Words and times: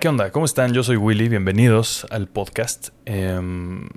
¿qué 0.00 0.06
onda? 0.06 0.30
¿Cómo 0.30 0.44
están? 0.44 0.72
Yo 0.72 0.84
soy 0.84 0.96
Willy, 0.96 1.28
bienvenidos 1.28 2.06
al 2.10 2.28
podcast. 2.28 2.90
Em, 3.04 3.88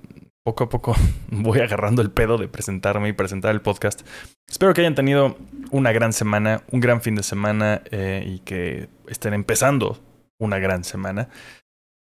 poco 0.44 0.64
a 0.64 0.70
poco 0.70 0.96
voy 1.30 1.60
agarrando 1.60 2.02
el 2.02 2.10
pedo 2.10 2.40
de 2.40 2.48
presentarme 2.48 3.10
y 3.10 3.14
presentar 3.14 3.52
el 3.52 3.62
podcast. 3.62 4.02
Espero 4.50 4.74
que 4.74 4.82
hayan 4.82 4.96
tenido 4.96 5.38
una 5.70 5.92
gran 5.92 6.12
semana, 6.12 6.64
un 6.72 6.80
gran 6.80 7.02
fin 7.02 7.14
de 7.14 7.22
semana 7.22 7.84
eh, 7.92 8.24
y 8.26 8.40
que 8.40 8.90
estén 9.08 9.36
empezando 9.36 10.00
una 10.40 10.58
gran 10.58 10.84
semana. 10.84 11.30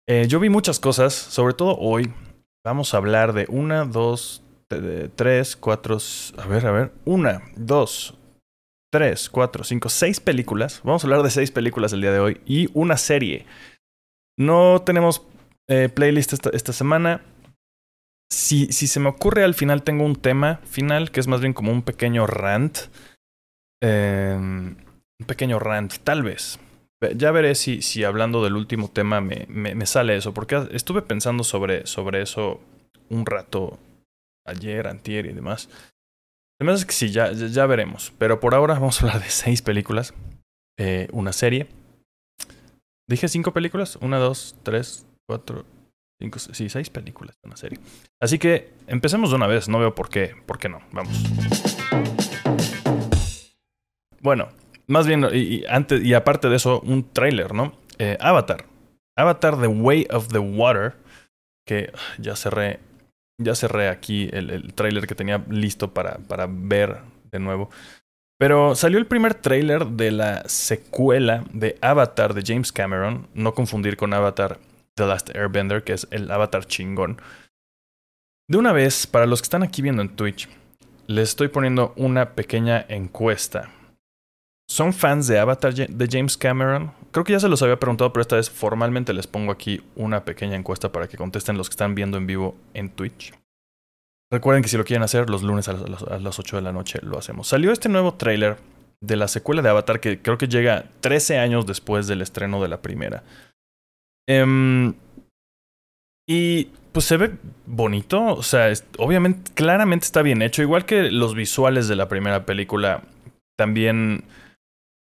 Eh, 0.06 0.26
yo 0.28 0.40
vi 0.40 0.50
muchas 0.50 0.78
cosas, 0.78 1.14
sobre 1.14 1.54
todo 1.54 1.78
hoy. 1.78 2.12
Vamos 2.66 2.92
a 2.92 2.98
hablar 2.98 3.32
de 3.32 3.46
una, 3.48 3.86
dos, 3.86 4.44
tres, 5.14 5.57
cuatro, 5.57 5.96
a 6.36 6.46
ver, 6.46 6.66
a 6.66 6.71
ver, 6.71 6.93
una, 7.07 7.40
dos, 7.57 8.18
tres, 8.93 9.30
cuatro, 9.30 9.64
cinco, 9.64 9.88
seis 9.88 10.21
películas. 10.21 10.82
Vamos 10.85 11.02
a 11.02 11.07
hablar 11.07 11.22
de 11.22 11.30
seis 11.30 11.50
películas 11.50 11.94
el 11.94 12.02
día 12.02 12.13
de 12.13 12.21
hoy 12.21 12.40
y 12.44 12.68
una 12.74 12.99
serie. 12.99 13.46
No 14.39 14.82
tenemos 14.85 15.26
eh, 15.68 15.89
playlist 15.89 16.32
esta, 16.32 16.72
semana. 16.72 17.22
Si, 18.31 18.72
si, 18.72 18.86
se 18.86 19.00
me 19.00 19.08
ocurre 19.08 19.44
al 19.44 19.54
final 19.54 19.82
tengo 19.82 20.04
un 20.04 20.17
tema 20.17 20.61
final 20.64 21.11
que 21.11 21.21
es 21.21 21.27
más 21.27 21.40
bien 21.40 21.53
como 21.53 21.72
un 21.72 21.82
pequeño 21.82 22.27
rant. 22.27 22.79
Em, 23.82 24.77
un 25.18 25.27
pequeño 25.27 25.58
rant, 25.58 25.94
tal 26.04 26.22
vez. 26.22 26.58
Ya 27.14 27.30
veré 27.30 27.54
si, 27.54 27.82
si 27.82 28.04
hablando 28.04 28.43
del 28.43 28.57
último 28.57 28.89
tema 28.89 29.21
me, 29.21 29.46
me, 29.49 29.86
sale 29.86 30.17
eso, 30.17 30.32
porque 30.32 30.66
estuve 30.72 31.03
pensando 31.03 31.44
sobre, 31.44 31.86
sobre 31.86 32.22
eso 32.22 32.61
un 33.11 33.27
rato 33.27 33.78
ayer, 34.47 34.86
antier 34.86 35.27
y 35.27 35.33
demás. 35.33 35.69
Además 36.58 36.80
es 36.80 36.86
que 36.86 36.92
sí, 36.92 37.10
ya, 37.10 37.32
ya 37.32 37.66
veremos. 37.66 38.12
Pero 38.19 38.41
por 38.41 38.55
ahora 38.55 38.75
vamos 38.75 39.00
a 39.00 39.06
hablar 39.06 39.22
de 39.22 39.30
seis 39.30 39.62
películas. 39.62 40.14
Eh, 40.78 41.08
una 41.12 41.32
serie. 41.32 41.69
Dije 43.08 43.28
cinco 43.28 43.52
películas. 43.52 43.96
Una, 44.00 44.18
dos, 44.18 44.56
tres, 44.62 45.06
cuatro, 45.28 45.64
cinco, 46.20 46.38
sí, 46.38 46.68
seis 46.68 46.90
películas. 46.90 47.36
Una 47.44 47.56
serie. 47.56 47.78
Así 48.20 48.38
que 48.38 48.72
empecemos 48.88 49.30
de 49.30 49.36
una 49.36 49.46
vez. 49.46 49.68
No 49.68 49.78
veo 49.78 49.94
por 49.94 50.08
qué. 50.08 50.34
¿Por 50.44 50.58
qué 50.58 50.68
no? 50.68 50.80
Vamos. 50.92 51.22
Bueno, 54.20 54.48
más 54.88 55.06
bien, 55.06 55.24
y, 55.32 55.64
antes, 55.66 56.04
y 56.04 56.14
aparte 56.14 56.48
de 56.48 56.56
eso, 56.56 56.80
un 56.80 57.12
trailer, 57.12 57.54
¿no? 57.54 57.72
Eh, 57.98 58.16
Avatar. 58.20 58.66
Avatar 59.16 59.60
The 59.60 59.68
Way 59.68 60.08
of 60.10 60.28
the 60.28 60.41
Water. 60.41 60.96
Que 61.64 61.92
ya 62.18 62.34
cerré 62.34 62.80
ya 63.38 63.54
cerré 63.54 63.88
aquí 63.88 64.28
el, 64.32 64.50
el 64.50 64.74
tráiler 64.74 65.06
que 65.06 65.14
tenía 65.14 65.44
listo 65.48 65.92
para, 65.92 66.18
para 66.18 66.46
ver 66.48 67.02
de 67.30 67.38
nuevo. 67.38 67.70
Pero 68.38 68.74
salió 68.74 68.98
el 68.98 69.06
primer 69.06 69.34
tráiler 69.34 69.86
de 69.86 70.10
la 70.10 70.46
secuela 70.46 71.44
de 71.52 71.78
Avatar 71.80 72.34
de 72.34 72.42
James 72.46 72.70
Cameron. 72.70 73.28
No 73.34 73.54
confundir 73.54 73.96
con 73.96 74.12
Avatar 74.12 74.58
The 74.94 75.06
Last 75.06 75.30
Airbender, 75.34 75.84
que 75.84 75.94
es 75.94 76.06
el 76.10 76.30
Avatar 76.30 76.66
chingón. 76.66 77.20
De 78.48 78.58
una 78.58 78.72
vez, 78.72 79.06
para 79.06 79.26
los 79.26 79.40
que 79.40 79.46
están 79.46 79.62
aquí 79.62 79.82
viendo 79.82 80.02
en 80.02 80.14
Twitch, 80.14 80.48
les 81.06 81.30
estoy 81.30 81.48
poniendo 81.48 81.94
una 81.96 82.34
pequeña 82.34 82.84
encuesta. 82.88 83.70
¿Son 84.68 84.92
fans 84.92 85.28
de 85.28 85.38
Avatar 85.38 85.74
de 85.74 86.08
James 86.10 86.36
Cameron? 86.36 86.92
Creo 87.12 87.24
que 87.24 87.32
ya 87.32 87.40
se 87.40 87.48
los 87.48 87.62
había 87.62 87.78
preguntado, 87.78 88.12
pero 88.12 88.22
esta 88.22 88.36
vez 88.36 88.50
formalmente 88.50 89.12
les 89.12 89.26
pongo 89.26 89.52
aquí 89.52 89.80
una 89.94 90.24
pequeña 90.24 90.56
encuesta 90.56 90.92
para 90.92 91.08
que 91.08 91.16
contesten 91.16 91.56
los 91.56 91.68
que 91.68 91.74
están 91.74 91.94
viendo 91.94 92.18
en 92.18 92.26
vivo 92.26 92.56
en 92.74 92.90
Twitch. 92.90 93.32
Recuerden 94.30 94.62
que 94.62 94.69
si 94.69 94.77
lo 94.77 94.84
quieren 94.84 95.05
hacer 95.05 95.30
los 95.30 95.42
lunes 95.42 95.69
a 95.69 95.74
las, 95.74 96.38
8 96.38 96.56
de 96.56 96.62
la 96.62 96.72
noche 96.72 96.98
lo 97.02 97.19
hacemos. 97.19 97.48
Salió 97.48 97.70
este 97.70 97.88
nuevo 97.88 98.14
tráiler 98.14 98.56
de 99.00 99.16
la 99.16 99.28
secuela 99.28 99.62
de 99.62 99.69
Avatar 99.69 100.00
que 100.00 100.20
creo 100.20 100.38
que 100.38 100.48
llega 100.48 100.87
13 101.00 101.38
años 101.38 101.66
después 101.66 102.06
del 102.06 102.22
estreno 102.22 102.60
de 102.60 102.69
la 102.69 102.82
primera. 102.82 103.22
Em, 104.28 104.94
y 106.28 106.64
pues 106.92 107.04
se 107.04 107.16
ve 107.16 107.37
bonito, 107.66 108.25
o 108.25 108.42
sea, 108.42 108.72
obviamente, 108.98 109.53
claramente 109.54 110.06
está 110.06 110.22
bien 110.22 110.43
hecho, 110.43 110.62
igual 110.62 110.87
que 110.87 111.10
los 111.10 111.34
visuales 111.34 111.87
de 111.87 111.94
la 111.94 112.08
primera 112.08 112.47
película 112.47 113.03
también 113.56 114.25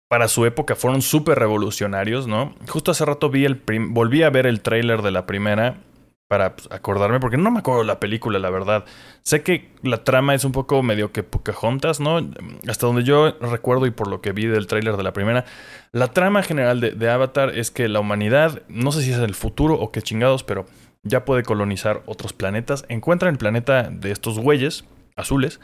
para 0.08 0.28
su 0.28 0.46
época 0.46 0.76
fueron 0.76 1.02
súper 1.02 1.38
revolucionarios, 1.38 2.28
¿no? 2.28 2.54
Justo 2.68 2.92
hace 2.92 3.04
rato 3.04 3.28
vi 3.28 3.44
el 3.44 3.60
volví 3.88 4.22
a 4.22 4.30
ver 4.30 4.46
el 4.46 4.60
tráiler 4.60 5.02
de 5.02 5.10
la 5.10 5.26
primera 5.26 5.78
para 6.28 6.56
pues, 6.56 6.68
acordarme, 6.70 7.20
porque 7.20 7.36
no 7.36 7.50
me 7.50 7.60
acuerdo 7.60 7.84
la 7.84 8.00
película, 8.00 8.38
la 8.38 8.50
verdad. 8.50 8.84
Sé 9.22 9.42
que 9.42 9.70
la 9.82 10.04
trama 10.04 10.34
es 10.34 10.44
un 10.44 10.52
poco 10.52 10.82
medio 10.82 11.12
que 11.12 11.22
Pocahontas, 11.22 12.00
¿no? 12.00 12.18
Hasta 12.68 12.86
donde 12.86 13.04
yo 13.04 13.36
recuerdo 13.40 13.86
y 13.86 13.90
por 13.90 14.08
lo 14.08 14.20
que 14.20 14.32
vi 14.32 14.46
del 14.46 14.66
tráiler 14.66 14.96
de 14.96 15.02
la 15.02 15.12
primera, 15.12 15.44
la 15.92 16.08
trama 16.08 16.42
general 16.42 16.80
de, 16.80 17.10
Avatar 17.10 17.56
es 17.56 17.70
que 17.70 17.88
la 17.88 18.00
humanidad, 18.00 18.62
no 18.68 18.92
sé 18.92 19.02
si 19.02 19.12
es 19.12 19.18
el 19.18 19.34
futuro 19.34 19.74
o 19.74 19.92
qué 19.92 20.02
chingados, 20.02 20.42
pero 20.44 20.66
ya 21.02 21.24
puede 21.24 21.42
colonizar 21.42 22.02
otros 22.06 22.32
planetas. 22.32 22.84
Encuentran 22.88 23.32
el 23.32 23.38
planeta 23.38 23.84
de 23.90 24.10
estos 24.10 24.38
güeyes 24.38 24.84
azules, 25.14 25.60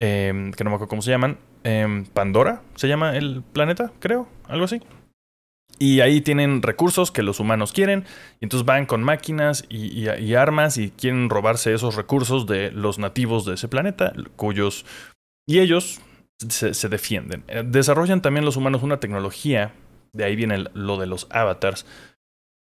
eh, 0.00 0.50
que 0.56 0.64
no 0.64 0.70
me 0.70 0.76
acuerdo 0.76 0.88
cómo 0.88 1.02
se 1.02 1.10
llaman, 1.10 1.38
Em, 1.64 2.04
Pandora, 2.06 2.62
se 2.74 2.88
llama 2.88 3.16
el 3.16 3.42
planeta, 3.52 3.92
creo, 4.00 4.26
algo 4.48 4.64
así. 4.64 4.80
Y 5.78 6.00
ahí 6.00 6.20
tienen 6.20 6.62
recursos 6.62 7.10
que 7.10 7.22
los 7.22 7.40
humanos 7.40 7.72
quieren. 7.72 8.04
Y 8.40 8.44
entonces 8.44 8.64
van 8.64 8.86
con 8.86 9.02
máquinas 9.02 9.64
y, 9.68 10.34
armas 10.34 10.78
y 10.78 10.90
quieren 10.90 11.28
robarse 11.28 11.74
esos 11.74 11.96
recursos 11.96 12.46
de 12.46 12.70
los 12.70 12.98
nativos 12.98 13.44
de 13.44 13.54
ese 13.54 13.68
planeta, 13.68 14.12
cuyos... 14.36 14.84
Y 15.44 15.58
ellos 15.58 16.00
se, 16.48 16.88
defienden. 16.88 17.44
Eh, 17.48 17.64
desarrollan 17.66 18.22
también 18.22 18.44
los 18.44 18.56
humanos 18.56 18.82
una 18.82 19.00
tecnología, 19.00 19.74
de 20.12 20.24
ahí 20.24 20.36
viene 20.36 20.66
lo 20.74 20.98
de 20.98 21.06
los 21.06 21.26
avatars, 21.30 21.84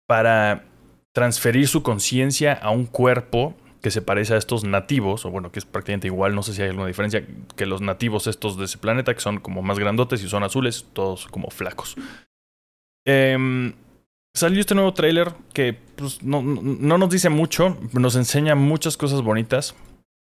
para 0.06 0.64
transferir 1.12 1.68
su 1.68 1.82
conciencia 1.82 2.54
a 2.54 2.70
un 2.70 2.86
cuerpo 2.86 3.54
que 3.82 3.90
se 3.90 4.02
parece 4.02 4.34
a 4.34 4.36
estos 4.36 4.64
nativos, 4.64 5.24
o 5.24 5.30
bueno, 5.30 5.50
que 5.52 5.58
es 5.58 5.64
prácticamente 5.64 6.06
igual, 6.06 6.34
no 6.34 6.42
sé 6.42 6.52
si 6.52 6.62
hay 6.62 6.68
alguna 6.68 6.86
diferencia, 6.86 7.26
que 7.56 7.66
los 7.66 7.80
nativos 7.80 8.26
estos 8.26 8.58
de 8.58 8.66
ese 8.66 8.78
planeta, 8.78 9.14
que 9.14 9.20
son 9.20 9.40
como 9.40 9.62
más 9.62 9.78
grandotes 9.78 10.22
y 10.22 10.28
son 10.28 10.42
azules, 10.42 10.86
todos 10.92 11.26
como 11.26 11.50
flacos. 11.50 11.96
Em, 13.06 13.72
salió 14.34 14.60
este 14.60 14.74
nuevo 14.74 14.94
tráiler 14.94 15.32
que 15.52 15.76
pues, 15.96 16.22
no, 16.22 16.42
no, 16.42 16.98
nos 16.98 17.10
dice 17.10 17.28
mucho, 17.28 17.78
nos 17.92 18.16
enseña 18.16 18.54
muchas 18.54 18.96
cosas 18.96 19.22
bonitas 19.22 19.74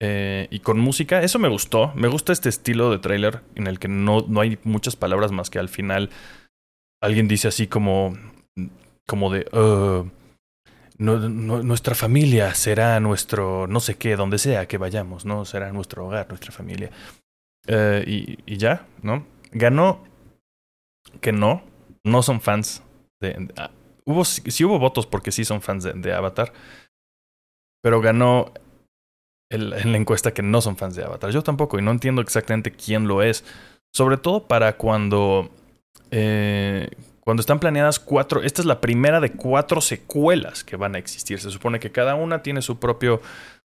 eh, 0.01 0.49
y 0.51 0.61
con 0.61 0.79
música. 0.79 1.23
Eso 1.23 1.39
me 1.39 1.49
gustó, 1.49 1.93
me 1.95 2.09
gusta 2.09 2.33
este 2.33 2.49
estilo 2.49 2.91
de 2.91 2.99
tráiler 2.99 3.41
en 3.55 3.67
el 3.67 3.79
que 3.79 3.89
no, 3.89 4.25
no 4.29 4.41
hay 4.41 4.59
muchas 4.65 4.97
palabras 4.97 5.33
más 5.33 5.51
que 5.51 5.59
al 5.59 5.69
final 5.69 6.11
alguien 7.03 7.29
dice 7.29 7.49
así 7.49 7.67
como, 7.67 8.17
como 9.07 9.33
de 9.33 9.47
nuestra 11.03 11.95
familia 11.95 12.55
será 12.55 13.01
nuestro, 13.01 13.67
no 13.67 13.81
sé 13.81 13.97
qué, 13.97 14.17
donde 14.17 14.39
sea 14.39 14.67
que 14.69 14.79
vayamos, 14.79 15.25
¿no? 15.25 15.45
Será 15.45 15.73
nuestro 15.73 16.07
hogar, 16.07 16.29
nuestra 16.29 16.53
familia. 16.53 16.91
Eh, 17.67 18.37
y, 18.47 18.57
ya, 18.57 18.87
¿no? 19.03 19.27
Ganó 19.51 20.05
que 21.21 21.33
no, 21.33 21.63
no 22.05 22.23
son 22.23 22.41
fans 22.41 22.83
de... 23.21 23.49
Ah, 23.57 23.71
hubo, 24.05 24.25
sí 24.25 24.65
hubo 24.65 24.79
votos 24.79 25.07
porque 25.07 25.33
sí 25.33 25.45
son 25.45 25.61
fans 25.63 25.85
de, 25.85 26.13
Avatar, 26.13 26.53
pero 27.83 28.01
ganó 28.01 28.53
en 29.51 29.71
la 29.71 29.99
encuesta 29.99 30.33
que 30.33 30.43
no 30.43 30.61
son 30.61 30.77
fans 30.77 30.97
de 30.97 31.05
Avatar. 31.05 31.31
Yo 31.31 31.43
tampoco, 31.43 31.79
y 31.79 31.83
no 31.83 31.91
entiendo 31.91 32.23
exactamente 32.23 32.73
quién 32.73 33.07
lo 33.07 33.23
es. 33.23 33.45
Sobre 33.95 34.17
todo 34.17 34.47
para 34.47 34.77
cuando... 34.77 35.51
Eh, 36.11 36.89
cuando 37.21 37.41
están 37.41 37.61
planeadas 37.61 38.01
cuatro, 38.01 38.43
esta 38.43 38.63
es 38.63 38.67
la 38.67 38.81
primera 38.81 39.21
de 39.21 39.33
cuatro 39.33 39.81
secuelas 39.81 40.65
que 40.65 40.77
van 40.77 40.97
a 40.97 40.99
existir. 40.99 41.39
Se 41.39 41.51
supone 41.51 41.79
que 41.79 41.93
cada 41.93 42.17
una 42.17 42.43
tiene 42.43 42.63
su 42.63 42.81
propio, 42.81 43.21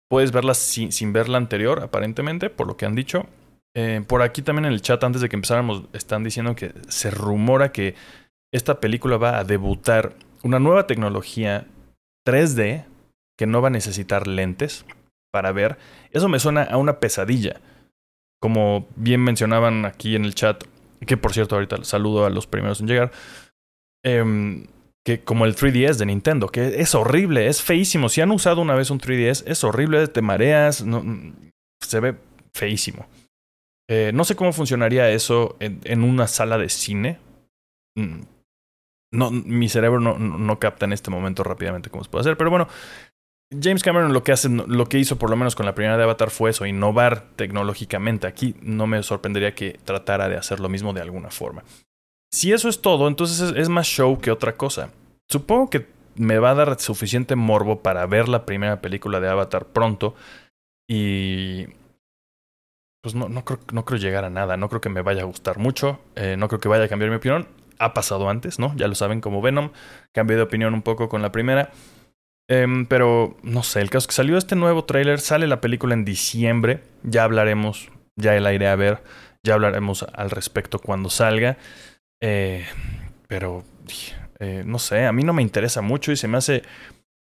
puedes 0.09 0.31
verlas 0.31 0.57
sin, 0.57 0.91
sin 0.91 1.13
ver 1.13 1.29
la 1.29 1.37
anterior, 1.37 1.83
aparentemente, 1.83 2.49
por 2.49 2.65
lo 2.65 2.75
que 2.75 2.87
han 2.87 2.95
dicho. 2.95 3.27
Eh, 3.75 4.01
por 4.07 4.21
aquí 4.21 4.41
también 4.41 4.65
en 4.65 4.73
el 4.73 4.81
chat, 4.81 5.03
antes 5.03 5.21
de 5.21 5.27
que 5.27 5.35
empezáramos, 5.35 5.83
están 5.93 6.23
diciendo 6.23 6.55
que 6.55 6.73
se 6.87 7.11
rumora 7.11 7.71
que 7.71 7.95
esta 8.53 8.79
película 8.79 9.17
va 9.17 9.37
a 9.37 9.43
debutar 9.43 10.15
una 10.43 10.59
nueva 10.59 10.87
tecnología 10.87 11.67
3D 12.25 12.85
que 13.37 13.47
no 13.47 13.61
va 13.61 13.67
a 13.67 13.71
necesitar 13.71 14.27
lentes 14.27 14.85
para 15.31 15.51
ver. 15.51 15.77
Eso 16.11 16.29
me 16.29 16.39
suena 16.39 16.63
a 16.63 16.77
una 16.77 16.99
pesadilla. 17.01 17.59
Como 18.41 18.87
bien 18.95 19.21
mencionaban 19.21 19.85
aquí 19.85 20.15
en 20.15 20.23
el 20.23 20.35
chat, 20.35 20.63
que 21.05 21.17
por 21.17 21.33
cierto 21.33 21.55
ahorita 21.55 21.83
saludo 21.83 22.25
a 22.25 22.29
los 22.29 22.47
primeros 22.47 22.79
en 22.79 22.87
llegar, 22.87 23.11
em, 24.05 24.67
que 25.05 25.21
como 25.23 25.45
el 25.45 25.55
3DS 25.55 25.97
de 25.97 26.05
Nintendo, 26.05 26.47
que 26.47 26.79
es 26.79 26.95
horrible, 26.95 27.47
es 27.47 27.61
feísimo. 27.61 28.07
Si 28.07 28.21
han 28.21 28.31
usado 28.31 28.61
una 28.61 28.75
vez 28.75 28.89
un 28.89 28.99
3DS, 28.99 29.43
es 29.45 29.63
horrible, 29.65 30.07
te 30.07 30.21
mareas, 30.21 30.85
se 31.81 31.99
ve 31.99 32.15
feísimo. 32.53 33.05
Eh, 33.87 34.11
no 34.13 34.23
sé 34.23 34.35
cómo 34.35 34.51
funcionaría 34.51 35.09
eso 35.11 35.57
en, 35.59 36.03
una 36.03 36.27
sala 36.27 36.57
de 36.57 36.69
cine. 36.69 37.19
Mm, 37.95 38.21
no, 39.13 39.31
mi 39.31 39.69
cerebro 39.69 39.99
no, 39.99 40.59
capta 40.59 40.85
en 40.85 40.93
este 40.93 41.11
momento 41.11 41.43
rápidamente 41.43 41.89
cómo 41.89 42.03
se 42.03 42.09
puede 42.09 42.21
hacer, 42.21 42.37
pero 42.37 42.49
bueno, 42.49 42.67
James 43.61 43.83
Cameron 43.83 44.11
lo 44.11 44.23
que 44.23 44.31
hace, 44.31 44.49
lo 44.49 44.89
que 44.89 44.99
hizo 44.99 45.17
por 45.17 45.29
lo 45.29 45.37
menos 45.37 45.55
con 45.55 45.65
la 45.65 45.75
primera 45.75 45.97
de 45.97 46.03
Avatar 46.03 46.31
fue 46.31 46.49
eso, 46.49 46.65
innovar 46.65 47.29
tecnológicamente. 47.35 48.27
Aquí 48.27 48.55
no 48.61 48.87
me 48.87 49.01
sorprendería 49.03 49.55
que 49.55 49.79
tratara 49.85 50.27
de 50.27 50.37
hacer 50.37 50.59
lo 50.59 50.67
mismo 50.67 50.91
de 50.91 51.01
alguna 51.01 51.29
forma. 51.29 51.63
Si 52.31 52.51
eso 52.51 52.67
es 52.67 52.81
todo, 52.81 53.07
entonces 53.07 53.53
es, 53.55 53.69
más 53.69 53.87
show 53.87 54.19
que 54.19 54.31
otra 54.31 54.57
cosa. 54.57 54.89
supongo 55.29 55.69
que 55.69 55.87
me 56.15 56.39
va 56.39 56.51
a 56.51 56.55
dar 56.55 56.79
suficiente 56.79 57.35
morbo 57.35 57.81
para 57.81 58.05
ver 58.05 58.27
la 58.27 58.45
primera 58.45 58.81
película 58.81 59.19
de 59.19 59.29
Avatar 59.29 59.67
pronto. 59.67 60.15
Y 60.89 61.67
pues 63.05 63.13
no, 63.13 63.29
no, 63.29 63.45
creo, 63.45 63.59
no 63.71 63.85
creo 63.85 63.99
llegar 63.99 64.25
a 64.25 64.31
nada. 64.31 64.57
No 64.57 64.67
creo 64.67 64.81
que 64.81 64.89
me 64.89 65.03
vaya 65.03 65.21
a 65.21 65.25
gustar 65.25 65.59
mucho. 65.59 65.99
Eh, 66.15 66.37
no 66.39 66.47
creo 66.47 66.59
que 66.59 66.67
vaya 66.67 66.85
a 66.85 66.87
cambiar 66.87 67.11
mi 67.11 67.17
opinión. 67.17 67.47
Ha 67.77 67.93
pasado 67.93 68.31
antes, 68.31 68.57
¿no? 68.57 68.75
Ya 68.77 68.87
lo 68.87 68.95
saben 68.95 69.21
como 69.21 69.43
Venom. 69.43 69.69
Cambié 70.11 70.37
de 70.37 70.41
opinión 70.41 70.73
un 70.73 70.81
poco 70.81 71.07
con 71.07 71.21
la 71.21 71.31
primera. 71.31 71.69
Em, 72.47 72.87
pero 72.87 73.37
no 73.43 73.61
sé, 73.61 73.81
el 73.81 73.91
caso 73.91 74.05
es 74.05 74.07
que 74.07 74.13
salió 74.13 74.39
este 74.39 74.55
nuevo 74.55 74.85
tráiler, 74.85 75.19
sale 75.19 75.45
la 75.45 75.61
película 75.61 75.93
en 75.93 76.03
diciembre, 76.03 76.81
ya 77.03 77.25
hablaremos, 77.25 77.91
ya 78.15 78.35
el 78.35 78.47
aire 78.47 78.69
a 78.69 78.75
ver, 78.75 79.03
ya 79.43 79.53
hablaremos 79.53 80.01
al 80.01 80.31
respecto 80.31 80.79
cuando 80.79 81.11
salga. 81.11 81.57
Eh, 82.21 82.65
pero 83.27 83.63
eh, 84.39 84.63
no 84.65 84.79
sé, 84.79 85.05
a 85.05 85.11
mí 85.11 85.21
no 85.21 85.33
me 85.33 85.43
interesa 85.43 85.81
mucho 85.83 86.11
y 86.11 86.17
se 86.17 86.27
me 86.27 86.39
hace 86.39 86.63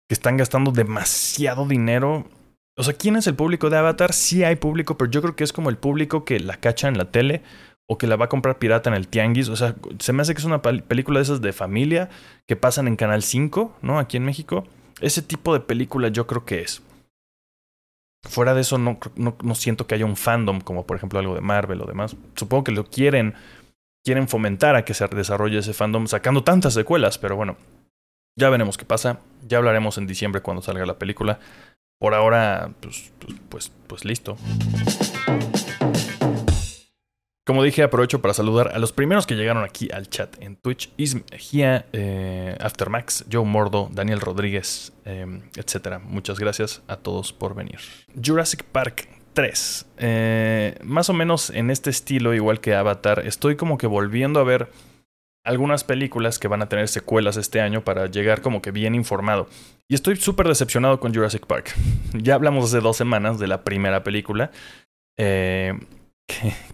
que 0.09 0.15
están 0.15 0.37
gastando 0.37 0.71
demasiado 0.71 1.67
dinero. 1.67 2.25
O 2.77 2.83
sea, 2.83 2.95
¿quién 2.95 3.17
es 3.17 3.27
el 3.27 3.35
público 3.35 3.69
de 3.71 3.77
Avatar? 3.77 4.13
Sí 4.13 4.45
hay 4.45 4.57
público, 4.57 4.97
pero 4.97 5.11
yo 5.11 5.21
creo 5.21 5.37
que 5.37 5.45
es 5.45 5.53
como 5.53 5.71
el 5.71 5.77
público 5.77 6.25
que 6.25 6.41
la 6.41 6.57
cacha 6.57 6.89
en 6.89 6.97
la 6.97 7.11
tele 7.11 7.43
o 7.87 7.99
que 7.99 8.07
la 8.07 8.17
va 8.17 8.27
a 8.27 8.29
comprar 8.29 8.59
pirata 8.59 8.89
en 8.89 8.97
el 8.97 9.09
tianguis. 9.09 9.49
O 9.49 9.57
sea, 9.57 9.75
se 9.99 10.13
me 10.13 10.23
hace 10.23 10.35
que 10.35 10.39
es 10.39 10.47
una 10.47 10.63
película 10.63 11.19
de 11.19 11.25
esas 11.25 11.43
de 11.43 11.53
familia 11.53 12.09
que 12.47 12.57
pasan 12.57 12.89
en 12.89 12.97
Canal 12.97 13.23
5, 13.23 13.77
¿no? 13.83 13.99
Aquí 13.99 14.17
en 14.17 14.25
México. 14.25 14.67
Ese 15.01 15.21
tipo 15.21 15.53
de 15.53 15.61
película 15.61 16.09
yo 16.09 16.27
creo 16.27 16.45
que 16.45 16.61
es. 16.61 16.83
Fuera 18.23 18.55
de 18.55 18.61
eso, 18.61 18.79
no, 18.79 18.99
no, 19.17 19.37
no 19.43 19.55
siento 19.55 19.87
que 19.87 19.97
haya 19.97 20.07
un 20.07 20.17
fandom, 20.17 20.61
como 20.61 20.87
por 20.87 20.97
ejemplo 20.97 21.19
algo 21.19 21.35
de 21.35 21.41
Marvel 21.41 21.83
o 21.83 21.87
demás. 21.87 22.17
Supongo 22.37 22.65
que 22.65 22.73
lo 22.73 22.85
quieren 22.85 23.35
quieren 24.05 24.29
fomentar 24.29 24.75
a 24.75 24.85
que 24.85 24.95
se 24.95 25.07
desarrolle 25.09 25.59
ese 25.59 25.75
fandom 25.75 26.07
sacando 26.07 26.43
tantas 26.43 26.75
secuelas, 26.75 27.19
pero 27.19 27.37
bueno, 27.37 27.57
ya 28.37 28.51
veremos 28.51 28.77
qué 28.77 28.85
pasa. 28.85 29.21
Ya 29.47 29.59
hablaremos 29.59 29.99
en 29.99 30.07
diciembre 30.07 30.43
cuando 30.43 30.63
salga 30.63 30.87
la 30.87 30.99
película. 30.99 31.39
Por 32.03 32.15
ahora, 32.15 32.73
pues, 32.81 33.13
pues, 33.21 33.39
pues, 33.49 33.73
pues 33.87 34.05
listo. 34.05 34.37
Como 37.47 37.63
dije, 37.63 37.85
aprovecho 37.85 38.21
para 38.21 38.35
saludar 38.35 38.73
a 38.75 38.81
los 38.81 38.93
primeros 38.93 39.25
que 39.25 39.37
llegaron 39.37 39.63
aquí 39.63 39.89
al 39.93 40.09
chat 40.09 40.35
en 40.43 40.57
Twitch. 40.57 40.93
Ism 40.97 41.21
Gia, 41.39 41.87
eh, 41.93 42.57
Aftermax, 42.59 43.27
Joe 43.31 43.45
Mordo, 43.45 43.89
Daniel 43.93 44.21
Rodríguez, 44.21 44.93
eh, 45.05 45.43
etc. 45.55 46.01
Muchas 46.03 46.41
gracias 46.41 46.83
a 46.89 46.97
todos 46.97 47.33
por 47.33 47.55
venir. 47.55 47.79
Jurassic 48.21 48.65
Park 48.65 49.09
3. 49.35 49.87
Eh, 49.99 50.79
más 50.83 51.09
o 51.09 51.13
menos 51.13 51.51
en 51.51 51.71
este 51.71 51.91
estilo, 51.91 52.35
igual 52.35 52.61
que 52.61 52.75
Avatar, 52.75 53.25
estoy 53.25 53.55
como 53.55 53.79
que 53.79 53.87
volviendo 53.87 54.41
a 54.41 54.43
ver 54.43 54.73
algunas 55.45 55.85
películas 55.85 56.39
que 56.39 56.49
van 56.49 56.63
a 56.63 56.69
tener 56.69 56.89
secuelas 56.89 57.37
este 57.37 57.61
año 57.61 57.83
para 57.83 58.07
llegar 58.07 58.43
como 58.43 58.63
que 58.63 58.71
bien 58.71 58.95
informado. 58.95 59.49
Y 59.89 59.95
estoy 59.95 60.17
súper 60.17 60.49
decepcionado 60.49 61.01
con 61.01 61.15
Jurassic 61.15 61.47
Park. 61.47 61.75
ya 62.15 62.35
hablamos 62.35 62.65
hace 62.65 62.81
dos 62.81 62.97
semanas 62.97 63.39
de 63.39 63.49
la 63.49 63.65
primera 63.65 64.03
película. 64.03 64.51
Eh, 65.19 65.79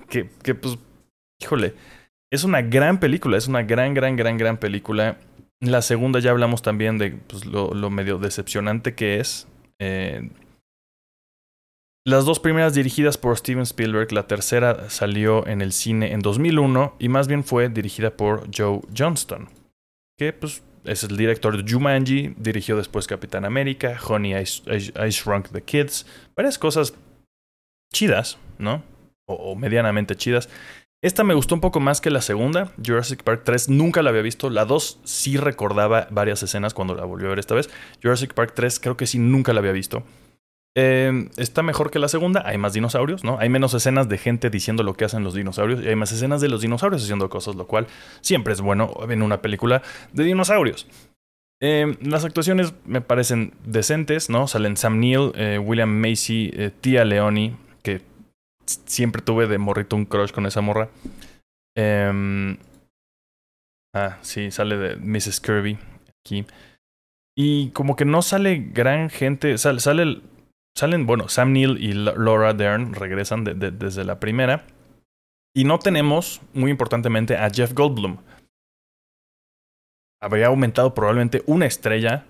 que, 0.09 0.31
que, 0.43 0.55
pues, 0.55 0.79
híjole, 1.41 1.75
es 2.31 2.45
una 2.45 2.63
gran 2.63 3.01
película, 3.01 3.37
es 3.37 3.49
una 3.49 3.63
gran, 3.63 3.95
gran, 3.95 4.17
gran, 4.17 4.37
gran 4.39 4.57
película. 4.59 5.17
La 5.61 5.83
segunda 5.83 6.21
ya 6.21 6.31
hablamos 6.31 6.63
también 6.63 6.99
de 6.99 7.11
pues, 7.11 7.45
lo, 7.47 7.75
lo, 7.75 7.91
medio 7.91 8.19
decepcionante 8.19 8.95
que 8.95 9.19
es. 9.19 9.49
Eh, 9.81 10.31
las 12.09 12.25
dos 12.25 12.41
primeras 12.41 12.73
dirigidas 12.73 13.19
por 13.19 13.37
Steven 13.37 13.65
Spielberg, 13.65 14.13
la 14.13 14.27
tercera 14.27 14.89
salió 14.89 15.47
en 15.47 15.61
el 15.61 15.73
cine 15.73 16.13
en 16.13 16.21
2001 16.21 16.95
y 16.99 17.11
más 17.11 17.29
bien 17.29 17.45
fue 17.45 17.69
dirigida 17.69 18.17
por 18.17 18.49
Joe 18.57 18.81
Johnston, 18.97 19.49
que 20.17 20.33
pues 20.33 20.63
es 20.85 21.03
el 21.05 21.19
director 21.19 21.63
de 21.63 21.71
Jumanji, 21.71 22.35
dirigió 22.39 22.79
después 22.79 23.07
Capitán 23.07 23.45
América, 23.45 23.99
Honey, 24.03 24.35
I, 24.35 25.11
Shrunk 25.11 25.51
the 25.51 25.61
Kids, 25.61 26.07
varias 26.35 26.59
cosas 26.59 26.95
chidas, 27.93 28.39
¿no? 28.57 28.83
O, 29.27 29.35
o, 29.35 29.55
medianamente 29.55 30.17
chidas. 30.17 30.49
Esta 31.03 31.25
me 31.25 31.35
gustó 31.35 31.55
un 31.55 31.61
poco 31.61 31.79
más 31.79 32.01
que 32.01 32.11
la 32.11 32.23
segunda, 32.23 32.73
Jurassic 32.83 33.23
Park 33.23 33.43
3, 33.45 33.69
nunca 33.69 34.03
la 34.03 34.09
había 34.11 34.23
visto, 34.23 34.49
la 34.49 34.65
2 34.65 35.01
sí 35.05 35.37
recordaba 35.37 36.09
varias 36.11 36.43
escenas 36.43 36.73
cuando 36.73 36.95
la 36.95 37.05
volvió 37.05 37.27
a 37.27 37.31
ver 37.31 37.39
esta 37.39 37.55
vez, 37.55 37.69
Jurassic 38.03 38.33
Park 38.33 38.53
3 38.55 38.81
creo 38.81 38.97
que 38.97 39.07
sí 39.07 39.19
nunca 39.19 39.53
la 39.53 39.61
había 39.61 39.73
visto. 39.73 40.05
Eh, 40.81 41.29
está 41.39 41.65
mejor 41.65 41.91
que 41.91 41.99
la 41.99 42.07
segunda. 42.07 42.45
Hay 42.47 42.57
más 42.57 42.73
dinosaurios, 42.73 43.25
¿no? 43.25 43.37
Hay 43.41 43.49
menos 43.49 43.75
escenas 43.75 44.09
de 44.09 44.17
gente 44.17 44.49
diciendo 44.49 44.85
lo 44.85 44.95
que 44.95 45.05
hacen 45.05 45.25
los 45.25 45.35
dinosaurios 45.35 45.83
y 45.83 45.89
hay 45.89 45.97
más 45.97 46.13
escenas 46.13 46.41
de 46.41 46.49
los 46.49 46.61
dinosaurios 46.61 47.03
haciendo 47.03 47.29
cosas, 47.29 47.57
lo 47.57 47.67
cual 47.67 47.89
siempre 48.21 48.53
es 48.53 48.61
bueno 48.61 48.93
en 49.09 49.23
una 49.23 49.43
película 49.43 49.83
de 50.13 50.23
dinosaurios. 50.23 50.87
Eh, 51.61 51.97
las 52.01 52.25
actuaciones 52.25 52.75
me 52.87 53.01
parecen 53.01 53.55
decentes, 53.65 54.31
¿no? 54.31 54.47
Salen 54.47 54.77
Sam 54.77 55.01
Neill, 55.01 55.33
eh, 55.35 55.59
William 55.59 55.91
Macy, 55.91 56.53
Tia 56.81 57.05
Leoni, 57.05 57.57
que 57.83 58.01
siempre 58.65 59.21
tuve 59.21 59.49
de 59.49 59.59
morrito 59.59 59.97
un 59.97 60.05
crush 60.05 60.31
con 60.31 60.47
esa 60.47 60.61
morra. 60.61 60.91
Em, 61.77 62.57
ah, 63.97 64.19
sí, 64.21 64.53
sale 64.53 64.77
de 64.77 64.95
Mrs. 64.95 65.41
Kirby 65.41 65.77
aquí. 66.25 66.47
Y 67.37 67.71
como 67.71 67.97
que 67.97 68.05
no 68.05 68.23
sale 68.23 68.71
gran 68.73 69.11
gente, 69.11 69.59
sale, 69.59 69.81
sale 69.81 70.21
Salen, 70.79 71.07
bueno, 71.07 71.29
Sam 71.29 71.55
Neill 71.55 71.77
y 71.83 71.93
Laura 71.93 72.55
Dern 72.55 72.95
regresan 72.95 73.43
desde 73.43 74.05
la 74.05 74.21
primera. 74.21 74.65
Y 75.53 75.65
no 75.65 75.81
tenemos, 75.81 76.41
muy 76.55 76.71
importantemente, 76.71 77.37
a 77.37 77.51
Jeff 77.51 77.73
Goldblum. 77.75 78.19
Habría 80.23 80.47
aumentado 80.47 80.95
probablemente 80.95 81.43
una 81.47 81.67
estrella. 81.67 82.27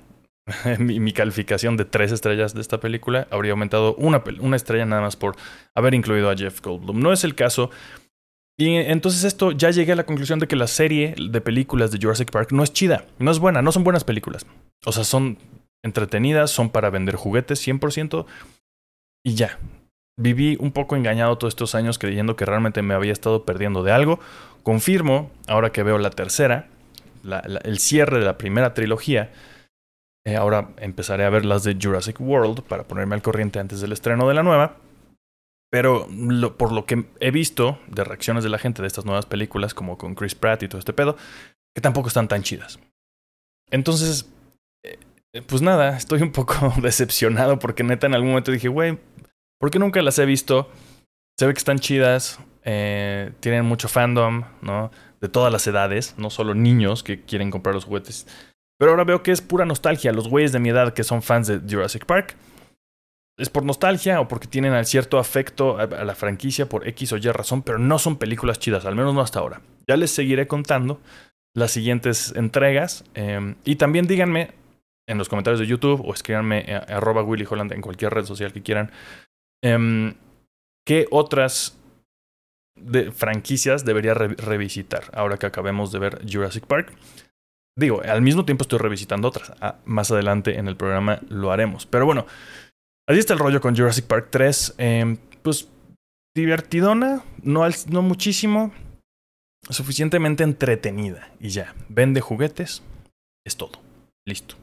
mi, 0.79 0.99
mi, 0.99 1.13
calificación 1.13 1.77
de 1.77 1.85
tres 1.85 2.11
estrellas 2.11 2.55
de 2.55 2.63
esta 2.63 2.81
película 2.81 3.29
habría 3.31 3.53
aumentado 3.53 3.95
una, 3.97 4.25
una 4.41 4.57
estrella 4.57 4.87
nada 4.87 5.03
más 5.03 5.15
por 5.15 5.37
haber 5.75 5.93
incluido 5.93 6.31
a 6.31 6.35
Jeff 6.35 6.63
Goldblum. 6.63 7.01
No 7.01 7.13
es 7.13 7.25
el 7.25 7.35
caso. 7.35 7.69
Y 8.57 8.77
entonces 8.77 9.25
esto 9.25 9.53
ya 9.53 9.69
llegué 9.73 9.93
a 9.93 9.97
la 9.97 10.07
conclusión 10.07 10.39
de 10.39 10.49
que 10.49 10.57
la 10.57 10.69
serie 10.69 11.15
de 11.19 11.41
películas 11.43 11.91
de 11.91 11.99
Jurassic 12.01 12.31
Park 12.31 12.53
no 12.53 12.63
es 12.63 12.73
chida, 12.73 13.05
no 13.19 13.31
es 13.31 13.41
buena, 13.41 13.61
no 13.61 13.73
son 13.73 13.85
buenas 13.85 14.05
películas. 14.05 14.47
O 14.87 14.93
sea, 14.93 15.05
son 15.05 15.37
entretenidas, 15.85 16.51
son 16.51 16.71
para 16.71 16.91
vender 16.91 17.17
juguetes 17.17 17.67
100% 17.67 18.27
y 19.25 19.35
ya. 19.35 19.59
Viví 20.21 20.57
un 20.59 20.73
poco 20.73 20.97
engañado 20.97 21.39
todos 21.39 21.53
estos 21.53 21.75
años 21.75 21.99
creyendo 21.99 22.35
que 22.35 22.45
realmente 22.45 22.83
me 22.83 22.95
había 22.95 23.13
estado 23.13 23.45
perdiendo 23.45 23.85
de 23.85 23.93
algo. 23.93 24.19
Confirmo, 24.65 25.31
ahora 25.47 25.71
que 25.71 25.85
veo 25.85 25.99
la 25.99 26.11
tercera, 26.11 26.69
el 27.63 27.79
cierre 27.79 28.19
de 28.19 28.25
la 28.25 28.37
primera 28.37 28.75
trilogía, 28.75 29.31
eh, 30.27 30.37
ahora 30.37 30.71
empezaré 30.79 31.25
a 31.25 31.31
ver 31.31 31.45
las 31.45 31.63
de 31.63 31.79
Jurassic 31.81 32.21
World 32.21 32.63
para 32.63 32.85
ponerme 32.85 33.15
al 33.15 33.23
corriente 33.23 33.61
antes 33.61 33.81
del 33.81 33.93
estreno 33.93 34.29
de 34.29 34.35
la 34.35 34.43
nueva. 34.43 34.77
Pero 35.71 36.09
por 36.57 36.73
lo 36.73 36.87
que 36.87 37.07
he 37.21 37.31
visto 37.31 37.79
de 37.89 38.03
reacciones 38.03 38.43
de 38.43 38.51
la 38.51 38.59
gente 38.59 38.83
de 38.83 38.89
estas 38.89 39.05
nuevas 39.05 39.27
películas, 39.27 39.75
como 39.75 39.99
con 39.99 40.15
Chris 40.15 40.35
Pratt 40.35 40.63
y 40.63 40.69
todo 40.69 40.79
este 40.79 40.95
pedo, 40.95 41.17
que 41.75 41.83
tampoco 41.83 42.09
están 42.09 42.27
tan 42.27 42.43
chidas. 42.43 42.79
Entonces, 43.71 44.29
pues 45.47 45.63
nada, 45.63 45.97
estoy 45.97 46.23
un 46.23 46.33
poco 46.33 46.73
decepcionado 46.83 47.59
porque 47.59 47.83
neta 47.83 48.07
en 48.07 48.15
algún 48.15 48.31
momento 48.31 48.53
dije, 48.53 48.69
güey, 48.69 48.99
¿por 49.59 49.71
qué 49.71 49.79
nunca 49.79 50.03
las 50.03 50.19
he 50.19 50.27
visto? 50.27 50.71
Se 51.39 51.47
ve 51.47 51.53
que 51.53 51.59
están 51.59 51.79
chidas, 51.79 52.41
eh, 52.65 53.33
tienen 53.41 53.65
mucho 53.65 53.89
fandom, 53.89 54.45
¿no? 54.61 54.91
De 55.21 55.29
todas 55.29 55.53
las 55.53 55.67
edades, 55.67 56.15
no 56.17 56.31
solo 56.31 56.55
niños 56.55 57.03
que 57.03 57.23
quieren 57.23 57.51
comprar 57.51 57.75
los 57.75 57.85
juguetes. 57.85 58.27
Pero 58.79 58.93
ahora 58.93 59.05
veo 59.05 59.23
que 59.23 59.33
es 59.33 59.41
pura 59.41 59.65
nostalgia. 59.65 60.13
Los 60.13 60.29
güeyes 60.29 60.53
de 60.53 60.61
mi 60.61 60.69
edad 60.69 60.93
que 60.95 61.03
son 61.03 61.23
fans 61.23 61.49
de 61.49 61.59
Jurassic 61.59 62.07
Park, 62.07 62.37
es 63.39 63.51
por 63.51 63.65
nostalgia 63.65 64.21
o 64.21 64.29
porque 64.29 64.49
tienen 64.49 64.85
cierto 64.85 65.19
afecto 65.19 65.79
a, 65.79 65.87
la 65.87 66.15
franquicia 66.15 66.69
por 66.69 66.87
X 66.89 67.13
o 67.13 67.17
Y 67.17 67.31
razón, 67.31 67.63
pero 67.63 67.79
no 67.79 67.99
son 67.99 68.17
películas 68.17 68.59
chidas, 68.59 68.85
al 68.85 68.97
menos 68.97 69.15
no 69.15 69.21
hasta 69.21 69.39
ahora. 69.39 69.61
Ya 69.87 69.97
les 69.97 70.11
seguiré 70.11 70.47
contando 70.49 71.01
las 71.55 71.71
siguientes 71.71 72.33
entregas. 72.37 73.05
Eh, 73.15 73.55
y 73.65 73.77
también 73.77 74.07
díganme 74.07 74.51
en 75.09 75.19
los 75.19 75.29
comentarios 75.29 75.59
de 75.59 75.67
YouTube 75.67 76.03
o 76.07 76.15
escríbanme 76.15 76.65
a, 76.89 77.23
Willy 77.23 77.47
Holland 77.49 77.73
en 77.73 77.81
cualquier 77.81 78.15
red 78.15 78.25
social 78.25 78.53
que 78.53 78.63
quieran. 78.63 78.93
Eh, 79.65 80.15
¿Qué 80.87 81.07
otras 81.11 81.77
franquicias 83.13 83.85
debería 83.85 84.15
re 84.15 84.29
revisitar 84.29 85.11
ahora 85.13 85.37
que 85.37 85.47
acabemos 85.47 85.91
de 85.91 85.99
ver 85.99 86.21
Jurassic 86.31 86.67
Park? 86.67 86.95
Digo, 87.77 88.03
al 88.03 88.23
mismo 88.23 88.45
tiempo 88.45 88.63
estoy 88.63 88.79
revisitando 88.79 89.29
otras. 89.29 89.53
Ah, 89.61 89.77
más 89.85 90.11
adelante 90.11 90.59
en 90.59 90.67
el 90.67 90.77
programa 90.77 91.21
lo 91.29 91.53
haremos. 91.53 91.87
Pero 91.87 92.07
bueno, 92.07 92.27
así 93.07 93.19
está 93.19 93.35
el 93.35 93.39
rollo 93.39 93.61
con 93.61 93.77
Jurassic 93.77 94.07
Park 94.07 94.29
3. 94.31 94.75
Eh, 94.79 95.17
pues 95.43 95.69
divertidona, 96.35 97.23
no, 97.43 97.67
no 97.89 98.03
muchísimo, 98.03 98.73
suficientemente 99.69 100.43
entretenida 100.43 101.31
y 101.39 101.51
ya. 101.51 101.75
Vende 101.89 102.21
juguetes, 102.21 102.83
es 103.45 103.57
todo. 103.57 103.81
Listo. 104.27 104.57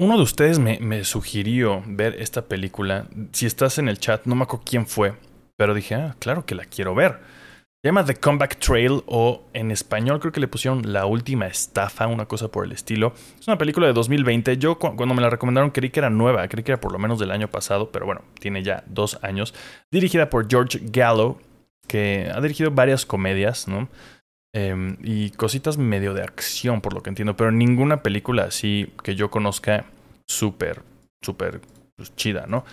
Uno 0.00 0.16
de 0.16 0.22
ustedes 0.22 0.58
me, 0.58 1.04
sugirió 1.04 1.82
ver 1.86 2.16
esta 2.20 2.46
película. 2.46 3.06
Si 3.32 3.44
estás 3.44 3.76
en 3.76 3.86
el 3.86 3.98
chat, 3.98 4.24
no 4.24 4.34
me 4.34 4.44
acuerdo 4.44 4.64
quién 4.64 4.86
fue, 4.86 5.12
pero 5.56 5.74
dije, 5.74 5.94
ah, 5.94 6.16
claro 6.18 6.46
que 6.46 6.54
la 6.54 6.64
quiero 6.64 6.94
ver. 6.94 7.20
Se 7.82 7.88
llama 7.88 8.06
The 8.06 8.14
Comeback 8.14 8.58
Trail 8.58 9.02
o 9.04 9.42
en 9.52 9.70
español 9.70 10.18
creo 10.20 10.32
que 10.32 10.40
le 10.40 10.48
pusieron 10.48 10.90
La 10.90 11.04
Última 11.04 11.46
Estafa, 11.46 12.06
una 12.06 12.24
cosa 12.24 12.48
por 12.48 12.64
el 12.64 12.72
estilo. 12.72 13.12
Es 13.38 13.46
una 13.46 13.58
película 13.58 13.86
de 13.86 13.92
2020. 13.92 14.56
Yo 14.56 14.78
cuando 14.78 15.14
me 15.14 15.20
la 15.20 15.28
recomendaron 15.28 15.70
creí 15.70 15.90
que 15.90 16.00
era 16.00 16.08
nueva, 16.08 16.48
creí 16.48 16.64
que 16.64 16.72
era 16.72 16.80
por 16.80 16.92
lo 16.92 16.98
menos 16.98 17.18
del 17.18 17.30
año 17.30 17.48
pasado, 17.48 17.92
pero 17.92 18.06
bueno, 18.06 18.22
tiene 18.38 18.62
ya 18.62 18.84
dos 18.86 19.18
años. 19.22 19.54
Dirigida 19.90 20.30
por 20.30 20.48
George 20.48 20.80
Gallo, 20.82 21.38
que 21.86 22.30
ha 22.34 22.40
dirigido 22.40 22.70
varias 22.70 23.04
comedias, 23.04 23.68
¿no? 23.68 23.88
Em, 24.52 24.96
y 25.02 25.30
cositas 25.30 25.78
medio 25.78 26.12
de 26.12 26.22
acción, 26.22 26.80
por 26.80 26.92
lo 26.92 27.02
que 27.02 27.10
entiendo, 27.10 27.36
pero 27.36 27.52
ninguna 27.52 28.02
película 28.02 28.44
así 28.44 28.92
que 29.04 29.14
yo 29.14 29.30
conozca 29.30 29.84
súper, 30.26 30.82
súper 31.22 31.60
pues, 31.96 32.14
chida, 32.16 32.46
¿no? 32.48 32.64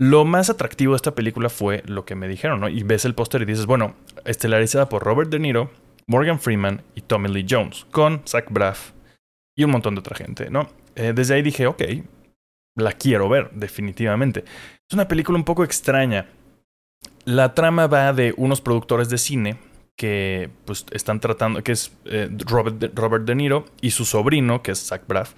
Lo 0.00 0.24
más 0.24 0.48
atractivo 0.48 0.92
de 0.92 0.96
esta 0.96 1.14
película 1.14 1.50
fue 1.50 1.82
lo 1.86 2.06
que 2.06 2.14
me 2.14 2.28
dijeron, 2.28 2.60
¿no? 2.60 2.68
Y 2.70 2.82
ves 2.82 3.04
el 3.04 3.14
póster 3.14 3.42
y 3.42 3.44
dices, 3.44 3.66
bueno, 3.66 3.94
estelarizada 4.24 4.88
por 4.88 5.02
Robert 5.02 5.28
De 5.28 5.38
Niro, 5.38 5.70
Morgan 6.06 6.40
Freeman 6.40 6.82
y 6.94 7.02
Tommy 7.02 7.28
Lee 7.28 7.46
Jones, 7.48 7.84
con 7.90 8.22
Zach 8.26 8.46
Braff 8.48 8.92
y 9.54 9.64
un 9.64 9.72
montón 9.72 9.96
de 9.96 10.00
otra 10.00 10.16
gente, 10.16 10.48
¿no? 10.48 10.70
Eh, 10.94 11.12
desde 11.14 11.34
ahí 11.34 11.42
dije, 11.42 11.66
ok, 11.66 11.82
la 12.76 12.92
quiero 12.92 13.28
ver, 13.28 13.50
definitivamente. 13.50 14.44
Es 14.88 14.94
una 14.94 15.08
película 15.08 15.36
un 15.36 15.44
poco 15.44 15.62
extraña. 15.62 16.26
La 17.26 17.52
trama 17.52 17.86
va 17.86 18.14
de 18.14 18.32
unos 18.38 18.62
productores 18.62 19.10
de 19.10 19.18
cine 19.18 19.67
que 19.98 20.48
pues 20.64 20.86
están 20.92 21.20
tratando, 21.20 21.62
que 21.62 21.72
es 21.72 21.92
eh, 22.06 22.30
Robert, 22.46 22.92
Robert 22.94 23.24
De 23.24 23.34
Niro 23.34 23.66
y 23.82 23.90
su 23.90 24.04
sobrino, 24.06 24.62
que 24.62 24.70
es 24.70 24.86
Zach 24.86 25.02
Braff, 25.06 25.34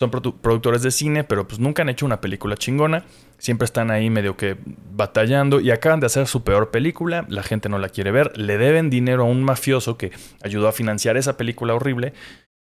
son 0.00 0.10
productores 0.10 0.80
de 0.80 0.90
cine, 0.92 1.24
pero 1.24 1.46
pues 1.46 1.60
nunca 1.60 1.82
han 1.82 1.90
hecho 1.90 2.06
una 2.06 2.22
película 2.22 2.56
chingona. 2.56 3.04
Siempre 3.36 3.66
están 3.66 3.90
ahí 3.90 4.08
medio 4.08 4.34
que 4.34 4.56
batallando 4.94 5.60
y 5.60 5.70
acaban 5.70 6.00
de 6.00 6.06
hacer 6.06 6.26
su 6.26 6.42
peor 6.42 6.70
película. 6.70 7.26
La 7.28 7.42
gente 7.42 7.68
no 7.68 7.78
la 7.78 7.90
quiere 7.90 8.10
ver. 8.10 8.32
Le 8.38 8.56
deben 8.56 8.88
dinero 8.88 9.24
a 9.24 9.26
un 9.26 9.42
mafioso 9.42 9.98
que 9.98 10.10
ayudó 10.42 10.68
a 10.68 10.72
financiar 10.72 11.18
esa 11.18 11.36
película 11.36 11.74
horrible. 11.74 12.14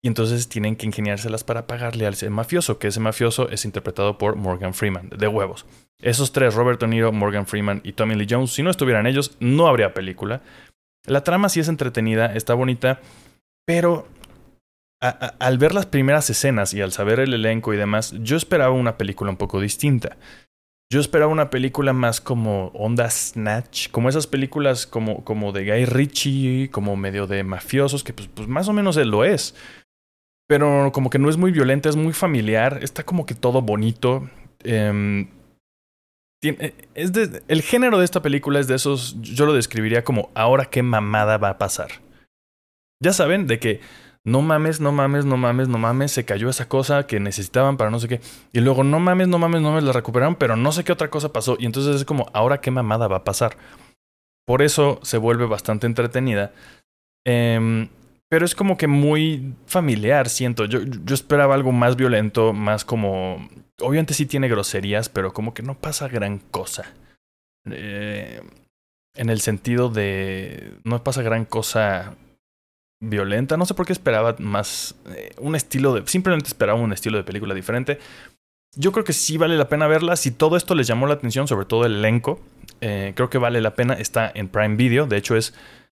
Y 0.02 0.08
entonces 0.08 0.50
tienen 0.50 0.76
que 0.76 0.84
ingeniárselas 0.84 1.42
para 1.42 1.66
pagarle 1.66 2.06
al 2.06 2.16
mafioso, 2.30 2.78
que 2.78 2.88
ese 2.88 3.00
mafioso 3.00 3.48
es 3.48 3.64
interpretado 3.64 4.18
por 4.18 4.36
Morgan 4.36 4.74
Freeman, 4.74 5.08
de 5.08 5.28
huevos. 5.28 5.64
Esos 6.02 6.32
tres, 6.32 6.54
Robert 6.54 6.80
De 6.80 6.88
Niro, 6.88 7.12
Morgan 7.12 7.46
Freeman 7.46 7.80
y 7.82 7.92
Tommy 7.92 8.16
Lee 8.16 8.26
Jones, 8.28 8.52
si 8.52 8.62
no 8.62 8.68
estuvieran 8.68 9.06
ellos, 9.06 9.36
no 9.40 9.68
habría 9.68 9.94
película. 9.94 10.42
La 11.06 11.24
trama 11.24 11.48
sí 11.48 11.60
es 11.60 11.68
entretenida, 11.68 12.34
está 12.34 12.54
bonita, 12.54 13.00
pero 13.66 14.06
al 15.00 15.58
ver 15.58 15.74
las 15.74 15.86
primeras 15.86 16.30
escenas 16.30 16.74
y 16.74 16.80
al 16.80 16.92
saber 16.92 17.18
el 17.18 17.34
elenco 17.34 17.74
y 17.74 17.76
demás, 17.76 18.14
yo 18.20 18.36
esperaba 18.36 18.72
una 18.72 18.96
película 18.96 19.30
un 19.30 19.36
poco 19.36 19.60
distinta. 19.60 20.16
Yo 20.92 21.00
esperaba 21.00 21.32
una 21.32 21.50
película 21.50 21.92
más 21.92 22.20
como 22.20 22.66
onda 22.68 23.10
Snatch, 23.10 23.88
como 23.90 24.08
esas 24.10 24.26
películas 24.26 24.86
como, 24.86 25.24
como 25.24 25.50
de 25.50 25.64
Guy 25.64 25.86
Ritchie, 25.86 26.70
como 26.70 26.96
medio 26.96 27.26
de 27.26 27.42
mafiosos, 27.42 28.04
que 28.04 28.12
pues, 28.12 28.28
pues 28.28 28.46
más 28.46 28.68
o 28.68 28.72
menos 28.72 28.96
él 28.96 29.08
lo 29.08 29.24
es. 29.24 29.56
Pero 30.46 30.92
como 30.92 31.08
que 31.08 31.18
no 31.18 31.30
es 31.30 31.36
muy 31.36 31.50
violenta, 31.50 31.88
es 31.88 31.96
muy 31.96 32.12
familiar, 32.12 32.78
está 32.82 33.04
como 33.04 33.26
que 33.26 33.34
todo 33.34 33.62
bonito. 33.62 34.28
Em, 34.62 35.28
eh, 36.42 36.74
es 36.94 37.12
el 37.48 37.62
género 37.62 37.98
de 37.98 38.04
esta 38.04 38.22
película 38.22 38.60
es 38.60 38.66
de 38.66 38.74
esos, 38.74 39.16
yo 39.20 39.46
lo 39.46 39.54
describiría 39.54 40.04
como 40.04 40.30
ahora 40.34 40.66
qué 40.66 40.82
mamada 40.82 41.38
va 41.38 41.50
a 41.50 41.58
pasar. 41.58 41.90
Ya 43.00 43.12
saben, 43.12 43.46
de 43.46 43.58
que 43.58 43.80
no 44.24 44.40
mames, 44.42 44.80
no 44.80 44.92
mames, 44.92 45.24
no 45.24 45.36
mames, 45.36 45.68
no 45.68 45.78
mames, 45.78 46.12
se 46.12 46.24
cayó 46.24 46.48
esa 46.48 46.68
cosa 46.68 47.06
que 47.06 47.18
necesitaban 47.18 47.76
para 47.76 47.90
no 47.90 47.98
sé 47.98 48.08
qué. 48.08 48.20
Y 48.52 48.60
luego, 48.60 48.84
no 48.84 49.00
mames, 49.00 49.28
no 49.28 49.38
mames, 49.38 49.60
no 49.60 49.70
mames, 49.70 49.84
la 49.84 49.92
recuperaron, 49.92 50.36
pero 50.36 50.56
no 50.56 50.70
sé 50.70 50.84
qué 50.84 50.92
otra 50.92 51.10
cosa 51.10 51.32
pasó. 51.32 51.56
Y 51.58 51.66
entonces 51.66 51.96
es 51.96 52.04
como, 52.04 52.30
ahora 52.32 52.60
qué 52.60 52.70
mamada 52.70 53.08
va 53.08 53.18
a 53.18 53.24
pasar. 53.24 53.56
Por 54.46 54.62
eso 54.62 55.00
se 55.02 55.18
vuelve 55.18 55.46
bastante 55.46 55.86
entretenida. 55.86 56.52
Em, 57.24 57.88
pero 58.32 58.46
es 58.46 58.54
como 58.54 58.78
que 58.78 58.86
muy 58.86 59.52
familiar, 59.66 60.30
siento. 60.30 60.64
Yo, 60.64 60.80
yo 60.84 61.14
esperaba 61.14 61.54
algo 61.54 61.70
más 61.70 61.96
violento, 61.96 62.54
más 62.54 62.82
como... 62.82 63.46
Obviamente 63.78 64.14
sí 64.14 64.24
tiene 64.24 64.48
groserías, 64.48 65.10
pero 65.10 65.34
como 65.34 65.52
que 65.52 65.62
no 65.62 65.78
pasa 65.78 66.08
gran 66.08 66.38
cosa. 66.38 66.94
Eh, 67.70 68.40
en 69.14 69.28
el 69.28 69.42
sentido 69.42 69.90
de... 69.90 70.78
No 70.82 71.04
pasa 71.04 71.20
gran 71.20 71.44
cosa 71.44 72.16
violenta. 73.02 73.58
No 73.58 73.66
sé 73.66 73.74
por 73.74 73.84
qué 73.84 73.92
esperaba 73.92 74.34
más 74.38 74.94
eh, 75.14 75.34
un 75.36 75.54
estilo 75.54 75.92
de... 75.92 76.06
Simplemente 76.06 76.48
esperaba 76.48 76.80
un 76.80 76.94
estilo 76.94 77.18
de 77.18 77.24
película 77.24 77.52
diferente. 77.54 77.98
Yo 78.74 78.92
creo 78.92 79.04
que 79.04 79.12
sí 79.12 79.36
vale 79.36 79.58
la 79.58 79.68
pena 79.68 79.88
verla. 79.88 80.16
Si 80.16 80.30
todo 80.30 80.56
esto 80.56 80.74
les 80.74 80.86
llamó 80.86 81.06
la 81.06 81.12
atención, 81.12 81.48
sobre 81.48 81.66
todo 81.66 81.84
el 81.84 81.96
elenco, 81.96 82.40
eh, 82.80 83.12
creo 83.14 83.28
que 83.28 83.36
vale 83.36 83.60
la 83.60 83.74
pena. 83.74 83.92
Está 83.92 84.32
en 84.34 84.48
Prime 84.48 84.76
Video. 84.76 85.06
De 85.06 85.18
hecho, 85.18 85.36
es, 85.36 85.52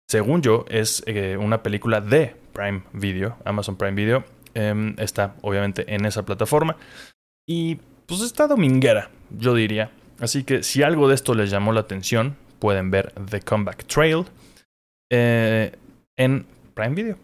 según 0.08 0.42
yo, 0.42 0.66
es 0.70 1.04
eh, 1.06 1.38
una 1.38 1.64
película 1.64 2.02
de 2.02 2.36
Prime 2.54 2.84
Video, 2.94 3.38
Amazon 3.46 3.76
Prime 3.76 3.94
Video. 3.94 4.24
Em, 4.54 4.96
está 5.00 5.36
obviamente 5.42 5.94
en 5.94 6.06
esa 6.06 6.24
plataforma. 6.24 6.78
Y 7.48 7.76
pues 8.06 8.22
está 8.22 8.48
dominguera, 8.48 9.10
yo 9.32 9.56
diría. 9.56 9.92
Así 10.20 10.44
que 10.44 10.64
si 10.64 10.84
algo 10.84 11.08
de 11.08 11.16
esto 11.16 11.34
les 11.34 11.50
llamó 11.50 11.74
la 11.74 11.82
atención, 11.82 12.36
pueden 12.60 12.92
ver 12.92 13.14
The 13.30 13.42
Comeback 13.42 13.86
Trail 13.86 14.26
en 15.10 16.46
Prime 16.74 16.96
Video. 16.96 17.18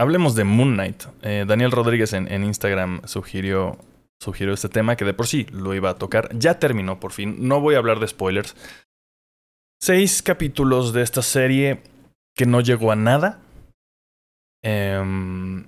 Hablemos 0.00 0.34
de 0.34 0.44
Moon 0.44 0.72
Knight. 0.74 1.02
Eh, 1.20 1.44
Daniel 1.46 1.72
Rodríguez 1.72 2.14
en, 2.14 2.42
Instagram 2.42 3.02
sugirió, 3.04 3.76
sugirió 4.18 4.54
este 4.54 4.70
tema 4.70 4.96
que 4.96 5.04
de 5.04 5.12
por 5.12 5.26
sí 5.26 5.46
lo 5.52 5.74
iba 5.74 5.90
a 5.90 5.96
tocar. 5.96 6.30
Ya 6.32 6.58
terminó 6.58 6.98
por 7.00 7.12
fin. 7.12 7.36
No 7.46 7.60
voy 7.60 7.74
a 7.74 7.78
hablar 7.78 8.00
de 8.00 8.08
spoilers. 8.08 8.56
Seis 9.82 10.22
capítulos 10.22 10.92
de 10.92 11.00
esta 11.00 11.22
serie 11.22 11.80
que 12.36 12.44
no 12.44 12.60
llegó 12.60 12.92
a 12.92 12.96
nada. 12.96 13.40
Em, 14.62 15.64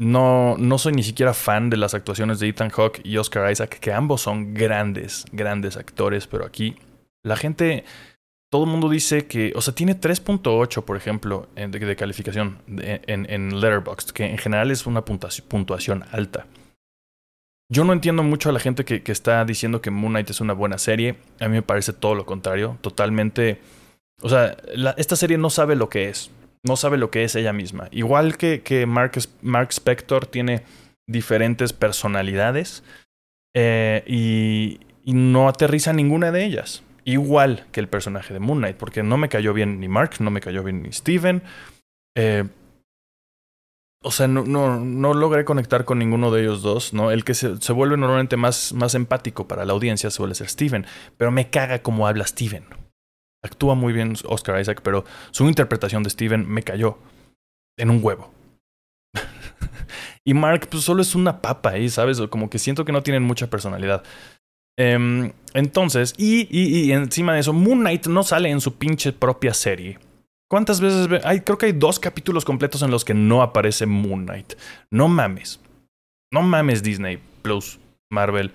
no, 0.00 0.56
no 0.58 0.78
soy 0.78 0.92
ni 0.92 1.04
siquiera 1.04 1.34
fan 1.34 1.70
de 1.70 1.76
las 1.76 1.94
actuaciones 1.94 2.40
de 2.40 2.48
Ethan 2.48 2.70
Hawke 2.70 3.00
y 3.04 3.16
Oscar 3.16 3.50
Isaac, 3.50 3.78
que 3.78 3.92
ambos 3.92 4.22
son 4.22 4.54
grandes, 4.54 5.24
grandes 5.30 5.76
actores, 5.76 6.26
pero 6.26 6.44
aquí 6.44 6.76
la 7.24 7.36
gente 7.36 7.84
todo 8.50 8.64
el 8.64 8.70
mundo 8.70 8.88
dice 8.88 9.26
que, 9.26 9.52
o 9.54 9.60
sea, 9.60 9.74
tiene 9.74 10.00
3.8, 10.00 10.82
por 10.82 10.96
ejemplo, 10.96 11.48
de, 11.54 11.96
calificación 11.96 12.58
en, 12.66 13.30
en 13.30 13.60
Letterboxd, 13.60 14.10
que 14.10 14.24
en 14.24 14.38
general 14.38 14.70
es 14.70 14.86
una 14.86 15.04
puntuación, 15.04 16.04
alta. 16.10 16.46
Yo 17.70 17.84
no 17.84 17.92
entiendo 17.92 18.22
mucho 18.22 18.48
a 18.48 18.52
la 18.52 18.60
gente 18.60 18.84
que, 18.84 19.02
está 19.12 19.44
diciendo 19.44 19.82
que 19.82 19.90
Moon 19.90 20.12
Knight 20.12 20.30
es 20.30 20.40
una 20.40 20.54
buena 20.54 20.78
serie. 20.78 21.16
A 21.40 21.48
mí 21.48 21.54
me 21.54 21.62
parece 21.62 21.92
todo 21.92 22.14
lo 22.14 22.24
contrario. 22.24 22.78
Totalmente. 22.80 23.60
O 24.22 24.28
sea, 24.28 24.56
esta 24.96 25.16
serie 25.16 25.38
no 25.38 25.50
sabe 25.50 25.76
lo 25.76 25.88
que 25.88 26.08
es. 26.08 26.30
No 26.64 26.76
sabe 26.76 26.96
lo 26.96 27.10
que 27.10 27.24
es 27.24 27.34
ella 27.34 27.52
misma. 27.52 27.88
Igual 27.90 28.36
que, 28.36 28.62
que 28.62 28.86
Mark, 28.86 29.12
Mark 29.42 29.68
Spector 29.70 30.26
tiene 30.26 30.62
diferentes 31.06 31.72
personalidades 31.72 32.82
eh, 33.54 34.02
y, 34.06 34.80
y 35.04 35.12
no 35.12 35.48
aterriza 35.48 35.92
ninguna 35.92 36.32
de 36.32 36.44
ellas 36.44 36.82
igual 37.08 37.64
que 37.72 37.80
el 37.80 37.88
personaje 37.88 38.34
de 38.34 38.40
Moon 38.40 38.58
Knight, 38.58 38.76
porque 38.76 39.02
no 39.02 39.16
me 39.16 39.30
cayó 39.30 39.54
bien 39.54 39.80
ni 39.80 39.88
Mark, 39.88 40.16
no 40.20 40.30
me 40.30 40.42
cayó 40.42 40.62
bien 40.62 40.82
ni 40.82 40.92
Steven. 40.92 41.42
Eh, 42.14 42.44
o 44.02 44.10
sea, 44.10 44.28
no, 44.28 44.44
no, 44.44 44.78
no, 44.78 45.14
logré 45.14 45.44
conectar 45.44 45.84
con 45.84 45.98
ninguno 45.98 46.30
de 46.30 46.42
ellos 46.42 46.62
dos, 46.62 46.94
¿no? 46.94 47.10
El 47.10 47.24
que 47.24 47.34
se, 47.34 47.60
se, 47.60 47.72
vuelve 47.72 47.96
normalmente 47.96 48.36
más, 48.36 48.72
más 48.72 48.94
empático 48.94 49.48
para 49.48 49.64
la 49.64 49.72
audiencia 49.72 50.10
suele 50.10 50.34
ser 50.34 50.48
Steven, 50.48 50.86
pero 51.16 51.30
me 51.30 51.50
caga 51.50 51.82
cómo 51.82 52.06
habla 52.06 52.26
Steven. 52.26 52.64
Actúa 53.42 53.74
muy 53.74 53.92
bien 53.92 54.14
Oscar 54.24 54.60
Isaac, 54.60 54.80
pero 54.82 55.04
su 55.30 55.48
interpretación 55.48 56.02
de 56.02 56.10
Steven 56.10 56.48
me 56.48 56.62
cayó 56.62 56.98
en 57.76 57.90
un 57.90 58.00
huevo. 58.02 58.32
y 60.24 60.34
Mark, 60.34 60.68
pues 60.70 60.84
solo 60.84 61.02
es 61.02 61.14
una 61.14 61.40
papa 61.40 61.70
ahí, 61.70 61.88
¿sabes? 61.88 62.20
Como 62.30 62.50
que 62.50 62.58
siento 62.58 62.84
que 62.84 62.92
no 62.92 63.02
tienen 63.02 63.22
mucha 63.22 63.48
personalidad. 63.48 64.04
Em, 64.78 65.32
entonces, 65.54 66.14
y, 66.16 66.46
y, 66.56 66.92
encima 66.92 67.34
de 67.34 67.40
eso, 67.40 67.52
Moon 67.52 67.80
Knight 67.80 68.06
no 68.06 68.22
sale 68.22 68.48
en 68.48 68.60
su 68.60 68.74
pinche 68.76 69.12
propia 69.12 69.52
serie. 69.52 69.98
¿Cuántas 70.48 70.80
veces? 70.80 71.08
Hay, 71.24 71.40
creo 71.40 71.58
que 71.58 71.66
hay 71.66 71.72
dos 71.72 71.98
capítulos 71.98 72.44
completos 72.44 72.82
en 72.82 72.90
los 72.90 73.04
que 73.04 73.14
no 73.14 73.42
aparece 73.42 73.86
Moon 73.86 74.24
Knight. 74.24 74.54
No 74.90 75.08
mames. 75.08 75.60
No 76.32 76.42
mames 76.42 76.82
Disney 76.82 77.18
Plus, 77.42 77.78
Marvel. 78.10 78.52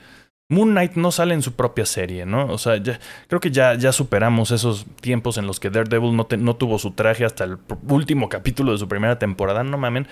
Moon 0.49 0.71
Knight 0.71 0.93
no 0.93 1.11
sale 1.11 1.33
en 1.33 1.41
su 1.41 1.53
propia 1.53 1.85
serie, 1.85 2.25
¿no? 2.25 2.47
O 2.47 2.57
sea, 2.57 2.81
creo 3.27 3.39
que 3.39 3.51
ya, 3.51 3.75
ya 3.75 3.91
superamos 3.91 4.51
esos 4.51 4.85
tiempos 5.01 5.37
en 5.37 5.47
los 5.47 5.59
que 5.59 5.69
Daredevil 5.69 6.15
no, 6.15 6.27
no 6.37 6.55
tuvo 6.55 6.79
su 6.79 6.91
traje 6.91 7.25
hasta 7.25 7.43
el 7.43 7.57
último 7.87 8.29
capítulo 8.29 8.71
de 8.71 8.77
su 8.77 8.87
primera 8.87 9.17
temporada. 9.17 9.63
No 9.63 9.77
mamen 9.77 10.07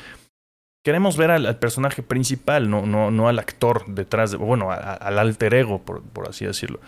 queremos 0.83 1.17
ver 1.17 1.31
al, 1.31 1.59
personaje 1.59 2.03
principal, 2.03 2.69
no, 2.69 2.85
no, 2.85 3.11
no, 3.11 3.27
al 3.27 3.39
actor 3.39 3.85
detrás 3.87 4.31
de, 4.31 4.37
bueno, 4.37 4.71
al 4.71 5.19
alter 5.19 5.53
ego, 5.53 5.81
por, 5.81 6.01
por 6.01 6.29
así 6.29 6.45
decirlo. 6.45 6.79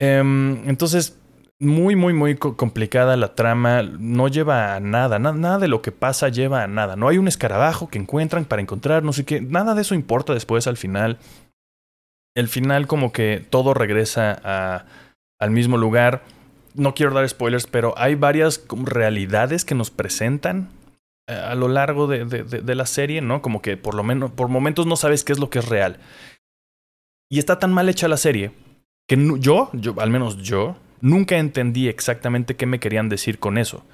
Em, 0.00 0.68
entonces, 0.68 1.18
muy, 1.60 1.96
muy, 1.96 2.12
muy 2.12 2.36
complicada 2.36 3.16
la 3.16 3.34
trama, 3.34 3.82
no 3.82 4.28
lleva 4.28 4.76
a 4.76 4.80
nada, 4.80 5.18
nada 5.18 5.58
de 5.58 5.68
lo 5.68 5.82
que 5.82 5.92
pasa 5.92 6.28
lleva 6.28 6.62
a 6.62 6.68
nada. 6.68 6.96
No 6.96 7.08
hay 7.08 7.18
un 7.18 7.28
escarabajo 7.28 7.88
que 7.88 7.98
encuentran 7.98 8.44
para 8.44 8.62
encontrar, 8.62 9.02
no 9.02 9.12
sé 9.12 9.24
qué, 9.24 9.40
nada 9.40 9.74
de 9.74 9.82
eso 9.82 9.94
importa 9.94 10.34
después 10.34 10.66
al 10.66 10.76
final. 10.76 11.18
El 12.36 12.48
final 12.48 12.86
como 12.86 13.12
que 13.12 13.44
todo 13.50 13.74
regresa 13.74 14.40
a 14.44 14.84
al 15.38 15.50
mismo 15.50 15.76
lugar. 15.76 16.22
No 16.74 16.94
quiero 16.94 17.14
dar 17.14 17.28
spoilers, 17.28 17.66
pero 17.66 17.94
hay 17.96 18.14
varias 18.14 18.64
realidades 18.70 19.64
que 19.64 19.74
nos 19.74 19.90
presentan 19.90 20.70
eh, 21.28 21.34
a 21.34 21.54
lo 21.54 21.68
largo 21.68 22.06
de, 22.06 22.24
de, 22.24 22.74
la 22.74 22.86
serie, 22.86 23.20
¿no? 23.20 23.42
Como 23.42 23.62
que 23.62 23.76
por 23.76 23.94
lo 23.94 24.02
menos, 24.02 24.30
por 24.30 24.48
momentos 24.48 24.86
no 24.86 24.96
sabes 24.96 25.24
qué 25.24 25.32
es 25.32 25.38
lo 25.38 25.50
que 25.50 25.60
es 25.60 25.68
real. 25.68 25.98
Y 27.30 27.38
está 27.38 27.58
tan 27.58 27.72
mal 27.72 27.88
hecha 27.88 28.08
la 28.08 28.16
serie 28.16 28.52
que 29.08 29.16
yo, 29.38 29.70
yo, 29.72 29.94
al 29.98 30.10
menos 30.10 30.38
yo, 30.38 30.76
nunca 31.00 31.38
entendí 31.38 31.88
exactamente 31.88 32.56
qué 32.56 32.66
me 32.66 32.80
querían 32.80 33.08
decir 33.08 33.38
con 33.38 33.58
eso. 33.58 33.84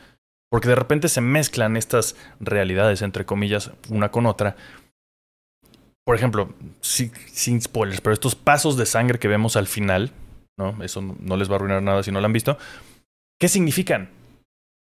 Porque 0.50 0.68
de 0.68 0.76
repente 0.76 1.08
se 1.08 1.20
mezclan 1.20 1.76
estas 1.76 2.16
realidades, 2.38 3.02
entre 3.02 3.24
comillas, 3.24 3.72
una 3.88 4.10
con 4.10 4.26
otra. 4.26 4.56
Por 6.04 6.14
ejemplo, 6.16 6.54
sin 6.80 7.60
spoilers, 7.60 8.00
pero 8.00 8.12
estos 8.12 8.34
pasos 8.34 8.76
de 8.76 8.86
sangre 8.86 9.18
que 9.18 9.26
vemos 9.26 9.56
al 9.56 9.66
final, 9.66 10.12
¿no? 10.58 10.82
Eso 10.84 11.00
no 11.02 11.36
les 11.36 11.48
va 11.48 11.54
a 11.54 11.56
arruinar 11.56 11.82
nada 11.82 12.02
si 12.02 12.12
no 12.12 12.20
lo 12.20 12.26
han 12.26 12.32
visto. 12.32 12.58
¿Qué 13.40 13.48
significan? 13.48 14.10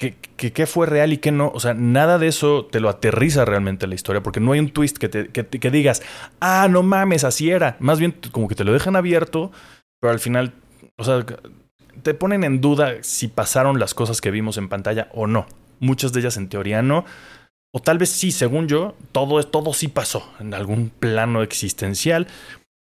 ¿Qué, 0.01 0.15
qué, 0.37 0.67
fue 0.67 0.87
real 0.87 1.13
y 1.13 1.19
qué 1.19 1.33
no? 1.33 1.51
O 1.53 1.59
sea, 1.59 1.75
nada 1.75 2.19
de 2.19 2.29
eso 2.29 2.67
te 2.67 2.79
lo 2.79 2.89
aterriza 2.89 3.45
realmente 3.45 3.89
la 3.89 3.97
historia, 3.97 4.23
porque 4.23 4.39
no 4.39 4.53
hay 4.53 4.61
un 4.61 4.71
twist 4.71 4.97
que, 4.97 5.09
te, 5.09 5.29
que, 5.29 5.71
digas, 5.73 6.03
ah, 6.39 6.69
no 6.71 6.85
mames, 6.85 7.25
así 7.25 7.51
era. 7.51 7.77
Más 7.81 7.99
bien, 7.99 8.15
como 8.31 8.47
que 8.47 8.55
te 8.55 8.63
lo 8.63 8.73
dejan 8.73 8.95
abierto, 8.95 9.51
pero 10.01 10.13
al 10.13 10.21
final, 10.21 10.53
o 10.97 11.03
sea, 11.03 11.27
te 12.03 12.15
ponen 12.15 12.45
en 12.45 12.61
duda 12.61 13.03
si 13.03 13.29
pasaron 13.29 13.79
las 13.79 13.95
cosas 13.95 14.21
que 14.21 14.31
vimos 14.31 14.57
en 14.57 14.69
pantalla 14.69 15.09
o 15.13 15.27
no. 15.27 15.47
Muchas 15.81 16.13
de 16.13 16.21
ellas 16.21 16.37
en 16.37 16.49
teoría 16.49 16.83
no. 16.83 17.05
O 17.73 17.81
tal 17.81 17.99
vez 17.99 18.09
sí, 18.11 18.33
según 18.33 18.67
yo, 18.67 18.95
todo, 19.13 19.43
todo 19.43 19.73
sí 19.75 19.89
pasó 19.89 20.33
en 20.41 20.55
algún 20.55 20.91
plano 20.91 21.43
existencial. 21.43 22.27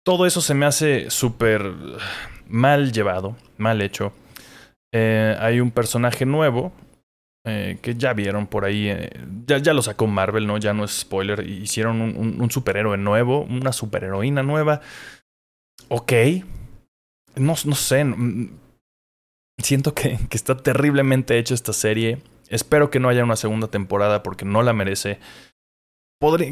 Todo 0.03 0.25
eso 0.25 0.41
se 0.41 0.53
me 0.53 0.65
hace 0.65 1.09
súper 1.09 1.73
mal 2.47 2.91
llevado, 2.91 3.35
mal 3.57 3.81
hecho. 3.81 4.13
Eh, 4.93 5.35
hay 5.39 5.59
un 5.59 5.71
personaje 5.71 6.25
nuevo, 6.25 6.71
eh, 7.45 7.79
que 7.81 7.95
ya 7.95 8.13
vieron 8.13 8.47
por 8.47 8.65
ahí, 8.65 8.89
eh, 8.89 9.09
ya, 9.45 9.57
ya, 9.57 9.73
lo 9.73 9.81
sacó 9.81 10.05
Marvel, 10.07 10.47
¿no? 10.47 10.57
Ya 10.57 10.73
no 10.73 10.83
es 10.83 10.91
spoiler, 10.91 11.47
hicieron 11.47 12.01
un, 12.01 12.39
un, 12.39 12.51
superhéroe 12.51 12.97
nuevo, 12.97 13.41
una 13.43 13.71
superheroína 13.71 14.43
nueva. 14.43 14.81
Ok. 15.89 16.13
No, 17.35 17.55
no 17.65 17.75
sé, 17.75 18.03
siento 19.61 19.93
que, 19.93 20.17
está 20.31 20.57
terriblemente 20.57 21.37
hecha 21.37 21.53
esta 21.53 21.73
serie. 21.73 22.19
Espero 22.49 22.89
que 22.89 22.99
no 22.99 23.09
haya 23.09 23.23
una 23.23 23.35
segunda 23.35 23.67
temporada 23.67 24.23
porque 24.23 24.45
no 24.45 24.63
la 24.63 24.73
merece. 24.73 25.19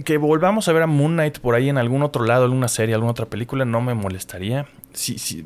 que 0.04 0.18
volvamos 0.18 0.68
a 0.68 0.74
ver 0.74 0.84
a 0.84 0.88
Moon 0.88 1.14
Knight 1.14 1.40
por 1.40 1.56
ahí 1.56 1.70
en 1.70 1.78
algún 1.78 2.04
otro 2.04 2.26
lado, 2.26 2.44
alguna 2.44 2.68
serie, 2.68 2.96
alguna 2.96 3.12
otra 3.12 3.28
película, 3.28 3.66
no 3.66 3.82
me 3.82 3.94
molestaría. 3.94 4.68
Sí, 4.94 5.18
sí, 5.18 5.46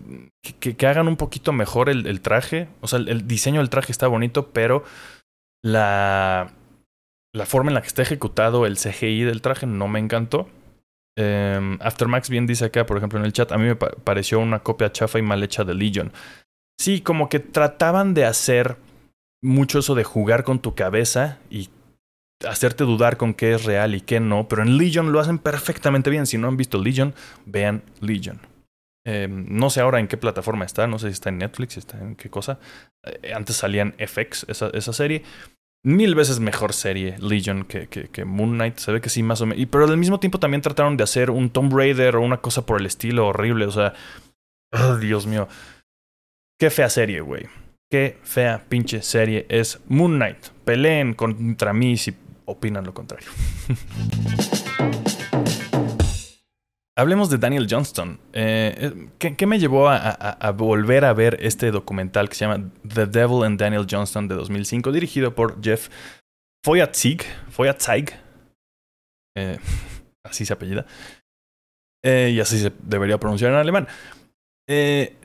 que, 0.59 0.87
hagan 0.87 1.07
un 1.07 1.17
poquito 1.17 1.53
mejor 1.53 1.89
el, 1.89 2.21
traje. 2.21 2.69
O 2.81 2.87
sea, 2.87 2.99
el, 2.99 3.27
diseño 3.27 3.59
del 3.59 3.69
traje 3.69 3.91
está 3.91 4.07
bonito, 4.07 4.51
pero 4.51 4.83
la, 5.63 6.51
forma 7.45 7.69
en 7.69 7.75
la 7.75 7.81
que 7.81 7.87
está 7.87 8.01
ejecutado 8.01 8.65
el 8.65 8.77
CGI 8.77 9.23
del 9.23 9.41
traje 9.41 9.67
no 9.67 9.87
me 9.87 9.99
encantó. 9.99 10.49
Eh, 11.17 11.77
Aftermax 11.81 12.29
bien 12.29 12.47
dice 12.47 12.65
acá, 12.65 12.85
por 12.85 12.97
ejemplo, 12.97 13.19
en 13.19 13.25
el 13.25 13.33
chat, 13.33 13.51
a 13.51 13.57
mí 13.57 13.65
me 13.65 13.75
pareció 13.75 14.39
una 14.39 14.59
copia 14.59 14.91
chafa 14.91 15.19
y 15.19 15.21
mal 15.21 15.43
hecha 15.43 15.63
de 15.65 15.73
Legion. 15.73 16.13
Sí, 16.79 17.01
como 17.01 17.27
que 17.27 17.39
trataban 17.39 18.13
de 18.13 18.23
hacer 18.23 18.77
mucho 19.43 19.79
eso 19.79 19.95
de 19.95 20.05
jugar 20.05 20.45
con 20.45 20.59
tu 20.59 20.75
cabeza 20.75 21.39
y 21.49 21.69
hacerte 22.47 22.85
dudar 22.85 23.17
con 23.17 23.33
qué 23.33 23.53
es 23.53 23.65
real 23.65 23.95
y 23.95 24.01
qué 24.01 24.21
no, 24.21 24.47
pero 24.47 24.63
en 24.63 24.77
Legion 24.77 25.11
lo 25.11 25.19
hacen 25.19 25.39
perfectamente 25.39 26.09
bien. 26.09 26.25
Si 26.25 26.37
no 26.37 26.47
han 26.47 26.55
visto 26.55 26.81
Legion, 26.81 27.13
vean 27.45 27.83
Legion. 27.99 28.39
Eh, 29.05 29.27
no 29.29 29.69
sé 29.69 29.81
ahora 29.81 29.99
en 29.99 30.07
qué 30.07 30.15
plataforma 30.15 30.63
está, 30.63 30.87
no 30.87 30.99
sé 30.99 31.07
si 31.07 31.13
está 31.13 31.27
en 31.29 31.39
Netflix, 31.39 31.73
si 31.73 31.79
está 31.79 31.99
en 31.99 32.15
qué 32.15 32.29
cosa. 32.29 32.59
Eh, 33.03 33.33
antes 33.33 33.57
salían 33.57 33.93
FX, 33.97 34.45
esa, 34.47 34.93
serie. 34.93 35.23
Mil 35.83 36.15
veces 36.15 36.39
mejor 36.39 36.71
serie 36.71 37.17
Legion 37.19 37.65
que, 37.65 37.87
que, 37.87 38.23
Moon 38.23 38.51
Knight. 38.51 38.77
Se 38.77 38.93
ve 38.93 39.01
que 39.01 39.09
sí, 39.09 39.21
más 39.21 39.41
o 39.41 39.45
menos. 39.45 39.65
Pero 39.69 39.83
al 39.83 39.97
mismo 39.97 40.21
tiempo 40.21 40.39
también 40.39 40.61
trataron 40.61 40.95
de 40.95 41.03
hacer 41.03 41.29
un 41.29 41.49
Tomb 41.49 41.73
Raider 41.73 42.15
o 42.15 42.21
una 42.21 42.37
cosa 42.37 42.65
por 42.65 42.79
el 42.79 42.85
estilo 42.85 43.27
horrible. 43.27 43.65
O 43.65 43.71
sea, 43.71 43.93
oh, 44.71 44.95
Dios 44.95 45.27
mío. 45.27 45.49
Qué 46.59 46.69
fea 46.69 46.89
serie, 46.89 47.21
güey. 47.21 47.47
Qué 47.89 48.17
fea 48.21 48.65
pinche 48.67 49.01
serie 49.01 49.45
es 49.47 49.79
Moon 49.87 50.15
Knight. 50.17 50.49
Peleen 50.65 51.13
contra 51.13 51.71
mí 51.71 51.95
si 51.95 52.13
opinan 52.43 52.85
lo 52.85 52.93
contrario. 52.93 53.29
Hablemos 56.97 57.29
de 57.29 57.37
Daniel 57.37 57.65
Johnston. 57.69 58.19
Eh, 58.33 58.75
eh, 58.77 59.07
¿qué, 59.37 59.47
me 59.47 59.57
llevó 59.57 59.87
a, 59.87 60.51
volver 60.51 61.05
a 61.05 61.13
ver 61.13 61.37
este 61.39 61.71
documental 61.71 62.27
que 62.27 62.35
se 62.35 62.45
llama 62.45 62.69
The 62.85 63.05
Devil 63.05 63.45
and 63.45 63.57
Daniel 63.57 63.87
Johnston 63.89 64.27
de 64.27 64.35
2005, 64.35 64.91
dirigido 64.91 65.33
por 65.33 65.63
Jeff 65.63 65.87
Foyatzig? 66.65 67.23
Foyatzig. 67.51 68.11
Eh, 69.37 69.59
así 70.25 70.45
se 70.45 70.51
apellida. 70.51 70.85
y 72.03 72.37
así 72.41 72.59
se 72.59 72.73
debería 72.83 73.17
pronunciar 73.17 73.53
en 73.53 73.57
alemán. 73.59 73.87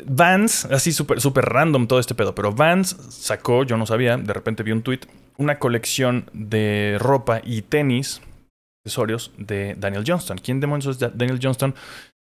Vans, 0.07 0.65
así 0.67 0.93
súper 0.93 1.21
super 1.21 1.45
random 1.45 1.87
todo 1.87 1.99
este 1.99 2.15
pedo, 2.15 2.35
pero 2.35 2.53
Vans 2.53 2.97
sacó, 3.11 3.65
yo 3.65 3.77
no 3.77 3.85
sabía, 3.85 4.17
de 4.17 4.33
repente 4.33 4.63
vi 4.63 4.73
un 4.73 4.83
tweet, 4.83 5.01
una 5.37 5.59
colección 5.59 6.31
de 6.33 6.97
ropa 6.99 7.43
y 7.45 7.63
tenis 7.63 8.23
accesorios 8.85 9.33
de 9.39 9.75
Daniel 9.77 10.05
Johnston. 10.07 10.39
¿Quién 10.39 10.61
demonios 10.61 10.87
es 10.87 10.99
Daniel 10.99 11.41
Johnston? 11.43 11.75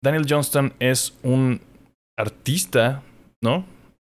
Daniel 0.03 0.27
Johnston 0.29 0.75
es 0.79 1.17
un 1.23 1.61
artista, 2.19 3.03
¿no? 3.43 3.65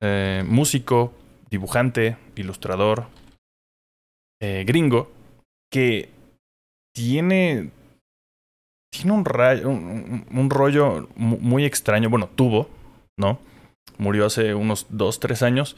Eh, 0.02 0.42
músico, 0.46 1.12
dibujante, 1.50 2.16
ilustrador, 2.36 3.06
eh, 4.40 4.64
gringo, 4.66 5.10
que 5.70 6.08
tiene, 6.94 7.70
tiene 8.90 9.12
un, 9.12 10.24
un, 10.32 10.50
rollo 10.50 11.08
muy 11.16 11.66
extraño. 11.66 12.08
Bueno, 12.08 12.30
tuvo, 12.34 12.68
¿no? 13.20 13.38
Murió 13.98 14.26
hace 14.26 14.54
unos 14.54 14.86
dos, 14.88 15.20
tres 15.20 15.42
años. 15.42 15.76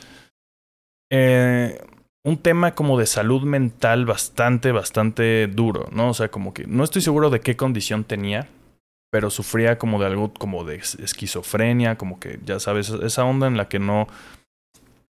Eh, 1.10 1.78
un 2.24 2.38
tema 2.38 2.74
como 2.74 2.98
de 2.98 3.06
salud 3.06 3.42
mental 3.42 4.06
bastante, 4.06 4.72
bastante 4.72 5.48
duro, 5.48 5.88
¿no? 5.92 6.10
O 6.10 6.14
sea, 6.14 6.30
como 6.30 6.54
que 6.54 6.66
no 6.66 6.84
estoy 6.84 7.02
seguro 7.02 7.30
de 7.30 7.40
qué 7.40 7.56
condición 7.56 8.04
tenía, 8.04 8.48
pero 9.10 9.28
sufría 9.28 9.76
como 9.76 10.00
de 10.00 10.06
algo 10.06 10.32
como 10.32 10.64
de 10.64 10.76
esquizofrenia, 10.76 11.98
como 11.98 12.20
que 12.20 12.38
ya 12.44 12.60
sabes, 12.60 12.90
esa 12.90 13.24
onda 13.24 13.48
en 13.48 13.56
la 13.56 13.68
que 13.68 13.80
no, 13.80 14.06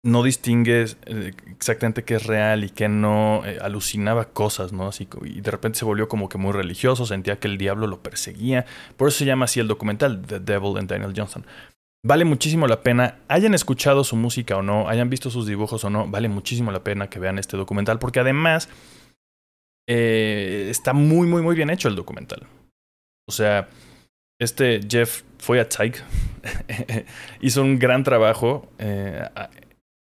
no 0.05 0.23
distingues 0.23 0.97
eh, 1.07 1.33
exactamente 1.51 2.05
qué 2.05 2.15
es 2.15 2.27
real 2.27 2.65
y 2.65 2.71
qué 2.71 2.89
no, 2.89 3.43
eh, 3.45 3.59
alucinaba 3.61 4.27
cosas, 4.27 4.73
¿no? 4.73 4.89
Así, 4.89 5.09
y 5.25 5.41
de 5.41 5.51
repente 5.51 5.81
se 5.81 5.85
volvió 5.85 6.09
como 6.09 6.29
que 6.29 6.39
muy 6.39 6.53
religioso, 6.53 7.05
sentía 7.05 7.39
que 7.39 7.49
el 7.49 7.59
diablo 7.59 7.87
lo 7.87 8.01
perseguía, 8.03 8.65
por 8.97 9.09
eso 9.09 9.19
se 9.19 9.25
llama 9.25 9.45
así 9.45 9.61
el 9.61 9.69
documental, 9.69 10.23
The 10.23 10.41
Devil 10.41 10.79
and 10.79 10.89
Daniel 10.89 11.13
Johnson. 11.17 11.45
Vale 12.05 12.25
muchísimo 12.25 12.67
la 12.67 12.83
pena, 12.83 13.19
hayan 13.29 13.55
escuchado 13.55 14.03
su 14.03 14.17
música 14.17 14.57
o 14.57 14.63
no, 14.63 14.89
hayan 14.89 15.09
visto 15.09 15.31
sus 15.31 15.47
dibujos 15.47 15.85
o 15.85 15.91
no, 15.91 16.09
vale 16.09 16.29
muchísimo 16.29 16.73
la 16.73 16.83
pena 16.83 17.09
que 17.09 17.21
vean 17.21 17.39
este 17.39 17.57
documental 17.57 18.01
porque 18.01 18.19
además 18.19 18.69
eh, 19.89 20.67
está 20.69 20.95
muy, 20.95 21.29
muy, 21.29 21.43
muy 21.43 21.55
bien 21.55 21.71
hecho 21.71 21.87
el 21.87 21.95
documental. 21.95 22.49
O 23.29 23.33
sea, 23.33 23.69
este 24.41 24.81
Jeff 24.89 25.23
fue 25.39 25.61
a 25.61 25.69
hizo 27.41 27.63
un 27.63 27.79
gran 27.79 28.03
trabajo 28.03 28.69
eh, 28.79 29.29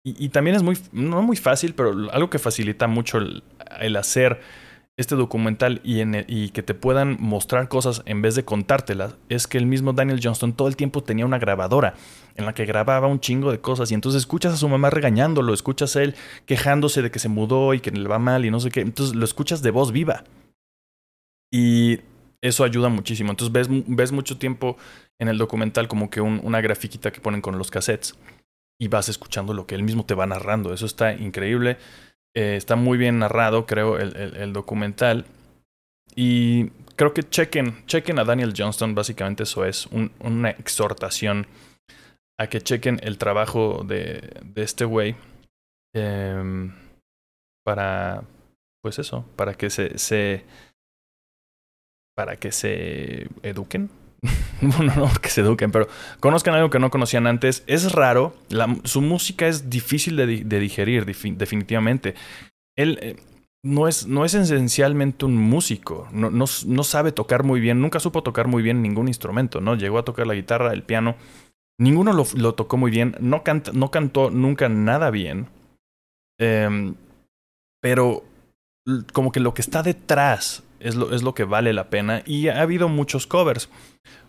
y, 0.04 0.28
también 0.28 0.54
es 0.54 0.62
muy, 0.62 0.76
no 0.92 1.22
muy 1.22 1.36
fácil, 1.36 1.74
pero 1.74 2.12
algo 2.12 2.28
que 2.28 2.38
facilita 2.38 2.86
mucho 2.88 3.18
el 3.18 3.96
hacer 3.96 4.40
este 4.96 5.14
documental 5.14 5.80
y, 5.84 6.00
en 6.00 6.24
y 6.26 6.48
que 6.50 6.62
te 6.62 6.72
puedan 6.72 7.18
mostrar 7.20 7.68
cosas 7.68 8.02
en 8.06 8.22
vez 8.22 8.34
de 8.34 8.44
contártelas 8.44 9.14
es 9.28 9.46
que 9.46 9.58
el 9.58 9.66
mismo 9.66 9.92
Daniel 9.92 10.20
Johnston 10.22 10.54
todo 10.54 10.68
el 10.68 10.76
tiempo 10.76 11.02
tenía 11.02 11.26
una 11.26 11.38
grabadora 11.38 11.94
en 12.34 12.46
la 12.46 12.54
que 12.54 12.64
grababa 12.64 13.06
un 13.06 13.20
chingo 13.20 13.52
de 13.52 13.60
cosas 13.60 13.90
y 13.90 13.94
entonces 13.94 14.22
escuchas 14.22 14.54
a 14.54 14.56
su 14.56 14.68
mamá 14.68 14.88
regañándolo, 14.88 15.52
escuchas 15.52 15.96
a 15.96 16.02
él 16.02 16.14
quejándose 16.46 17.02
de 17.02 17.10
que 17.10 17.18
se 17.18 17.28
mudó 17.28 17.74
y 17.74 17.80
que 17.80 17.90
le 17.90 18.08
va 18.08 18.18
mal 18.18 18.46
y 18.46 18.50
no 18.50 18.58
sé 18.58 18.70
qué, 18.70 18.80
entonces 18.80 19.14
lo 19.14 19.24
escuchas 19.24 19.62
de 19.62 19.70
voz 19.70 19.92
viva. 19.92 20.24
Y 21.52 22.00
eso 22.42 22.64
ayuda 22.64 22.88
muchísimo. 22.88 23.30
Entonces 23.30 23.52
ves, 23.52 23.68
ves 23.86 24.12
mucho 24.12 24.38
tiempo 24.38 24.76
en 25.18 25.28
el 25.28 25.38
documental 25.38 25.88
como 25.88 26.10
que 26.10 26.20
un, 26.20 26.40
una 26.42 26.60
grafiquita 26.60 27.12
que 27.12 27.20
ponen 27.20 27.40
con 27.40 27.58
los 27.58 27.70
cassettes 27.70 28.14
y 28.78 28.88
vas 28.88 29.08
escuchando 29.08 29.54
lo 29.54 29.66
que 29.66 29.74
él 29.74 29.82
mismo 29.82 30.04
te 30.04 30.14
va 30.14 30.26
narrando. 30.26 30.72
Eso 30.72 30.86
está 30.86 31.12
increíble. 31.12 31.78
Eh, 32.36 32.56
está 32.56 32.76
muy 32.76 32.98
bien 32.98 33.18
narrado, 33.18 33.64
creo, 33.64 33.98
el, 33.98 34.14
el, 34.14 34.52
documental. 34.52 35.24
Y 36.14 36.68
creo 36.94 37.14
que 37.14 37.22
chequen, 37.22 37.86
chequen 37.86 38.18
a 38.18 38.24
Daniel 38.24 38.52
Johnston, 38.54 38.94
básicamente 38.94 39.44
eso 39.44 39.64
es, 39.64 39.86
una 40.20 40.50
exhortación 40.50 41.46
a 42.38 42.48
que 42.48 42.60
chequen 42.60 43.00
el 43.02 43.16
trabajo 43.16 43.84
de, 43.84 44.20
de 44.44 44.62
este 44.62 44.84
güey. 44.84 45.16
Eh, 45.94 46.70
para, 47.64 48.22
pues 48.82 48.98
eso, 48.98 49.24
para 49.34 49.54
que 49.54 49.70
se, 49.70 49.98
se, 49.98 50.44
para 52.14 52.36
que 52.36 52.52
se 52.52 53.28
eduquen. 53.42 53.88
no 54.96 55.10
que 55.20 55.28
se 55.28 55.40
eduquen, 55.40 55.70
pero 55.70 55.88
conozcan 56.20 56.54
algo 56.54 56.70
que 56.70 56.78
no 56.78 56.90
conocían 56.90 57.26
antes. 57.26 57.64
Es 57.66 57.92
raro, 57.92 58.34
su 58.84 59.00
música 59.02 59.46
es 59.46 59.70
difícil 59.70 60.16
de, 60.16 60.26
digerir, 60.60 61.04
definitivamente. 61.04 62.14
Él 62.76 62.98
eh, 63.02 63.16
no, 63.64 63.88
es, 63.88 64.06
no 64.06 64.24
es 64.24 64.34
esencialmente 64.34 65.24
un 65.24 65.36
músico, 65.36 66.08
no, 66.12 66.30
no, 66.30 66.84
sabe 66.84 67.12
tocar 67.12 67.42
muy 67.42 67.60
bien, 67.60 67.80
nunca 67.80 68.00
supo 68.00 68.22
tocar 68.22 68.48
muy 68.48 68.62
bien 68.62 68.82
ningún 68.82 69.08
instrumento, 69.08 69.60
¿no? 69.60 69.74
Llegó 69.74 69.98
a 69.98 70.04
tocar 70.04 70.26
la 70.26 70.34
guitarra, 70.34 70.72
el 70.72 70.82
piano, 70.82 71.16
ninguno 71.78 72.12
lo, 72.12 72.54
tocó 72.54 72.76
muy 72.76 72.90
bien, 72.90 73.16
no, 73.20 73.42
no 73.72 73.90
cantó 73.90 74.30
nunca 74.30 74.68
nada 74.68 75.10
bien, 75.10 75.48
em, 76.38 76.94
pero 77.80 78.24
como 79.12 79.32
que 79.32 79.40
lo 79.40 79.52
que 79.52 79.62
está 79.62 79.82
detrás 79.82 80.62
es 80.80 80.94
lo, 80.94 81.14
es 81.14 81.22
lo 81.22 81.34
que 81.34 81.44
vale 81.44 81.72
la 81.72 81.90
pena 81.90 82.22
y 82.26 82.48
ha 82.48 82.60
habido 82.60 82.88
muchos 82.88 83.26
covers. 83.26 83.68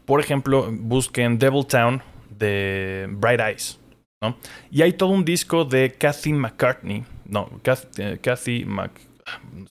Por 0.05 0.19
ejemplo, 0.19 0.69
busquen 0.71 1.37
Devil 1.37 1.65
Town 1.65 2.01
de 2.29 3.07
Bright 3.11 3.39
Eyes. 3.39 3.79
¿no? 4.21 4.37
Y 4.71 4.81
hay 4.81 4.93
todo 4.93 5.09
un 5.09 5.25
disco 5.25 5.65
de 5.65 5.93
Kathy 5.93 6.33
McCartney. 6.33 7.03
No, 7.25 7.49
Kathy, 7.61 8.61
eh, 8.61 8.65
Mc... 8.65 8.91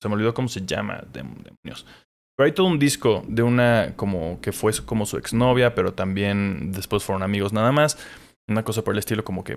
Se 0.00 0.08
me 0.08 0.14
olvidó 0.14 0.34
cómo 0.34 0.48
se 0.48 0.64
llama, 0.66 1.02
demonios. 1.12 1.86
Pero 2.36 2.44
hay 2.44 2.52
todo 2.52 2.66
un 2.66 2.78
disco 2.78 3.24
de 3.26 3.42
una 3.42 3.94
como 3.96 4.38
que 4.42 4.52
fue 4.52 4.72
como 4.84 5.06
su 5.06 5.16
exnovia, 5.16 5.74
pero 5.74 5.94
también 5.94 6.72
después 6.72 7.02
fueron 7.02 7.22
amigos 7.22 7.54
nada 7.54 7.72
más. 7.72 7.98
Una 8.46 8.62
cosa 8.62 8.84
por 8.84 8.92
el 8.92 8.98
estilo 8.98 9.24
como 9.24 9.42
que 9.42 9.56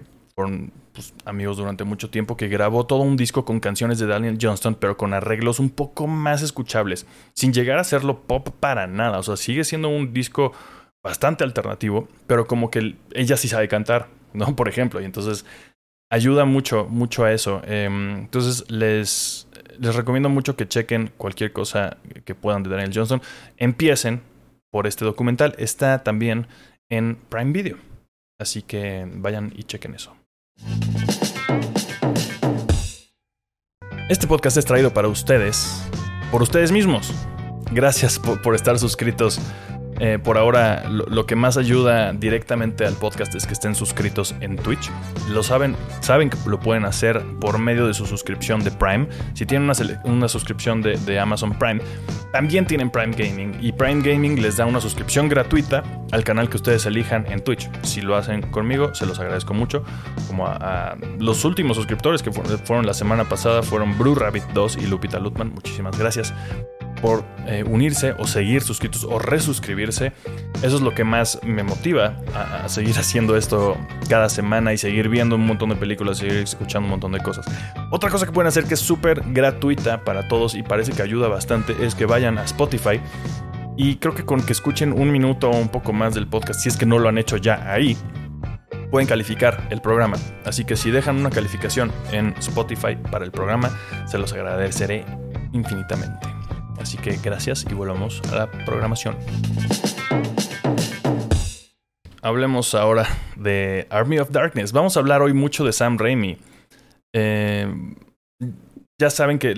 pues, 0.93 1.13
amigos 1.25 1.58
durante 1.58 1.84
mucho 1.84 2.10
tiempo, 2.10 2.38
que 2.38 2.47
grabó 2.47 2.86
todo 2.86 2.99
un 2.99 3.17
disco 3.17 3.45
con 3.45 3.60
canciones 3.60 3.99
de 3.99 4.08
Daniel 4.08 4.38
Johnston, 4.41 4.75
pero 4.75 4.97
con 4.97 5.13
arreglos 5.13 5.60
un 5.60 5.69
poco 5.69 6.08
más 6.08 6.41
escuchables, 6.41 7.06
sin 7.34 7.54
llegar 7.54 7.80
a 7.80 7.84
serlo 7.84 8.21
pop 8.21 8.49
para 8.60 8.88
nada. 8.88 9.19
O 9.19 9.23
sea, 9.23 9.38
sigue 9.38 9.63
siendo 9.63 9.89
un 9.89 10.13
disco 10.13 10.52
bastante 11.04 11.43
alternativo, 11.43 12.08
pero 12.28 12.47
como 12.47 12.69
que 12.69 12.95
ella 13.13 13.38
sí 13.38 13.47
sabe 13.47 13.67
cantar, 13.67 14.08
¿no? 14.34 14.56
Por 14.56 14.67
ejemplo, 14.67 15.02
y 15.02 15.06
entonces 15.06 15.45
ayuda 16.12 16.45
mucho, 16.45 16.86
mucho 16.86 17.23
a 17.23 17.32
eso. 17.32 17.62
Em, 17.65 18.19
entonces 18.19 18.69
les, 18.69 19.47
les 19.80 19.95
recomiendo 19.95 20.30
mucho 20.30 20.56
que 20.56 20.67
chequen 20.67 21.12
cualquier 21.17 21.54
cosa 21.54 21.97
que 22.25 22.36
puedan 22.36 22.63
de 22.63 22.69
Daniel 22.69 22.91
Johnston. 22.93 23.21
Empiecen 23.58 24.21
por 24.71 24.88
este 24.88 25.06
documental. 25.06 25.56
Está 25.58 26.04
también 26.04 26.47
en 26.89 27.15
Prime 27.30 27.52
Video. 27.52 27.78
Así 28.39 28.62
que 28.62 29.06
vayan 29.15 29.52
y 29.56 29.63
chequen 29.63 29.93
eso. 29.93 30.18
Este 34.09 34.25
podcast 34.25 34.57
es 34.57 34.65
traído 34.65 34.91
para 34.91 35.07
ustedes, 35.07 35.83
por 36.31 36.41
ustedes 36.41 36.71
mismos. 36.71 37.13
Gracias 37.71 38.17
por, 38.17 38.55
estar 38.55 38.79
suscritos 38.79 39.39
eh, 39.99 40.17
por 40.17 40.38
ahora, 40.38 40.89
lo, 40.89 41.25
que 41.25 41.35
más 41.35 41.57
ayuda 41.57 42.13
directamente 42.13 42.85
al 42.85 42.93
podcast 42.93 43.35
es 43.35 43.45
que 43.45 43.53
estén 43.53 43.75
suscritos 43.75 44.33
en 44.39 44.55
Twitch. 44.55 44.89
Lo 45.29 45.43
saben, 45.43 45.75
saben 45.99 46.29
que 46.29 46.38
lo 46.45 46.59
pueden 46.59 46.85
hacer 46.85 47.21
por 47.41 47.59
medio 47.59 47.85
de 47.85 47.93
su 47.93 48.05
suscripción 48.05 48.63
de 48.63 48.71
Prime. 48.71 49.07
Si 49.33 49.45
tienen 49.45 49.69
una, 50.05 50.27
suscripción 50.29 50.81
de, 50.81 51.19
Amazon 51.19 51.57
Prime, 51.59 51.81
también 52.31 52.65
tienen 52.65 52.89
Prime 52.89 53.13
Gaming. 53.15 53.57
Y 53.62 53.73
Prime 53.73 54.01
Gaming 54.01 54.41
les 54.41 54.57
da 54.57 54.65
una 54.65 54.79
suscripción 54.79 55.27
gratuita 55.27 55.83
al 56.12 56.23
canal 56.23 56.49
que 56.49 56.57
ustedes 56.57 56.85
elijan 56.85 57.25
en 57.29 57.43
Twitch. 57.43 57.69
Si 57.83 58.01
lo 58.01 58.15
hacen 58.15 58.41
conmigo, 58.41 58.95
se 58.95 59.05
los 59.05 59.19
agradezco 59.19 59.53
mucho. 59.53 59.83
Como 60.27 60.47
a, 60.47 60.95
los 61.19 61.43
últimos 61.43 61.75
suscriptores 61.75 62.23
que 62.23 62.31
fueron, 62.31 62.85
la 62.85 62.93
semana 62.93 63.27
pasada 63.27 63.63
fueron 63.63 63.97
Blue 63.97 64.15
Rabbit 64.15 64.43
2 64.53 64.77
y 64.77 64.88
Lupita 64.88 65.19
Lutman. 65.19 65.51
Muchísimas 65.53 65.99
gracias 65.99 66.33
por 67.01 67.23
eh, 67.47 67.63
unirse 67.67 68.13
o 68.17 68.27
seguir 68.27 68.62
suscritos 68.62 69.03
o 69.03 69.19
resuscribirse. 69.19 70.13
Eso 70.62 70.75
es 70.75 70.81
lo 70.81 70.93
que 70.93 71.03
más 71.03 71.39
me 71.43 71.63
motiva 71.63 72.17
a, 72.35 72.67
seguir 72.69 72.97
haciendo 72.97 73.38
esto 73.38 73.77
cada 74.09 74.29
semana 74.29 74.73
y 74.73 74.77
seguir 74.77 75.09
viendo 75.09 75.35
un 75.35 75.45
montón 75.45 75.69
de 75.69 75.75
películas, 75.75 76.17
seguir 76.17 76.38
escuchando 76.38 76.85
un 76.85 76.91
montón 76.91 77.12
de 77.12 77.19
cosas. 77.19 77.45
Otra 77.91 78.09
cosa 78.09 78.25
que 78.25 78.31
pueden 78.31 78.47
hacer 78.47 78.65
que 78.65 78.73
es 78.73 78.79
súper 78.79 79.23
gratuita 79.27 80.03
para 80.03 80.27
todos 80.27 80.55
y 80.55 80.63
parece 80.63 80.91
que 80.91 81.01
ayuda 81.01 81.27
bastante 81.27 81.75
es 81.85 81.95
que 81.95 82.05
vayan 82.05 82.38
a 82.38 82.43
Spotify 82.43 82.99
y 83.77 83.95
creo 83.95 84.13
que 84.13 84.25
con 84.25 84.41
que 84.41 84.51
escuchen 84.51 84.91
un 84.91 85.12
minuto 85.12 85.49
o 85.49 85.57
un 85.57 85.69
poco 85.69 85.93
más 85.93 86.13
del 86.13 86.27
podcast, 86.27 86.59
si 86.59 86.69
es 86.69 86.75
que 86.75 86.85
no 86.85 86.99
lo 86.99 87.07
han 87.07 87.17
hecho 87.17 87.38
ya 87.38 87.71
ahí, 87.71 87.97
pueden 88.91 89.07
calificar 89.07 89.67
el 89.69 89.81
programa. 89.81 90.17
Así 90.45 90.65
que 90.65 90.75
si 90.75 90.91
dejan 90.91 91.17
una 91.17 91.29
calificación 91.29 91.91
en 92.12 92.35
Spotify 92.39 92.97
para 93.09 93.23
el 93.23 93.31
programa, 93.31 93.71
se 94.05 94.17
los 94.17 94.33
agradeceré 94.33 95.05
infinitamente. 95.53 96.38
Así 96.79 96.97
que 96.97 97.17
gracias 97.17 97.65
y 97.69 97.73
volvamos 97.73 98.21
a 98.31 98.35
la 98.35 98.51
programación. 98.65 99.17
Hablemos 102.21 102.75
ahora 102.75 103.07
de 103.35 103.87
Army 103.89 104.19
of 104.19 104.31
Darkness. 104.31 104.71
Vamos 104.71 104.97
a 104.97 104.99
hablar 104.99 105.21
hoy 105.21 105.33
mucho 105.33 105.63
de 105.63 105.73
Sam 105.73 105.97
Raimi. 105.97 106.37
Eh, 107.13 107.67
ya 108.99 109.09
saben 109.09 109.39
que 109.39 109.55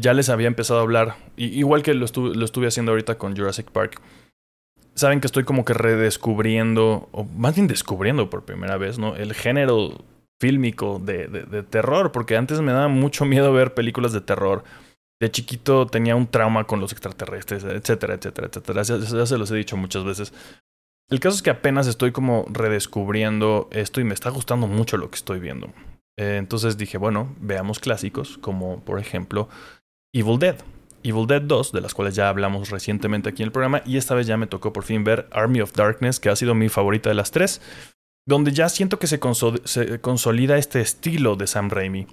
ya 0.00 0.14
les 0.14 0.28
había 0.28 0.46
empezado 0.46 0.78
a 0.78 0.82
hablar, 0.82 1.16
igual 1.36 1.82
que 1.82 1.94
lo 1.94 2.04
estuve, 2.04 2.66
haciendo 2.66 2.92
ahorita 2.92 3.18
con 3.18 3.36
Jurassic 3.36 3.70
Park. 3.70 4.00
Saben 4.94 5.20
que 5.20 5.26
estoy 5.26 5.42
como 5.42 5.64
que 5.64 5.74
redescubriendo, 5.74 7.08
o 7.10 7.24
más 7.24 7.56
bien 7.56 7.66
descubriendo 7.66 8.30
por 8.30 8.44
primera 8.44 8.76
vez, 8.76 8.98
¿no? 8.98 9.16
El 9.16 9.34
género 9.34 10.04
fílmico 10.40 11.00
de, 11.00 11.26
de 11.26 11.62
terror, 11.64 12.12
porque 12.12 12.36
antes 12.36 12.60
me 12.60 12.70
daba 12.70 12.86
mucho 12.86 13.24
miedo 13.24 13.52
ver 13.52 13.74
películas 13.74 14.12
de 14.12 14.20
terror 14.20 14.62
de 15.20 15.30
chiquito 15.30 15.86
tenía 15.86 16.16
un 16.16 16.26
trauma 16.26 16.64
con 16.64 16.80
los 16.80 16.92
extraterrestres, 16.92 17.64
etcétera, 17.64 18.14
etcétera, 18.14 18.48
etcétera. 18.48 18.82
Ya, 18.82 19.26
se 19.26 19.38
los 19.38 19.50
he 19.50 19.56
dicho 19.56 19.76
muchas 19.76 20.04
veces. 20.04 20.32
El 21.10 21.20
caso 21.20 21.36
es 21.36 21.42
que 21.42 21.50
apenas 21.50 21.86
estoy 21.86 22.12
como 22.12 22.46
redescubriendo 22.48 23.68
esto 23.70 24.00
y 24.00 24.04
me 24.04 24.14
está 24.14 24.30
gustando 24.30 24.66
mucho 24.66 24.96
lo 24.96 25.10
que 25.10 25.16
estoy 25.16 25.38
viendo. 25.38 25.68
Eh, 26.18 26.36
entonces 26.38 26.76
dije, 26.76 26.98
bueno, 26.98 27.34
veamos 27.40 27.78
clásicos 27.78 28.38
como 28.38 28.80
por 28.80 28.98
ejemplo 28.98 29.48
Evil 30.12 30.38
Dead. 30.38 30.56
Evil 31.02 31.26
Dead 31.26 31.42
2, 31.42 31.72
de 31.72 31.80
las 31.82 31.92
cuales 31.92 32.14
ya 32.14 32.30
hablamos 32.30 32.70
recientemente 32.70 33.28
aquí 33.28 33.42
en 33.42 33.48
el 33.48 33.52
programa, 33.52 33.82
y 33.84 33.98
esta 33.98 34.14
vez 34.14 34.26
ya 34.26 34.38
me 34.38 34.46
tocó 34.46 34.72
por 34.72 34.84
fin 34.84 35.04
ver 35.04 35.28
Army 35.32 35.60
of 35.60 35.74
Darkness, 35.74 36.18
que 36.18 36.30
ha 36.30 36.36
sido 36.36 36.54
mi 36.54 36.70
favorita 36.70 37.10
de 37.10 37.14
las 37.14 37.30
tres, 37.30 37.60
donde 38.26 38.52
ya 38.52 38.70
siento 38.70 38.98
que 38.98 39.06
se, 39.06 39.20
se 39.64 40.00
consolida 40.00 40.56
este 40.56 40.80
estilo 40.80 41.36
de 41.36 41.46
Sam 41.46 41.68
Raimi 41.68 42.06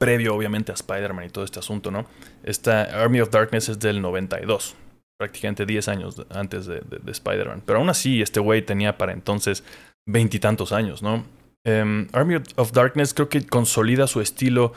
previo 0.00 0.34
obviamente 0.34 0.72
a 0.72 0.74
Spider-Man 0.74 1.26
y 1.26 1.28
todo 1.28 1.44
este 1.44 1.58
asunto, 1.58 1.90
¿no? 1.90 2.06
Esta 2.42 2.84
Army 2.84 3.20
of 3.20 3.30
Darkness 3.30 3.68
es 3.68 3.78
del 3.78 4.00
92, 4.00 4.74
prácticamente 5.18 5.66
10 5.66 5.88
años 5.88 6.26
antes 6.30 6.64
de, 6.64 6.80
Spider-Man. 7.06 7.62
Pero 7.66 7.80
aún 7.80 7.90
así, 7.90 8.22
este 8.22 8.40
güey 8.40 8.62
tenía 8.62 8.96
para 8.96 9.12
entonces 9.12 9.62
veintitantos 10.08 10.72
años, 10.72 11.02
¿no? 11.02 11.24
Em, 11.66 12.08
Army 12.14 12.36
of 12.56 12.72
Darkness 12.72 13.12
creo 13.12 13.28
que 13.28 13.46
consolida 13.46 14.06
su 14.06 14.22
estilo 14.22 14.72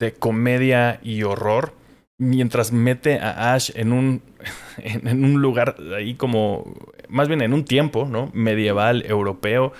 de 0.00 0.14
comedia 0.14 1.00
y 1.02 1.24
horror 1.24 1.74
mientras 2.20 2.70
mete 2.70 3.18
a 3.18 3.54
Ash 3.54 3.72
en 3.74 3.92
un, 3.92 4.22
en 4.78 5.24
un 5.24 5.42
lugar 5.42 5.74
ahí 5.96 6.14
como, 6.14 6.72
más 7.08 7.26
bien 7.26 7.42
en 7.42 7.52
un 7.52 7.64
tiempo, 7.64 8.06
¿no? 8.08 8.30
Medieval, 8.32 9.04
europeo 9.06 9.72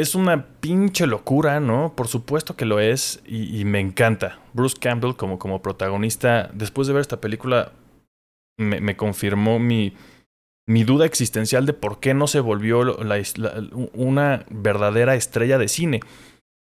es 0.00 0.14
una 0.14 0.46
pinche 0.60 1.06
locura, 1.06 1.60
¿no? 1.60 1.94
Por 1.94 2.08
supuesto 2.08 2.56
que 2.56 2.64
lo 2.64 2.80
es 2.80 3.22
y, 3.26 3.64
me 3.64 3.80
encanta. 3.80 4.40
Bruce 4.52 4.76
Campbell 4.80 5.14
como, 5.14 5.38
como 5.38 5.62
protagonista, 5.62 6.50
después 6.54 6.88
de 6.88 6.94
ver 6.94 7.02
esta 7.02 7.20
película, 7.20 7.72
me, 8.58 8.96
confirmó 8.96 9.58
mi, 9.58 9.94
mi 10.66 10.84
duda 10.84 11.06
existencial 11.06 11.66
de 11.66 11.72
por 11.72 12.00
qué 12.00 12.14
no 12.14 12.26
se 12.26 12.40
volvió 12.40 12.80
una 13.94 14.44
verdadera 14.50 15.14
estrella 15.14 15.58
de 15.58 15.68
cine. 15.68 16.00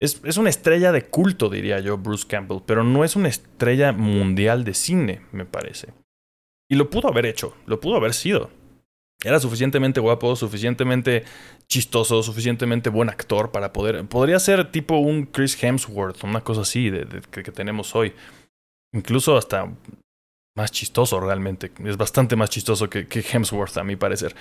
Es, 0.02 0.22
es, 0.24 0.38
una 0.38 0.50
estrella 0.50 0.92
de 0.92 1.06
culto, 1.06 1.50
diría 1.50 1.80
yo, 1.80 1.98
Bruce 1.98 2.28
Campbell, 2.28 2.60
pero 2.66 2.84
no 2.84 3.04
es 3.04 3.16
una 3.16 3.28
estrella 3.28 3.92
mundial 3.92 4.64
de 4.64 4.74
cine, 4.74 5.22
me 5.32 5.46
parece. 5.46 5.94
Y 6.70 6.76
lo 6.76 6.90
pudo 6.90 7.10
haber 7.10 7.26
hecho, 7.26 7.56
lo 7.66 7.80
pudo 7.80 7.98
haber 7.98 8.14
sido. 8.14 8.50
Era 9.24 9.40
suficientemente 9.40 10.00
guapo, 10.00 10.36
suficientemente 10.36 11.26
chistoso, 11.68 12.24
suficientemente 12.24 12.90
buen 12.90 13.10
actor 13.10 13.52
para 13.52 13.74
poder. 13.74 14.06
Podría 14.08 14.40
ser 14.40 14.72
tipo 14.72 14.98
un 14.98 15.26
Chris 15.26 15.62
Hemsworth, 15.62 16.24
una 16.24 16.42
cosa 16.42 16.62
así 16.62 16.90
de, 16.90 17.22
que, 17.30 17.44
tenemos 17.44 17.96
hoy. 17.96 18.14
Incluso 18.94 19.38
hasta 19.38 19.70
más 20.56 20.72
chistoso 20.72 21.20
realmente. 21.20 21.72
Es 21.84 21.98
bastante 21.98 22.38
más 22.38 22.50
chistoso 22.50 22.90
que, 22.90 23.08
Hemsworth, 23.10 23.78
a 23.78 23.84
mi 23.84 23.98
parecer. 23.98 24.36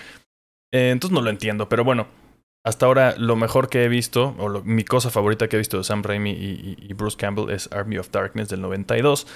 Eh, 0.73 0.91
entonces 0.91 1.15
no 1.15 1.23
lo 1.23 1.31
entiendo, 1.31 1.69
pero 1.69 1.85
bueno. 1.85 2.07
Hasta 2.65 2.87
ahora 2.87 3.15
lo 3.17 3.35
mejor 3.37 3.71
que 3.71 3.85
he 3.85 3.89
visto, 3.89 4.35
o 4.39 4.63
mi 4.63 4.85
cosa 4.85 5.11
favorita 5.11 5.49
que 5.49 5.57
he 5.57 5.59
visto 5.59 5.79
de 5.79 5.85
Sam 5.85 6.03
Raimi 6.03 6.33
y, 6.33 6.93
Bruce 6.93 7.17
Campbell 7.17 7.51
es 7.51 7.73
Army 7.73 7.99
of 7.99 8.11
Darkness 8.11 8.49
del 8.49 8.61
92. 8.61 9.27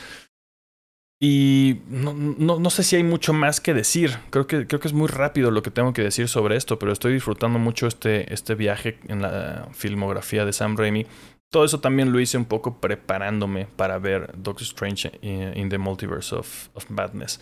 Y 1.25 1.83
no, 1.89 2.15
no, 2.15 2.59
no, 2.59 2.69
sé 2.71 2.83
si 2.83 2.97
hay 2.97 3.05
mucho 3.05 3.33
más 3.33 3.61
que 3.61 3.75
decir. 3.75 4.19
Creo 4.31 4.49
que, 4.49 4.67
creo 4.67 4.81
que 4.81 4.89
es 4.89 4.93
muy 4.93 5.07
rápido 5.07 5.53
lo 5.53 5.63
que 5.63 5.71
tengo 5.71 5.93
que 5.93 6.03
decir 6.03 6.27
sobre 6.27 6.57
esto, 6.57 6.81
pero 6.81 6.91
estoy 6.91 7.13
disfrutando 7.13 7.61
mucho 7.61 7.87
este, 7.87 8.35
este 8.35 8.57
viaje 8.57 8.99
en 9.07 9.23
la 9.23 9.69
filmografía 9.71 10.45
de 10.45 10.53
Sam 10.53 10.77
Raimi. 10.77 11.07
Todo 11.49 11.65
eso 11.65 11.79
también 11.79 12.11
lo 12.11 12.19
hice 12.19 12.39
un 12.39 12.45
poco 12.45 12.81
preparándome 12.81 13.67
para 13.77 13.99
ver 13.99 14.33
Doctor 14.37 14.65
Strange 14.65 15.13
in 15.23 15.69
the 15.69 15.79
Multiverse 15.79 16.35
of, 16.35 16.69
Madness. 16.89 17.41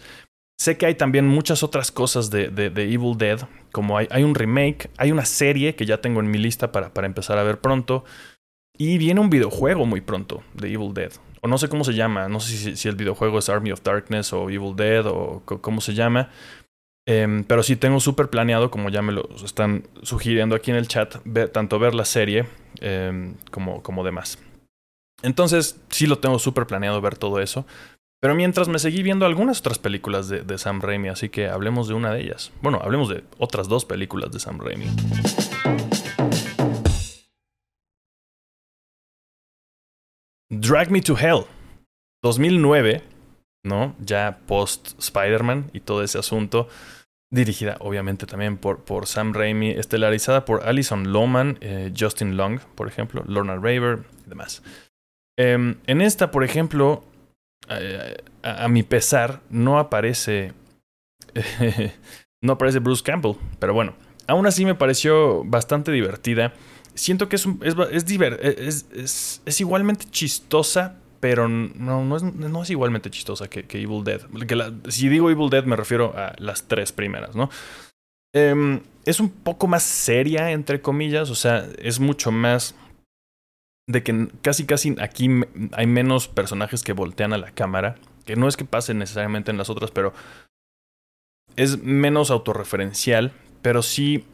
Sé 0.58 0.76
que 0.76 0.84
hay 0.84 0.96
también 0.96 1.26
muchas 1.26 1.62
otras 1.62 1.90
cosas 1.90 2.28
de, 2.28 2.48
de, 2.48 2.82
Evil 2.82 3.16
Dead, 3.16 3.48
como 3.72 3.96
hay, 3.96 4.08
hay, 4.10 4.24
un 4.24 4.34
remake, 4.34 4.90
hay 4.98 5.10
una 5.10 5.24
serie 5.24 5.74
que 5.74 5.86
ya 5.86 6.02
tengo 6.02 6.20
en 6.20 6.30
mi 6.30 6.36
lista 6.36 6.70
para, 6.70 6.92
para 6.92 7.06
empezar 7.06 7.38
a 7.38 7.44
ver 7.44 7.62
pronto, 7.62 8.04
y 8.76 8.98
viene 8.98 9.20
un 9.20 9.30
videojuego 9.30 9.86
muy 9.86 10.02
pronto 10.02 10.42
de 10.52 10.70
Evil 10.70 10.92
Dead. 10.92 11.12
O 11.40 11.48
no 11.48 11.58
sé 11.58 11.68
cómo 11.68 11.84
se 11.84 11.94
llama, 11.94 12.28
no 12.28 12.38
sé 12.40 12.76
si, 12.76 12.88
el 12.88 12.96
videojuego 12.96 13.38
es 13.38 13.48
Army 13.48 13.72
of 13.72 13.82
Darkness 13.82 14.32
o 14.32 14.50
Evil 14.50 14.76
Dead 14.76 15.06
o 15.06 15.42
cómo 15.44 15.80
se 15.80 15.94
llama. 15.94 16.30
Em, 17.06 17.44
pero 17.44 17.62
sí 17.62 17.76
tengo 17.76 17.98
súper 17.98 18.28
planeado, 18.28 18.70
como 18.70 18.90
ya 18.90 19.02
me 19.02 19.12
lo 19.12 19.28
están 19.42 19.84
sugiriendo 20.02 20.54
aquí 20.54 20.70
en 20.70 20.76
el 20.76 20.86
chat, 20.86 21.16
tanto 21.52 21.78
ver 21.78 21.94
la 21.94 22.04
serie 22.04 22.46
em, 22.80 23.34
como, 23.50 23.82
como 23.82 24.04
demás. 24.04 24.38
Entonces, 25.22 25.80
sí 25.88 26.06
lo 26.06 26.18
tengo 26.18 26.38
súper 26.38 26.66
planeado 26.66 27.00
ver 27.00 27.16
todo 27.16 27.40
eso. 27.40 27.66
Pero 28.20 28.34
mientras 28.34 28.68
me 28.68 28.78
seguí 28.78 29.02
viendo 29.02 29.24
algunas 29.24 29.60
otras 29.60 29.78
películas 29.78 30.28
de, 30.28 30.42
de, 30.42 30.58
Sam 30.58 30.82
Raimi, 30.82 31.08
así 31.08 31.30
que 31.30 31.48
hablemos 31.48 31.88
de 31.88 31.94
una 31.94 32.12
de 32.12 32.20
ellas. 32.20 32.52
Bueno, 32.60 32.78
hablemos 32.82 33.08
de 33.08 33.24
otras 33.38 33.66
dos 33.66 33.86
películas 33.86 34.30
de 34.30 34.40
Sam 34.40 34.60
Raimi. 34.60 34.86
Drag 40.50 40.90
Me 40.90 41.00
to 41.00 41.16
Hell, 41.16 41.44
2009, 42.24 43.02
¿no? 43.64 43.94
Ya 44.00 44.40
post 44.46 44.98
Spider-Man 44.98 45.70
y 45.72 45.80
todo 45.80 46.02
ese 46.02 46.18
asunto. 46.18 46.68
Dirigida, 47.32 47.76
obviamente, 47.78 48.26
también 48.26 48.56
por, 48.56 48.82
por 48.82 49.06
Sam 49.06 49.32
Raimi, 49.32 49.70
estelarizada 49.70 50.44
por 50.44 50.66
Alison 50.66 51.12
Lohman, 51.12 51.58
eh, 51.60 51.92
Justin 51.96 52.36
Long, 52.36 52.58
por 52.74 52.88
ejemplo, 52.88 53.22
Lorna 53.26 53.54
Raver 53.54 54.00
y 54.26 54.28
demás. 54.28 54.64
Em, 55.38 55.76
en 55.86 56.00
esta, 56.00 56.32
por 56.32 56.42
ejemplo, 56.42 57.04
eh, 57.68 58.16
a, 58.42 58.66
mi 58.66 58.82
pesar, 58.82 59.42
no 59.48 59.78
aparece. 59.78 60.52
no 62.42 62.54
aparece 62.54 62.80
Bruce 62.80 63.04
Campbell, 63.04 63.36
pero 63.60 63.72
bueno, 63.72 63.94
aún 64.26 64.46
así 64.46 64.64
me 64.64 64.74
pareció 64.74 65.44
bastante 65.44 65.92
divertida. 65.92 66.52
Siento 66.94 67.28
que 67.28 67.36
es, 67.36 67.46
es, 67.62 67.74
es, 67.92 68.86
es, 68.92 69.42
es 69.44 69.60
igualmente 69.60 70.06
chistosa, 70.10 70.96
pero 71.20 71.48
no, 71.48 72.04
no, 72.04 72.16
es, 72.16 72.22
no 72.22 72.62
igualmente 72.68 73.10
chistosa 73.10 73.48
que, 73.48 73.66
Evil 73.78 74.04
Dead. 74.04 74.20
si 74.88 75.08
digo 75.08 75.30
Evil 75.30 75.50
Dead 75.50 75.64
me 75.64 75.76
refiero 75.76 76.14
a 76.16 76.34
las 76.38 76.66
tres 76.66 76.92
primeras, 76.92 77.36
¿no? 77.36 77.50
Em, 78.34 78.80
es 79.04 79.20
un 79.20 79.28
poco 79.28 79.66
más 79.66 79.82
seria, 79.82 80.50
entre 80.52 80.80
comillas, 80.80 81.30
o 81.30 81.34
sea, 81.34 81.66
es 81.78 82.00
mucho 82.00 82.30
más 82.30 82.74
de 83.88 84.02
que 84.02 84.28
casi 84.40 84.66
casi 84.66 84.94
aquí 85.00 85.28
hay 85.72 85.86
menos 85.86 86.28
personajes 86.28 86.82
que 86.82 86.92
voltean 86.92 87.32
a 87.32 87.38
la 87.38 87.50
cámara, 87.50 87.96
que 88.24 88.36
no 88.36 88.46
es 88.46 88.56
que 88.56 88.64
pase 88.64 88.94
necesariamente 88.94 89.50
en 89.50 89.58
las 89.58 89.68
otras, 89.68 89.90
pero 89.90 90.14
es 91.56 91.82
menos 91.82 92.30
autorreferencial, 92.30 93.32
pero 93.62 93.82
sí, 93.82 94.24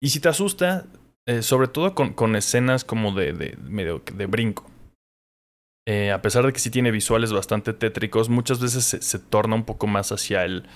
y 0.00 0.10
si 0.10 0.20
te 0.20 0.28
asusta, 0.28 0.86
eh, 1.26 1.42
sobre 1.42 1.68
todo 1.68 1.94
con, 1.94 2.12
con 2.12 2.36
escenas 2.36 2.84
como 2.84 3.12
de, 3.12 3.32
de 3.32 3.56
medio 3.62 4.02
de 4.12 4.26
brinco. 4.26 4.64
Eh, 5.86 6.12
a 6.12 6.22
pesar 6.22 6.46
de 6.46 6.52
que 6.52 6.60
sí 6.60 6.70
tiene 6.70 6.90
visuales 6.90 7.32
bastante 7.32 7.74
tétricos, 7.74 8.30
muchas 8.30 8.60
veces 8.60 8.84
se, 8.84 9.18
torna 9.18 9.54
un 9.54 9.64
poco 9.64 9.86
más 9.86 10.12
hacia 10.12 10.44
el, 10.44 10.66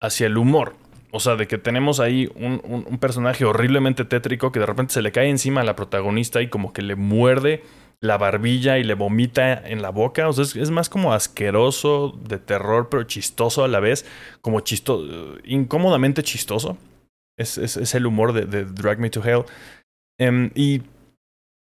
hacia 0.00 0.26
el 0.26 0.38
humor. 0.38 0.76
O 1.10 1.20
sea, 1.20 1.36
de 1.36 1.48
que 1.48 1.58
tenemos 1.58 1.98
ahí 1.98 2.30
un, 2.34 2.60
un, 2.64 2.98
personaje 2.98 3.44
horriblemente 3.44 4.04
tétrico 4.04 4.52
que 4.52 4.60
de 4.60 4.66
repente 4.66 4.92
se 4.92 5.02
le 5.02 5.12
cae 5.12 5.30
encima 5.30 5.62
a 5.62 5.64
la 5.64 5.74
protagonista 5.74 6.42
y 6.42 6.48
como 6.48 6.72
que 6.72 6.82
le 6.82 6.94
muerde 6.94 7.62
la 8.00 8.18
barbilla 8.18 8.78
y 8.78 8.84
le 8.84 8.94
vomita 8.94 9.52
en 9.66 9.82
la 9.82 9.90
boca. 9.90 10.28
O 10.28 10.32
sea, 10.32 10.44
es, 10.44 10.70
más 10.70 10.88
como 10.88 11.12
asqueroso, 11.12 12.18
de 12.22 12.38
terror, 12.38 12.88
pero 12.90 13.04
chistoso 13.04 13.64
a 13.64 13.68
la 13.68 13.80
vez. 13.80 14.04
Como 14.42 14.60
chistoso, 14.60 15.38
incómodamente 15.44 16.22
chistoso. 16.22 16.76
Es, 17.38 17.58
es, 17.58 17.94
el 17.94 18.06
humor 18.06 18.32
de, 18.32 18.46
de, 18.46 18.64
Drag 18.64 18.98
Me 18.98 19.10
to 19.10 19.22
Hell. 19.24 19.44
Em, 20.18 20.50
y 20.54 20.82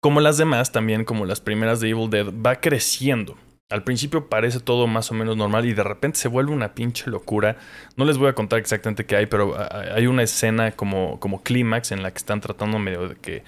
como 0.02 0.20
las 0.20 0.36
demás, 0.36 0.72
también 0.72 1.04
como 1.04 1.26
las 1.26 1.40
primeras 1.40 1.80
de 1.80 1.90
Evil 1.90 2.10
Dead, 2.10 2.26
va 2.26 2.60
creciendo. 2.60 3.36
Al 3.70 3.84
principio 3.84 4.28
parece 4.28 4.60
todo 4.60 4.86
más 4.86 5.10
o 5.10 5.14
menos 5.14 5.36
normal 5.36 5.64
y 5.64 5.72
de 5.72 5.82
repente 5.82 6.18
se 6.18 6.28
vuelve 6.28 6.52
una 6.52 6.74
pinche 6.74 7.10
locura. 7.10 7.56
No 7.96 8.04
les 8.04 8.18
voy 8.18 8.28
a 8.28 8.34
contar 8.34 8.58
exactamente 8.58 9.06
qué 9.06 9.16
hay, 9.16 9.26
pero 9.26 9.56
hay 9.94 10.06
una 10.06 10.22
escena 10.22 10.72
como, 10.72 11.18
como 11.20 11.42
clímax 11.42 11.92
en 11.92 12.02
la 12.02 12.10
que 12.10 12.18
están 12.18 12.42
tratando 12.42 12.78
medio 12.78 13.08
de 13.08 13.16
que 13.16 13.44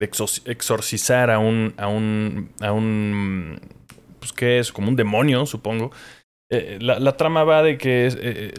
de 0.00 0.10
exorcizar 0.46 1.30
a 1.30 1.38
un 1.38 1.72
a 1.76 1.88
un 1.88 2.50
a 2.60 2.72
un 2.72 3.60
pues 4.18 4.32
qué 4.32 4.58
es 4.58 4.72
como 4.72 4.88
un 4.88 4.96
demonio 4.96 5.46
supongo 5.46 5.92
eh, 6.56 6.78
la, 6.80 7.16
trama 7.16 7.44
va 7.44 7.62
de 7.62 7.78
que 7.78 8.08
eh, 8.12 8.52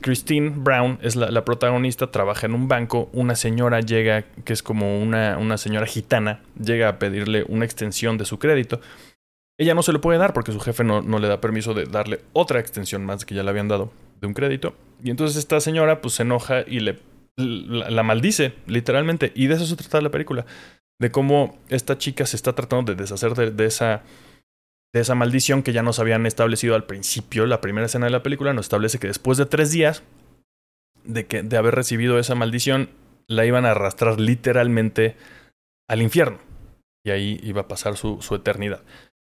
Christine 0.00 0.52
Brown 0.56 0.98
es 1.02 1.16
la, 1.16 1.44
protagonista, 1.44 2.10
trabaja 2.10 2.46
en 2.46 2.54
un 2.54 2.68
banco, 2.68 3.08
una 3.12 3.34
señora 3.34 3.80
llega, 3.80 4.22
que 4.44 4.52
es 4.52 4.62
como 4.62 5.00
una, 5.00 5.38
una 5.38 5.58
señora 5.58 5.86
gitana, 5.86 6.40
llega 6.62 6.88
a 6.88 6.98
pedirle 6.98 7.44
una 7.48 7.64
extensión 7.64 8.18
de 8.18 8.24
su 8.24 8.38
crédito. 8.38 8.80
Ella 9.58 9.74
no 9.74 9.82
se 9.82 9.92
lo 9.92 10.00
puede 10.00 10.18
dar 10.18 10.32
porque 10.32 10.52
su 10.52 10.60
jefe 10.60 10.84
no, 10.84 11.02
no 11.02 11.18
le 11.18 11.28
da 11.28 11.40
permiso 11.40 11.74
de 11.74 11.84
darle 11.84 12.20
otra 12.32 12.60
extensión 12.60 13.04
más 13.04 13.24
que 13.24 13.34
ya 13.34 13.42
le 13.42 13.50
habían 13.50 13.68
dado 13.68 13.92
de 14.20 14.26
un 14.26 14.34
crédito. 14.34 14.74
Y 15.02 15.10
entonces 15.10 15.36
esta 15.36 15.60
señora 15.60 16.00
pues 16.00 16.14
se 16.14 16.22
enoja 16.22 16.64
y 16.66 16.80
le 16.80 16.98
la, 17.36 18.02
maldice, 18.02 18.54
literalmente. 18.66 19.32
Y 19.34 19.46
de 19.46 19.54
eso 19.54 19.66
se 19.66 19.76
trata 19.76 20.00
la 20.00 20.10
película. 20.10 20.46
De 20.98 21.10
cómo 21.10 21.58
esta 21.68 21.98
chica 21.98 22.26
se 22.26 22.36
está 22.36 22.54
tratando 22.54 22.92
de 22.92 23.00
deshacer 23.00 23.34
de 23.34 23.64
esa 23.64 24.02
de 24.92 25.00
esa 25.00 25.14
maldición 25.14 25.62
que 25.62 25.72
ya 25.72 25.82
nos 25.82 25.98
habían 25.98 26.26
establecido 26.26 26.74
al 26.74 26.84
principio. 26.84 27.46
La 27.46 27.60
primera 27.60 27.86
escena 27.86 28.06
de 28.06 28.12
la 28.12 28.22
película 28.22 28.52
nos 28.52 28.66
establece 28.66 28.98
que 28.98 29.06
después 29.06 29.38
de 29.38 29.46
tres 29.46 29.72
días 29.72 30.02
de, 31.04 31.26
que, 31.26 31.42
de 31.42 31.56
haber 31.56 31.74
recibido 31.74 32.18
esa 32.18 32.34
maldición, 32.34 32.90
la 33.26 33.46
iban 33.46 33.64
a 33.64 33.70
arrastrar 33.70 34.20
literalmente 34.20 35.16
al 35.88 36.02
infierno. 36.02 36.38
Y 37.04 37.10
ahí 37.10 37.40
iba 37.42 37.62
a 37.62 37.68
pasar 37.68 37.96
su, 37.96 38.20
su 38.20 38.34
eternidad. 38.34 38.82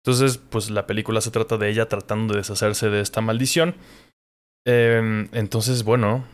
Entonces, 0.03 0.37
pues 0.37 0.69
la 0.69 0.85
película 0.85 1.21
se 1.21 1.31
trata 1.31 1.57
de 1.57 1.69
ella 1.69 1.87
tratando 1.87 2.33
de 2.33 2.41
deshacerse 2.41 2.89
de 2.89 3.01
esta 3.01 3.21
maldición. 3.21 3.75
Em, 4.67 5.29
entonces, 5.31 5.83
bueno, 5.83 6.25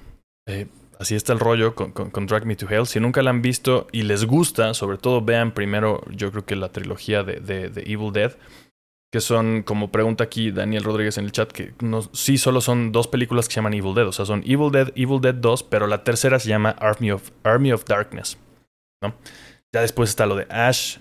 eh, 0.45 0.67
así 0.99 1.15
está 1.15 1.31
el 1.31 1.39
rollo 1.39 1.73
con, 1.73 1.91
con, 1.91 2.25
Drag 2.25 2.45
Me 2.45 2.57
to 2.57 2.67
Hell. 2.69 2.85
Si 2.85 2.99
nunca 2.99 3.21
la 3.21 3.29
han 3.29 3.41
visto 3.41 3.87
y 3.93 4.01
les 4.01 4.25
gusta, 4.25 4.73
sobre 4.73 4.97
todo 4.97 5.21
vean 5.21 5.53
primero, 5.53 6.03
yo 6.09 6.31
creo 6.31 6.45
que 6.45 6.57
la 6.57 6.69
trilogía 6.69 7.23
de, 7.23 7.39
de, 7.39 7.69
de 7.69 7.81
Evil 7.83 8.11
Dead 8.11 8.35
que 9.11 9.19
son, 9.19 9.63
como 9.63 9.91
pregunta 9.91 10.23
aquí 10.23 10.51
Daniel 10.51 10.83
Rodríguez 10.83 11.17
en 11.17 11.25
el 11.25 11.33
chat, 11.33 11.51
que 11.51 11.73
no, 11.81 12.01
sí 12.13 12.37
solo 12.37 12.61
son 12.61 12.93
dos 12.93 13.07
películas 13.07 13.47
que 13.47 13.53
se 13.53 13.57
llaman 13.57 13.73
Evil 13.73 13.93
Dead. 13.93 14.07
O 14.07 14.11
sea, 14.13 14.25
son 14.25 14.41
Evil 14.45 14.71
Dead, 14.71 14.91
Evil 14.95 15.19
Dead 15.19 15.33
2, 15.33 15.63
pero 15.63 15.85
la 15.87 16.03
tercera 16.03 16.39
se 16.39 16.49
llama 16.49 16.69
Army 16.79 17.11
of, 17.11 17.31
Army 17.43 17.73
of 17.73 17.83
Darkness. 17.85 18.37
¿no? 19.03 19.13
Ya 19.73 19.81
después 19.81 20.09
está 20.09 20.25
lo 20.25 20.35
de 20.35 20.47
Ash 20.49 20.99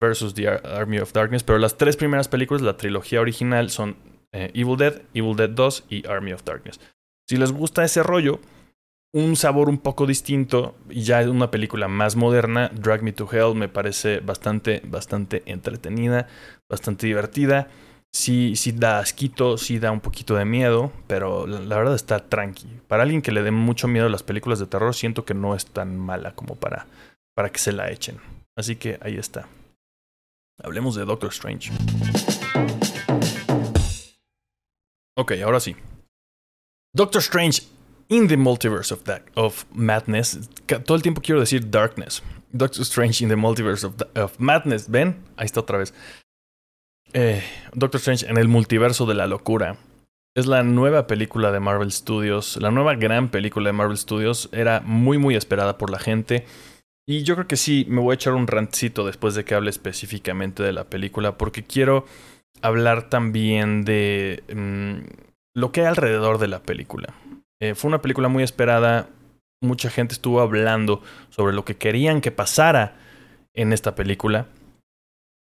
versus 0.00 0.34
The 0.34 0.48
Army 0.48 0.98
of 0.98 1.12
Darkness, 1.12 1.42
pero 1.42 1.58
las 1.58 1.76
tres 1.76 1.96
primeras 1.96 2.28
películas, 2.28 2.62
la 2.62 2.76
trilogía 2.76 3.20
original, 3.20 3.70
son 3.70 3.96
eh, 4.32 4.52
Evil 4.54 4.76
Dead, 4.76 5.02
Evil 5.12 5.34
Dead 5.34 5.50
2 5.50 5.84
y 5.88 6.06
Army 6.06 6.32
of 6.32 6.44
Darkness. 6.44 6.78
Si 7.28 7.36
les 7.36 7.50
gusta 7.50 7.84
ese 7.84 8.04
rollo, 8.04 8.40
un 9.12 9.36
sabor 9.36 9.68
un 9.68 9.78
poco 9.78 10.06
distinto 10.06 10.76
y 10.90 11.02
ya 11.02 11.20
es 11.22 11.28
una 11.28 11.50
película 11.50 11.88
más 11.88 12.16
moderna. 12.16 12.70
Drag 12.74 13.02
Me 13.02 13.12
to 13.12 13.28
Hell 13.30 13.54
me 13.54 13.68
parece 13.68 14.20
bastante, 14.20 14.82
bastante 14.84 15.42
entretenida, 15.46 16.28
bastante 16.68 17.06
divertida. 17.06 17.68
Sí, 18.12 18.56
sí 18.56 18.72
da 18.72 19.00
asquito, 19.00 19.58
sí 19.58 19.78
da 19.78 19.92
un 19.92 20.00
poquito 20.00 20.34
de 20.34 20.44
miedo, 20.44 20.92
pero 21.06 21.46
la, 21.46 21.76
verdad 21.76 21.94
está 21.94 22.28
tranqui. 22.28 22.66
Para 22.86 23.02
alguien 23.02 23.22
que 23.22 23.32
le 23.32 23.42
dé 23.42 23.50
mucho 23.50 23.86
miedo 23.86 24.06
a 24.06 24.10
las 24.10 24.22
películas 24.22 24.58
de 24.58 24.66
terror, 24.66 24.94
siento 24.94 25.24
que 25.24 25.34
no 25.34 25.54
es 25.54 25.66
tan 25.66 25.98
mala 25.98 26.34
como 26.34 26.54
para, 26.54 26.86
para 27.34 27.50
que 27.50 27.58
se 27.58 27.72
la 27.72 27.90
echen. 27.90 28.18
Así 28.56 28.76
que 28.76 28.98
ahí 29.02 29.16
está. 29.16 29.46
Hablemos 30.62 30.96
de 30.96 31.04
Doctor 31.04 31.30
Strange. 31.30 31.70
Ok, 35.16 35.32
ahora 35.44 35.60
sí. 35.60 35.76
Doctor 36.94 37.20
Strange 37.20 37.62
in 38.08 38.28
the 38.28 38.36
multiverse 38.36 38.90
of, 38.92 39.04
that, 39.04 39.22
madness. 39.72 40.48
Todo 40.66 40.96
el 40.96 41.02
tiempo 41.02 41.20
quiero 41.20 41.40
decir 41.40 41.70
darkness. 41.70 42.22
Doctor 42.52 42.82
Strange 42.82 43.22
in 43.22 43.28
the 43.28 43.36
multiverse 43.36 43.84
of, 43.84 43.94
of 44.16 44.38
madness. 44.38 44.88
¿Ven? 44.88 45.16
Ahí 45.36 45.46
está 45.46 45.60
otra 45.60 45.78
vez. 45.78 45.92
Eh, 47.12 47.42
Doctor 47.74 47.98
Strange 47.98 48.26
en 48.26 48.36
el 48.38 48.48
multiverso 48.48 49.06
de 49.06 49.14
la 49.14 49.26
locura. 49.26 49.76
Es 50.34 50.46
la 50.46 50.62
nueva 50.62 51.06
película 51.06 51.52
de 51.52 51.60
Marvel 51.60 51.92
Studios. 51.92 52.56
La 52.60 52.70
nueva 52.70 52.94
gran 52.94 53.30
película 53.30 53.68
de 53.68 53.72
Marvel 53.72 53.98
Studios. 53.98 54.48
Era 54.52 54.80
muy, 54.80 55.18
muy 55.18 55.34
esperada 55.34 55.78
por 55.78 55.90
la 55.90 55.98
gente. 55.98 56.46
Y 57.06 57.22
yo 57.22 57.34
creo 57.34 57.46
que 57.46 57.56
sí, 57.56 57.86
me 57.88 58.00
voy 58.00 58.12
a 58.12 58.14
echar 58.14 58.34
un 58.34 58.46
rantcito 58.46 59.06
después 59.06 59.34
de 59.34 59.44
que 59.44 59.54
hable 59.54 59.70
específicamente 59.70 60.62
de 60.62 60.72
la 60.72 60.84
película. 60.84 61.36
Porque 61.36 61.64
quiero 61.64 62.06
hablar 62.62 63.08
también 63.08 63.84
de 63.84 64.42
mm, 64.54 65.08
lo 65.54 65.72
que 65.72 65.80
hay 65.80 65.86
alrededor 65.86 66.38
de 66.38 66.48
la 66.48 66.62
película. 66.62 67.14
Eh, 67.60 67.74
fue 67.74 67.88
una 67.88 68.00
película 68.00 68.28
muy 68.28 68.42
esperada. 68.42 69.08
Mucha 69.60 69.90
gente 69.90 70.14
estuvo 70.14 70.40
hablando 70.40 71.02
sobre 71.30 71.52
lo 71.52 71.64
que 71.64 71.76
querían 71.76 72.20
que 72.20 72.30
pasara 72.30 72.96
en 73.54 73.72
esta 73.72 73.94
película, 73.94 74.46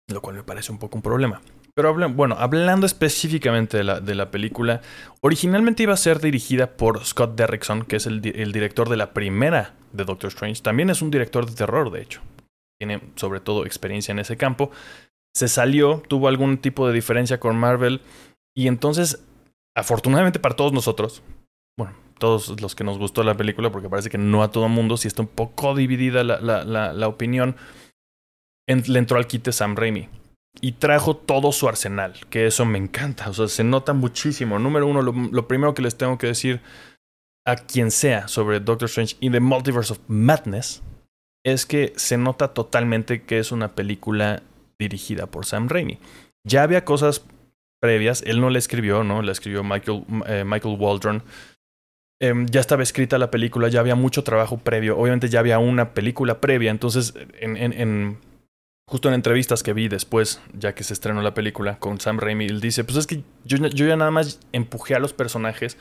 lo 0.10 0.22
cual 0.22 0.38
me 0.38 0.44
parece 0.44 0.72
un 0.72 0.80
poco 0.80 0.98
un 0.98 1.04
problema. 1.04 1.42
Pero 1.76 1.94
bueno, 1.94 2.36
hablando 2.40 2.88
específicamente 2.88 3.78
de 3.78 3.84
la, 3.84 4.00
de 4.00 4.16
la, 4.16 4.32
película, 4.32 4.82
originalmente 5.22 5.84
iba 5.84 5.94
a 5.94 5.98
ser 5.98 6.20
dirigida 6.20 6.76
por 6.76 7.06
Scott 7.06 7.36
Derrickson, 7.36 7.84
que 7.84 7.98
es 7.98 8.08
el, 8.08 8.26
el, 8.36 8.52
director 8.52 8.90
de 8.90 8.98
la 8.98 9.14
primera 9.14 9.76
de 9.94 10.04
Doctor 10.04 10.30
Strange. 10.30 10.64
También 10.64 10.90
es 10.90 11.04
un 11.04 11.12
director 11.12 11.46
de 11.46 11.54
terror, 11.54 11.92
de 11.92 12.02
hecho. 12.02 12.22
Tiene 12.80 13.02
sobre 13.14 13.42
todo 13.42 13.64
experiencia 13.64 14.12
en 14.12 14.18
ese 14.18 14.38
campo. 14.38 14.72
Se 15.36 15.48
salió, 15.48 16.02
tuvo 16.08 16.28
algún 16.28 16.58
tipo 16.58 16.88
de 16.88 16.96
diferencia 16.96 17.40
con 17.40 17.56
Marvel. 17.56 18.02
Y 18.56 18.68
entonces, 18.68 19.24
afortunadamente 19.76 20.40
para 20.40 20.56
todos 20.56 20.74
nosotros, 20.74 21.22
bueno, 21.78 21.94
todos 22.20 22.60
los 22.62 22.76
que 22.76 22.84
nos 22.84 22.98
gustó 22.98 23.24
la 23.24 23.38
película, 23.38 23.72
porque 23.72 23.90
parece 23.90 24.10
que 24.10 24.18
no 24.18 24.44
a 24.44 24.52
todo 24.52 24.70
mundo, 24.70 24.98
si 24.98 25.08
está 25.08 25.22
un 25.22 25.28
poco 25.28 25.76
dividida 25.76 26.24
la, 26.24 26.40
la, 26.40 26.94
la, 26.94 27.08
opinión, 27.08 27.56
le 28.68 29.00
entró 29.00 29.18
al 29.18 29.28
quite 29.28 29.52
Sam 29.52 29.76
Raimi 29.76 30.10
y 30.62 30.74
trajo 30.74 31.16
todo 31.16 31.52
su 31.52 31.68
arsenal, 31.68 32.14
que 32.30 32.48
eso 32.48 32.66
me 32.66 32.78
encanta, 32.78 33.30
o 33.30 33.34
sea, 33.34 33.48
se 33.48 33.64
nota 33.64 33.94
muchísimo. 33.94 34.60
Número 34.60 34.88
uno, 34.88 35.02
lo, 35.02 35.48
primero 35.48 35.74
que 35.74 35.82
les 35.82 35.98
tengo 35.98 36.18
que 36.18 36.28
decir 36.28 36.62
a 37.46 37.56
quien 37.56 37.92
sea 37.92 38.28
sobre 38.28 38.60
Doctor 38.60 38.88
Strange 38.88 39.16
y 39.20 39.30
The 39.30 39.40
Multiverse 39.40 39.94
of 39.94 40.00
Madness 40.08 40.82
es 41.46 41.66
que 41.66 41.94
se 41.96 42.18
nota 42.18 42.50
totalmente 42.50 43.24
que 43.24 43.40
es 43.40 43.52
una 43.52 43.70
película 43.70 44.44
dirigida 44.80 45.28
por 45.28 45.46
Sam 45.46 45.70
Raimi. 45.70 46.00
Ya 46.46 46.64
había 46.64 46.84
cosas 46.84 47.26
previas, 47.80 48.22
él 48.26 48.42
no 48.42 48.50
la 48.50 48.58
escribió, 48.58 49.04
¿no? 49.04 49.22
La 49.22 49.32
escribió 49.32 49.64
Michael, 49.64 50.04
eh, 50.28 50.44
Michael 50.46 50.76
Waldron. 50.78 51.24
Em, 52.20 52.48
ya 52.48 52.60
estaba 52.60 52.84
escrita 52.84 53.18
la 53.18 53.30
película, 53.30 53.68
ya 53.68 53.80
había 53.80 53.96
mucho 53.96 54.24
trabajo 54.24 54.58
previo, 54.58 54.98
obviamente 54.98 55.30
ya 55.30 55.40
había 55.40 55.60
una 55.60 55.94
película 55.94 56.42
previa, 56.42 56.72
entonces 56.72 57.14
en, 57.40 57.58
en 57.58 58.18
justo 58.90 59.10
en 59.10 59.16
entrevistas 59.16 59.64
que 59.64 59.74
vi 59.74 59.90
después, 59.90 60.42
ya 60.54 60.74
que 60.74 60.84
se 60.84 60.94
estrenó 60.94 61.22
la 61.22 61.34
película 61.34 61.78
con 61.78 62.00
Sam 62.00 62.20
Raimi, 62.20 62.46
él 62.46 62.62
dice, 62.62 62.84
pues 62.84 62.98
es 62.98 63.08
que 63.08 63.24
yo, 63.44 63.58
ya 63.68 63.96
nada 63.98 64.12
más 64.12 64.40
empujé 64.54 64.96
a 64.96 65.00
los 65.00 65.14
personajes 65.14 65.78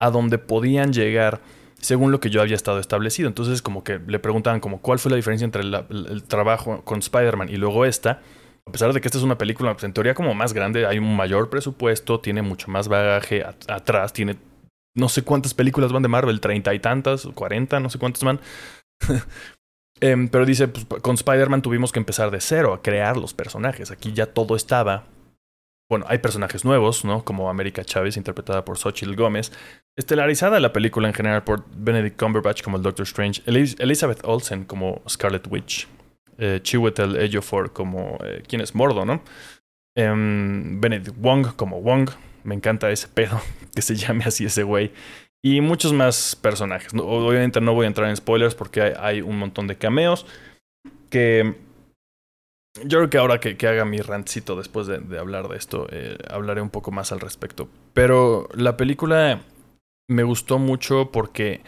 a 0.00 0.10
donde 0.10 0.38
podían 0.38 0.92
llegar 0.92 1.40
según 1.80 2.12
lo 2.12 2.20
que 2.20 2.30
yo 2.30 2.40
había 2.40 2.54
estado 2.54 2.78
establecido. 2.78 3.28
Entonces 3.28 3.60
como 3.60 3.82
que 3.82 3.98
le 4.06 4.18
preguntaban 4.18 4.60
como 4.60 4.80
cuál 4.80 4.98
fue 4.98 5.10
la 5.10 5.16
diferencia 5.16 5.44
entre 5.44 5.62
el, 5.62 6.22
trabajo 6.28 6.82
con 6.84 7.00
Spider-Man 7.00 7.48
y 7.48 7.56
luego 7.56 7.84
esta. 7.84 8.22
A 8.66 8.72
pesar 8.72 8.92
de 8.92 9.00
que 9.00 9.08
esta 9.08 9.18
es 9.18 9.24
una 9.24 9.36
película, 9.36 9.72
pues 9.72 9.84
en 9.84 9.92
teoría 9.92 10.14
como 10.14 10.32
más 10.32 10.54
grande, 10.54 10.86
hay 10.86 10.98
un 10.98 11.14
mayor 11.16 11.50
presupuesto, 11.50 12.20
tiene 12.20 12.40
mucho 12.40 12.70
más 12.70 12.88
bagaje 12.88 13.44
atrás, 13.68 14.12
tiene 14.12 14.36
no 14.94 15.08
sé 15.08 15.22
cuántas 15.22 15.54
películas 15.54 15.92
van 15.92 16.02
de 16.02 16.08
Marvel, 16.08 16.40
treinta 16.40 16.72
y 16.74 16.78
tantas, 16.78 17.26
cuarenta, 17.34 17.80
no 17.80 17.90
sé 17.90 17.98
cuántas 17.98 18.22
van. 18.22 18.40
Em, 20.00 20.28
pero 20.28 20.44
dice, 20.44 20.68
pues, 20.68 21.00
con 21.02 21.14
Spider-Man 21.14 21.62
tuvimos 21.62 21.92
que 21.92 22.00
empezar 22.00 22.30
de 22.32 22.40
cero 22.40 22.74
a 22.74 22.82
crear 22.82 23.16
los 23.16 23.32
personajes. 23.32 23.90
Aquí 23.92 24.12
ya 24.12 24.26
todo 24.26 24.56
estaba. 24.56 25.04
Bueno, 25.88 26.04
hay 26.08 26.18
personajes 26.18 26.64
nuevos, 26.64 27.04
¿no? 27.04 27.24
Como 27.24 27.48
América 27.48 27.84
Chávez, 27.84 28.16
interpretada 28.16 28.64
por 28.64 28.76
Xochitl 28.76 29.14
Gómez. 29.14 29.52
Estelarizada 29.96 30.58
la 30.58 30.72
película 30.72 31.08
en 31.08 31.14
general 31.14 31.44
por 31.44 31.64
Benedict 31.76 32.18
Cumberbatch 32.18 32.62
como 32.62 32.76
el 32.76 32.82
Doctor 32.82 33.04
Strange. 33.04 33.42
Elizabeth 33.46 34.20
Olsen 34.24 34.64
como 34.64 35.00
Scarlet 35.08 35.46
Witch. 35.48 35.86
Eh, 36.38 36.60
Chiwetel 36.62 37.16
Ejiofor 37.16 37.72
como... 37.72 38.18
Eh, 38.24 38.42
¿Quién 38.48 38.60
es? 38.60 38.74
Mordo, 38.74 39.04
¿no? 39.04 39.22
Em, 39.96 40.80
Benedict 40.80 41.16
Wong 41.18 41.54
como 41.54 41.80
Wong. 41.80 42.10
Me 42.42 42.54
encanta 42.54 42.90
ese 42.90 43.08
pedo 43.08 43.40
que 43.74 43.82
se 43.82 43.96
llame 43.96 44.24
así 44.24 44.44
ese 44.44 44.62
güey. 44.62 44.92
Y 45.44 45.60
muchos 45.60 45.92
más 45.92 46.36
personajes. 46.36 46.92
Obviamente 46.94 47.60
no 47.60 47.74
voy 47.74 47.84
a 47.84 47.88
entrar 47.88 48.08
en 48.08 48.16
spoilers 48.16 48.54
porque 48.54 48.94
hay, 48.98 49.20
un 49.20 49.38
montón 49.38 49.66
de 49.66 49.76
cameos. 49.76 50.26
Que 51.10 51.54
yo 52.82 52.98
creo 52.98 53.10
que 53.10 53.18
ahora 53.18 53.40
que, 53.40 53.68
haga 53.68 53.84
mi 53.84 53.98
rantcito 53.98 54.56
después 54.56 54.86
de, 54.86 55.18
hablar 55.18 55.48
de 55.48 55.56
esto, 55.58 55.86
eh, 55.90 56.16
hablaré 56.30 56.62
un 56.62 56.70
poco 56.70 56.92
más 56.92 57.12
al 57.12 57.20
respecto. 57.20 57.68
Pero 57.92 58.48
la 58.54 58.78
película 58.78 59.42
me 60.08 60.22
gustó 60.22 60.58
mucho 60.58 61.10
porque, 61.12 61.60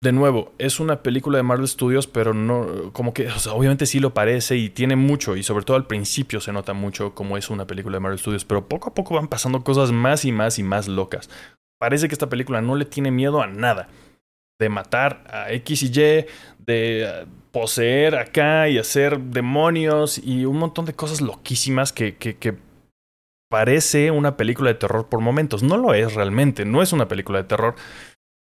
de 0.00 0.12
nuevo, 0.12 0.52
es 0.58 0.78
una 0.78 1.02
película 1.02 1.38
de 1.38 1.42
Marvel 1.42 1.66
Studios, 1.66 2.06
pero 2.06 2.32
no, 2.34 2.92
como 2.92 3.12
que, 3.12 3.26
o 3.28 3.38
sea, 3.38 3.52
obviamente 3.52 3.86
sí 3.86 3.98
lo 3.98 4.14
parece 4.14 4.56
y 4.56 4.70
tiene 4.70 4.94
mucho, 4.94 5.36
y 5.36 5.42
sobre 5.42 5.64
todo 5.64 5.76
al 5.76 5.86
principio 5.86 6.40
se 6.40 6.52
nota 6.52 6.72
mucho 6.72 7.14
como 7.14 7.36
es 7.36 7.50
una 7.50 7.66
película 7.66 7.96
de 7.96 8.00
Marvel 8.00 8.18
Studios, 8.18 8.44
pero 8.44 8.68
poco 8.68 8.90
a 8.90 8.94
poco 8.94 9.16
van 9.16 9.28
pasando 9.28 9.64
cosas 9.64 9.90
más 9.90 10.24
y 10.24 10.32
más 10.32 10.58
y 10.58 10.62
más 10.62 10.86
locas 10.86 11.28
parece 11.78 12.08
que 12.08 12.14
esta 12.14 12.28
película 12.28 12.60
no 12.60 12.76
le 12.76 12.84
tiene 12.84 13.10
miedo 13.10 13.40
a 13.40 13.46
nada. 13.46 13.88
De 14.60 14.68
matar 14.68 15.24
a 15.30 15.52
X 15.52 15.84
y 15.84 15.86
Y, 15.86 15.90
de 15.92 16.26
eh, 17.04 17.26
poseer 17.52 18.16
acá 18.16 18.68
y 18.68 18.78
hacer 18.78 19.20
demonios 19.20 20.18
y 20.18 20.44
un 20.44 20.58
montón 20.58 20.84
de 20.84 20.94
cosas 20.94 21.20
loquísimas 21.20 21.92
que, 21.92 22.16
que, 22.16 22.36
que 22.36 22.56
parece 23.48 24.10
una 24.10 24.36
película 24.36 24.70
de 24.70 24.74
terror 24.74 25.08
por 25.08 25.20
momentos. 25.20 25.62
No 25.62 25.76
lo 25.76 25.94
es 25.94 26.14
realmente, 26.14 26.64
no 26.64 26.82
es 26.82 26.92
una 26.92 27.06
película 27.06 27.38
de 27.38 27.48
terror, 27.48 27.76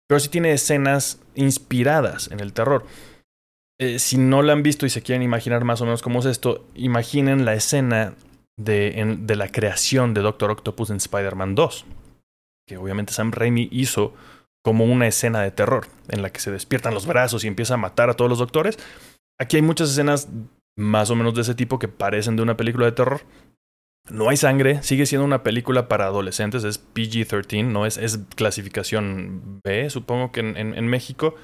pero 0.09 0.19
sí 0.19 0.29
tiene 0.29 0.51
escenas 0.51 1.21
inspiradas 1.35 2.29
en 2.31 2.39
el 2.39 2.51
terror. 2.51 2.85
Eh, 3.79 3.99
si 3.99 4.17
no 4.17 4.41
la 4.41 4.53
han 4.53 4.63
visto 4.63 4.85
y 4.85 4.89
se 4.89 5.01
quieren 5.01 5.21
imaginar 5.21 5.63
más 5.63 5.79
o 5.81 5.85
menos 5.85 6.01
cómo 6.01 6.19
es 6.19 6.25
esto, 6.25 6.67
imaginen 6.75 7.45
la 7.45 7.53
escena 7.53 8.15
de, 8.57 9.17
de 9.19 9.35
la 9.37 9.49
creación 9.49 10.13
de 10.13 10.21
Doctor 10.21 10.51
Octopus 10.51 10.89
en 10.89 10.97
Spider-Man 10.97 11.55
2 11.55 11.85
que 12.69 12.77
obviamente 12.77 13.13
Sam 13.13 13.31
Raimi 13.31 13.67
hizo 13.71 14.13
como 14.63 14.85
una 14.85 15.07
escena 15.07 15.41
de 15.41 15.49
terror, 15.49 15.87
en 16.09 16.21
la 16.21 16.29
que 16.29 16.39
se 16.39 16.51
despiertan 16.51 16.93
los 16.93 17.07
brazos 17.07 17.43
y 17.43 17.47
empieza 17.47 17.73
a 17.73 17.77
matar 17.77 18.11
a 18.11 18.13
todos 18.13 18.29
los 18.29 18.37
doctores. 18.37 18.77
Aquí 19.39 19.55
hay 19.55 19.63
muchas 19.63 19.89
escenas 19.89 20.29
más 20.77 21.09
o 21.09 21.15
menos 21.15 21.33
de 21.33 21.41
ese 21.41 21.55
tipo 21.55 21.79
que 21.79 21.87
parecen 21.87 22.35
de 22.35 22.43
una 22.43 22.57
película 22.57 22.85
de 22.85 22.91
terror. 22.91 23.21
No 24.09 24.29
hay 24.29 24.38
sangre, 24.38 24.81
sigue 24.81 25.05
siendo 25.05 25.25
una 25.25 25.43
película 25.43 25.88
para 25.88 26.05
adolescentes, 26.05 26.63
es 26.63 26.83
PG-13, 26.93 27.65
no 27.65 27.85
es, 27.85 28.19
clasificación 28.35 29.62
B, 29.63 29.89
supongo 29.89 30.31
que 30.31 30.39
en, 30.39 30.57
en 30.57 30.88
México. 30.88 31.35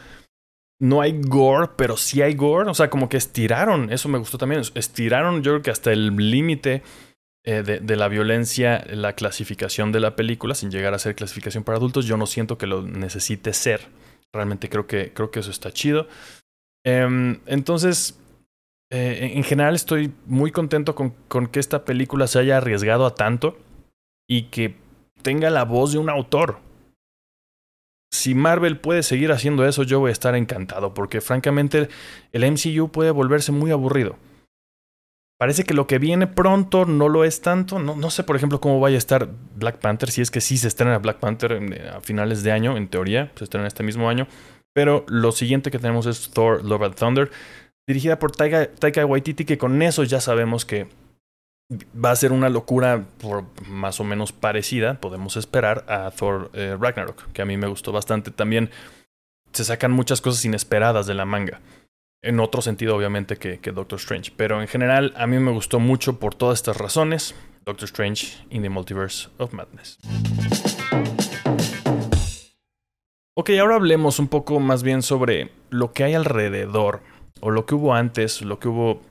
No 0.80 1.02
hay 1.02 1.22
gore, 1.22 1.72
pero 1.78 1.96
sí 1.96 2.22
hay 2.22 2.34
gore. 2.34 2.70
O 2.70 2.74
sea, 2.74 2.90
como 2.90 3.08
que 3.08 3.18
estiraron, 3.18 3.92
eso 3.92 4.10
me 4.10 4.18
gustó 4.18 4.38
también. 4.38 4.62
Estiraron, 4.74 5.42
yo 5.42 5.52
creo 5.54 5.62
que 5.62 5.72
hasta 5.72 5.92
el 5.92 6.16
límite 6.16 6.84
eh, 7.48 7.62
de, 7.62 7.96
la 7.96 8.08
violencia, 8.08 8.84
la 8.90 9.14
clasificación 9.14 9.92
de 9.92 10.00
la 10.00 10.16
película, 10.16 10.56
sin 10.56 10.72
llegar 10.72 10.96
a 10.96 11.00
ser 11.00 11.14
clasificación 11.14 11.64
para 11.64 11.78
adultos, 11.78 12.08
yo 12.08 12.18
no 12.18 12.26
siento 12.26 12.58
que 12.58 12.66
lo 12.66 12.82
necesite 12.82 13.54
ser. 13.54 13.82
Realmente 14.34 14.68
creo 14.68 14.88
que, 14.88 15.14
creo 15.14 15.30
que 15.30 15.42
eso 15.42 15.52
está 15.52 15.72
chido. 15.72 16.08
Em, 16.84 17.40
entonces, 17.46 18.20
eh, 18.92 19.32
en 19.36 19.44
general 19.44 19.76
estoy 19.76 20.14
muy 20.26 20.52
contento 20.52 20.96
con, 20.96 21.12
con 21.28 21.48
que 21.48 21.60
esta 21.60 21.86
película 21.86 22.28
se 22.28 22.40
haya 22.40 22.58
arriesgado 22.58 23.06
a 23.06 23.16
tanto 23.16 23.58
y 24.28 24.44
que 24.44 24.76
tenga 25.22 25.50
la 25.50 25.66
voz 25.66 25.92
de 25.92 25.98
un 25.98 26.10
autor. 26.10 26.60
Si 28.12 28.36
Marvel 28.36 28.80
puede 28.80 29.04
seguir 29.04 29.32
haciendo 29.32 29.68
eso, 29.68 29.84
yo 29.84 30.00
voy 30.00 30.10
a 30.10 30.14
estar 30.14 30.36
encantado, 30.36 30.94
porque 30.94 31.20
francamente 31.20 31.90
el 32.32 32.50
MCU 32.50 32.90
puede 32.90 33.12
volverse 33.12 33.52
muy 33.52 33.72
aburrido. 33.72 34.18
Parece 35.38 35.66
que 35.66 35.74
lo 35.74 35.86
que 35.86 36.00
viene 36.00 36.28
pronto 36.28 36.86
no 36.86 37.10
lo 37.10 37.26
es 37.26 37.42
tanto. 37.42 37.78
No, 37.78 37.96
no 37.96 38.10
sé, 38.10 38.24
por 38.24 38.38
ejemplo, 38.38 38.62
cómo 38.62 38.80
vaya 38.80 38.96
a 38.96 39.00
estar 39.00 39.30
Black 39.56 39.80
Panther. 39.80 40.10
Si 40.10 40.22
es 40.22 40.32
que 40.32 40.40
sí 40.40 40.58
se 40.58 40.70
estrena 40.70 40.98
Black 41.00 41.18
Panther 41.18 41.52
eh, 41.52 41.90
a 41.94 42.00
finales 42.00 42.42
de 42.44 42.54
año, 42.54 42.78
en 42.78 42.88
teoría, 42.88 43.32
se 43.36 43.44
estrena 43.44 43.68
este 43.68 43.84
mismo 43.84 44.08
año. 44.08 44.28
Pero 44.74 45.06
lo 45.10 45.34
siguiente 45.34 45.72
que 45.72 45.80
tenemos 45.80 46.06
es 46.06 46.30
Thor 46.32 46.64
Love 46.64 46.84
and 46.84 46.96
Thunder, 46.96 47.32
dirigida 47.88 48.20
por 48.20 48.32
Taika, 48.32 49.06
Waititi, 49.06 49.46
que 49.46 49.58
con 49.58 49.82
eso 49.82 50.04
ya 50.04 50.22
sabemos 50.22 50.66
que 50.66 50.88
va 51.72 52.12
a 52.12 52.16
ser 52.16 52.32
una 52.32 52.50
locura 52.50 53.06
por 53.20 53.46
más 53.68 54.00
o 54.00 54.04
menos 54.04 54.32
parecida, 54.32 55.00
podemos 55.00 55.36
esperar, 55.36 55.84
a 55.88 56.12
Thor 56.12 56.52
eh, 56.54 56.78
Ragnarok, 56.80 57.32
que 57.32 57.42
a 57.42 57.46
mí 57.46 57.58
me 57.58 57.68
gustó 57.68 57.92
bastante. 57.92 58.32
También 58.32 58.70
se 59.52 59.64
sacan 59.64 59.92
muchas 59.92 60.22
cosas 60.22 60.44
inesperadas 60.46 61.08
de 61.08 61.14
la 61.14 61.26
manga 61.26 61.62
en 62.26 62.40
otro 62.40 62.62
sentido 62.62 62.96
obviamente 62.96 63.38
que, 63.38 63.72
Doctor 63.72 64.00
Strange. 64.00 64.34
Pero 64.36 64.62
en 64.62 64.68
general 64.68 65.14
a 65.16 65.28
mí 65.28 65.38
me 65.40 65.52
gustó 65.52 65.80
mucho 65.80 66.20
por 66.20 66.34
todas 66.34 66.60
estas 66.60 66.78
razones. 66.78 67.36
Doctor 67.64 67.86
Strange 67.86 68.46
in 68.50 68.64
the 68.64 68.70
Multiverse 68.70 69.30
of 69.38 69.54
Madness. 69.54 70.00
Ok, 73.38 73.52
ahora 73.60 73.76
hablemos 73.76 74.20
un 74.20 74.28
poco 74.28 74.60
más 74.60 74.82
bien 74.82 75.02
sobre 75.02 75.52
lo 75.70 75.94
que 75.94 76.04
hay 76.04 76.14
alrededor, 76.14 77.02
o 77.42 77.52
lo 77.52 77.66
que 77.66 77.76
hubo 77.76 77.94
antes, 77.94 78.42
lo 78.42 78.60
que 78.60 78.68
hubo 78.68 79.02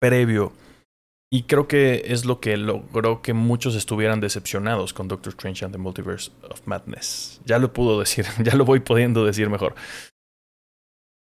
previo. 0.00 0.52
Y 1.30 1.42
creo 1.42 1.68
que 1.68 2.04
es 2.06 2.24
lo 2.24 2.40
que 2.40 2.56
logró 2.56 3.20
que 3.20 3.34
muchos 3.34 3.74
estuvieran 3.74 4.20
decepcionados 4.20 4.94
con 4.94 5.08
Doctor 5.08 5.30
Strange 5.34 5.64
and 5.64 5.74
the 5.74 5.78
Multiverse 5.78 6.30
of 6.48 6.66
Madness. 6.66 7.40
Ya 7.44 7.58
lo 7.58 7.72
puedo 7.72 8.00
decir, 8.00 8.26
ya 8.42 8.54
lo 8.54 8.64
voy 8.64 8.80
pudiendo 8.80 9.24
decir 9.24 9.50
mejor 9.50 9.74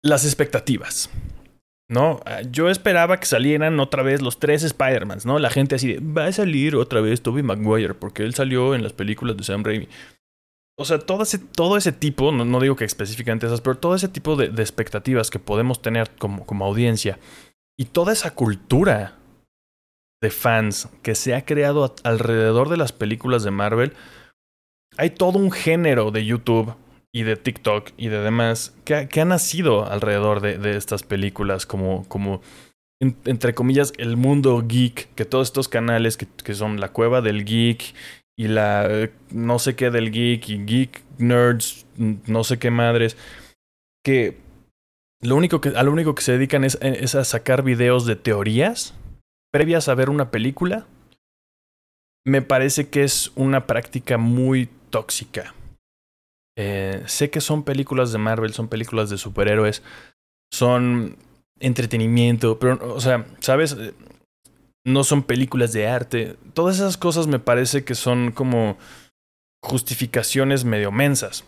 las 0.03 0.25
expectativas. 0.25 1.09
¿no? 1.91 2.21
Ah, 2.25 2.41
yo 2.49 2.69
esperaba 2.69 3.19
que 3.19 3.25
salieran 3.25 3.79
otra 3.81 4.01
vez 4.01 4.21
los 4.21 4.39
tres 4.39 4.63
Spider-Mans, 4.63 5.25
¿no? 5.25 5.39
La 5.39 5.49
gente 5.49 5.75
así 5.75 5.93
de, 5.93 5.99
va 5.99 6.25
a 6.25 6.31
salir 6.31 6.75
otra 6.77 7.01
vez 7.01 7.21
Tobey 7.21 7.43
Maguire, 7.43 7.93
porque 7.93 8.23
él 8.23 8.33
salió 8.33 8.73
en 8.73 8.81
las 8.81 8.93
películas 8.93 9.35
de 9.35 9.43
Sam 9.43 9.63
Raimi. 9.63 9.89
O 10.81 10.85
sea, 10.85 10.99
todo 10.99 11.23
ese, 11.23 11.39
todo 11.39 11.77
ese 11.77 11.91
tipo, 11.91 12.31
no, 12.31 12.59
digo 12.59 12.75
que 12.75 12.85
específicamente 12.85 13.45
esas, 13.45 13.61
pero 13.61 13.77
todo 13.77 13.95
ese 13.95 14.07
tipo 14.07 14.35
de, 14.35 14.49
de 14.49 14.61
expectativas 14.61 15.29
que 15.29 15.39
podemos 15.39 15.81
tener 15.81 16.09
como, 16.17 16.45
como 16.45 16.65
audiencia 16.65 17.19
y 17.79 17.85
toda 17.85 18.13
esa 18.13 18.35
cultura 18.35 19.17
de 20.21 20.29
fans 20.29 20.87
que 21.01 21.15
se 21.15 21.33
ha 21.33 21.45
creado 21.45 21.95
alrededor 22.03 22.69
de 22.69 22.77
las 22.77 22.91
películas 22.91 23.43
de 23.43 23.51
Marvel, 23.51 23.93
hay 24.97 25.09
todo 25.09 25.39
un 25.39 25.51
género 25.51 26.11
de 26.11 26.25
YouTube 26.25 26.75
y 27.13 27.23
de 27.23 27.35
TikTok 27.35 27.91
y 27.97 28.07
de 28.09 28.19
demás 28.19 28.75
que, 28.85 29.07
ha 29.19 29.25
nacido 29.25 29.85
alrededor 29.85 30.41
de, 30.41 30.77
estas 30.77 31.03
películas 31.03 31.65
como, 31.65 32.07
como 32.07 32.41
entre 33.01 33.55
comillas, 33.55 33.93
el 33.97 34.15
mundo 34.15 34.63
geek, 34.67 35.13
que 35.15 35.25
todos 35.25 35.47
estos 35.47 35.67
canales 35.67 36.17
que, 36.17 36.27
que 36.27 36.53
son 36.53 36.79
la 36.79 36.89
cueva 36.89 37.21
del 37.21 37.45
geek 37.45 37.95
y 38.37 38.47
la 38.47 39.09
no 39.31 39.59
sé 39.59 39.75
qué 39.75 39.91
del 39.91 40.11
geek 40.11 40.49
y 40.49 40.65
geek 40.65 41.03
nerds, 41.17 41.85
no 41.97 42.43
sé 42.43 42.59
qué 42.59 42.71
madres, 42.71 43.17
que 44.03 44.37
lo 45.21 45.35
único 45.35 45.61
que, 45.61 45.69
a 45.69 45.83
lo 45.83 45.91
único 45.91 46.15
que 46.15 46.23
se 46.23 46.31
dedican 46.31 46.63
es, 46.63 46.79
es 46.81 47.15
a 47.15 47.23
sacar 47.23 47.63
videos 47.63 48.05
de 48.05 48.15
teorías 48.15 48.95
previas 49.51 49.89
a 49.89 49.95
ver 49.95 50.09
una 50.09 50.31
película, 50.31 50.87
me 52.25 52.41
parece 52.41 52.89
que 52.89 53.03
es 53.03 53.31
una 53.35 53.67
práctica 53.67 54.17
muy 54.17 54.69
tóxica. 54.89 55.53
Eh, 56.57 57.03
sé 57.05 57.29
que 57.29 57.41
son 57.41 57.63
películas 57.63 58.11
de 58.11 58.17
Marvel, 58.17 58.53
son 58.53 58.67
películas 58.67 59.09
de 59.09 59.17
superhéroes, 59.17 59.83
son 60.51 61.17
entretenimiento, 61.59 62.59
pero, 62.59 62.93
o 62.93 62.99
sea, 62.99 63.25
¿sabes? 63.39 63.77
No 64.85 65.03
son 65.03 65.23
películas 65.23 65.73
de 65.73 65.87
arte. 65.87 66.37
Todas 66.53 66.77
esas 66.77 66.97
cosas 66.97 67.27
me 67.27 67.39
parece 67.39 67.83
que 67.83 67.95
son 67.95 68.31
como 68.31 68.77
justificaciones 69.63 70.65
medio 70.65 70.91
mensas 70.91 71.45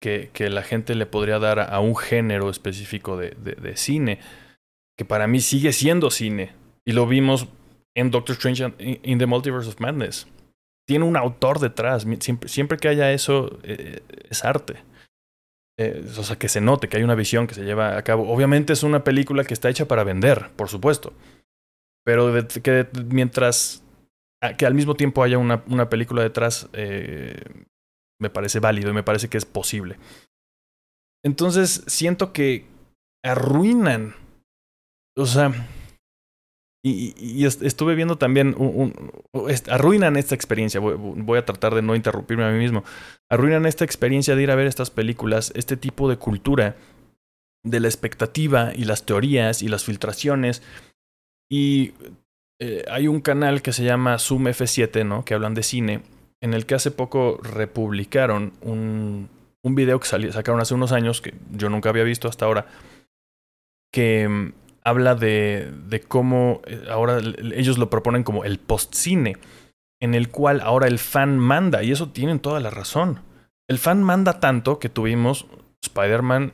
que, 0.00 0.30
que 0.32 0.50
la 0.50 0.62
gente 0.62 0.94
le 0.94 1.06
podría 1.06 1.38
dar 1.38 1.60
a, 1.60 1.80
un 1.80 1.96
género 1.96 2.50
específico 2.50 3.16
de, 3.16 3.30
de, 3.30 3.76
cine, 3.76 4.18
que 4.98 5.04
para 5.04 5.26
mí 5.26 5.40
sigue 5.40 5.72
siendo 5.72 6.10
cine. 6.10 6.52
Y 6.86 6.92
lo 6.92 7.06
vimos 7.06 7.48
en 7.94 8.10
Doctor 8.10 8.34
Strange 8.34 8.72
in 9.02 9.18
the 9.18 9.26
Multiverse 9.26 9.68
of 9.68 9.80
Madness. 9.80 10.26
Tiene 10.86 11.04
un 11.04 11.16
autor 11.16 11.60
detrás. 11.60 12.06
Siempre, 12.20 12.48
siempre 12.48 12.78
que 12.78 12.88
haya 12.88 13.12
eso, 13.12 13.58
eh, 13.62 14.00
es 14.28 14.44
arte. 14.44 14.82
Eh, 15.78 16.04
o 16.18 16.22
sea, 16.22 16.36
que 16.36 16.48
se 16.48 16.60
note, 16.60 16.88
que 16.88 16.96
hay 16.96 17.02
una 17.02 17.14
visión 17.14 17.46
que 17.46 17.54
se 17.54 17.64
lleva 17.64 17.96
a 17.96 18.02
cabo. 18.02 18.30
Obviamente 18.30 18.72
es 18.72 18.82
una 18.82 19.04
película 19.04 19.44
que 19.44 19.54
está 19.54 19.68
hecha 19.68 19.86
para 19.86 20.04
vender, 20.04 20.50
por 20.56 20.68
supuesto. 20.68 21.12
Pero 22.04 22.32
que 22.62 22.88
mientras 23.06 23.82
que 24.56 24.66
al 24.66 24.74
mismo 24.74 24.94
tiempo 24.94 25.22
haya 25.22 25.38
una, 25.38 25.62
una 25.68 25.90
película 25.90 26.22
detrás, 26.22 26.68
eh, 26.72 27.42
me 28.20 28.30
parece 28.30 28.60
válido 28.60 28.90
y 28.90 28.94
me 28.94 29.02
parece 29.02 29.28
que 29.28 29.38
es 29.38 29.44
posible. 29.44 29.98
Entonces 31.24 31.84
siento 31.86 32.32
que 32.32 32.66
arruinan. 33.22 34.14
O 35.16 35.26
sea, 35.26 35.52
y, 36.82 37.44
estuve 37.44 37.94
viendo 37.94 38.16
también, 38.16 38.56
arruinan 39.68 40.16
esta 40.16 40.34
experiencia, 40.34 40.80
voy, 40.80 41.38
a 41.38 41.44
tratar 41.44 41.74
de 41.74 41.82
no 41.82 41.94
interrumpirme 41.94 42.44
a 42.44 42.50
mí 42.50 42.58
mismo, 42.58 42.84
arruinan 43.28 43.66
esta 43.66 43.84
experiencia 43.84 44.34
de 44.34 44.42
ir 44.42 44.50
a 44.50 44.54
ver 44.54 44.66
estas 44.66 44.90
películas, 44.90 45.52
este 45.54 45.76
tipo 45.76 46.08
de 46.08 46.16
cultura 46.16 46.76
de 47.62 47.80
la 47.80 47.88
expectativa 47.88 48.72
y 48.74 48.84
las 48.84 49.04
teorías 49.04 49.60
y 49.62 49.68
las 49.68 49.84
filtraciones. 49.84 50.62
Y 51.50 51.92
eh, 52.60 52.84
hay 52.88 53.08
un 53.08 53.20
canal 53.20 53.62
que 53.62 53.72
se 53.72 53.84
llama 53.84 54.18
Zoom 54.18 54.44
F7, 54.44 55.04
¿no? 55.04 55.24
Que 55.24 55.34
hablan 55.34 55.54
de 55.54 55.62
cine, 55.62 56.02
en 56.40 56.54
el 56.54 56.66
que 56.66 56.74
hace 56.74 56.90
poco 56.90 57.38
republicaron 57.42 58.52
un, 58.60 59.28
un 59.62 59.74
video 59.74 59.98
que 59.98 60.06
sacaron 60.06 60.60
hace 60.60 60.74
unos 60.74 60.92
años, 60.92 61.20
que 61.20 61.34
yo 61.52 61.68
nunca 61.68 61.88
había 61.88 62.04
visto 62.04 62.28
hasta 62.28 62.44
ahora, 62.44 62.66
que 63.92 64.52
habla 64.84 65.14
de, 65.14 65.72
de 65.88 66.00
cómo 66.00 66.62
eh, 66.66 66.84
ahora 66.88 67.18
ellos 67.54 67.78
lo 67.78 67.90
proponen 67.90 68.22
como 68.22 68.44
el 68.44 68.58
postcine, 68.58 69.36
en 70.00 70.14
el 70.14 70.30
cual 70.30 70.60
ahora 70.60 70.86
el 70.86 70.98
fan 70.98 71.38
manda, 71.38 71.82
y 71.82 71.92
eso 71.92 72.10
tienen 72.10 72.40
toda 72.40 72.60
la 72.60 72.70
razón. 72.70 73.20
El 73.68 73.78
fan 73.78 74.02
manda 74.02 74.40
tanto 74.40 74.78
que 74.78 74.88
tuvimos 74.88 75.46
Spider-Man 75.82 76.52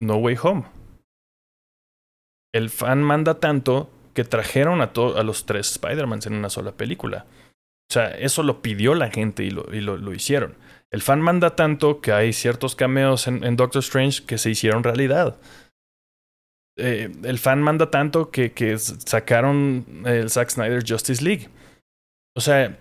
No 0.00 0.16
Way 0.16 0.36
Home. 0.42 0.64
El 2.54 2.70
fan 2.70 3.02
manda 3.02 3.38
tanto 3.38 3.90
que 4.16 4.24
trajeron 4.24 4.80
a, 4.80 4.90
a 4.94 5.22
los 5.22 5.44
tres 5.44 5.70
Spider-Mans 5.72 6.26
en 6.26 6.32
una 6.32 6.48
sola 6.48 6.72
película. 6.72 7.26
O 7.88 7.92
sea, 7.92 8.08
eso 8.16 8.42
lo 8.42 8.62
pidió 8.62 8.94
la 8.94 9.10
gente 9.10 9.44
y 9.44 9.50
lo, 9.50 9.72
y 9.72 9.82
lo, 9.82 9.98
lo 9.98 10.14
hicieron. 10.14 10.56
El 10.90 11.02
fan 11.02 11.20
manda 11.20 11.54
tanto 11.54 12.00
que 12.00 12.12
hay 12.12 12.32
ciertos 12.32 12.74
cameos 12.74 13.26
en, 13.28 13.56
Doctor 13.56 13.80
Strange 13.80 14.24
que 14.24 14.38
se 14.38 14.50
hicieron 14.50 14.82
realidad. 14.82 15.36
Eh, 16.78 17.12
el 17.24 17.38
fan 17.38 17.62
manda 17.62 17.90
tanto 17.90 18.30
que, 18.30 18.52
que 18.52 18.78
sacaron 18.78 19.84
el 20.06 20.30
Zack 20.30 20.48
Snyder 20.48 20.82
Justice 20.88 21.22
League. 21.22 21.50
O 22.34 22.40
sea, 22.40 22.78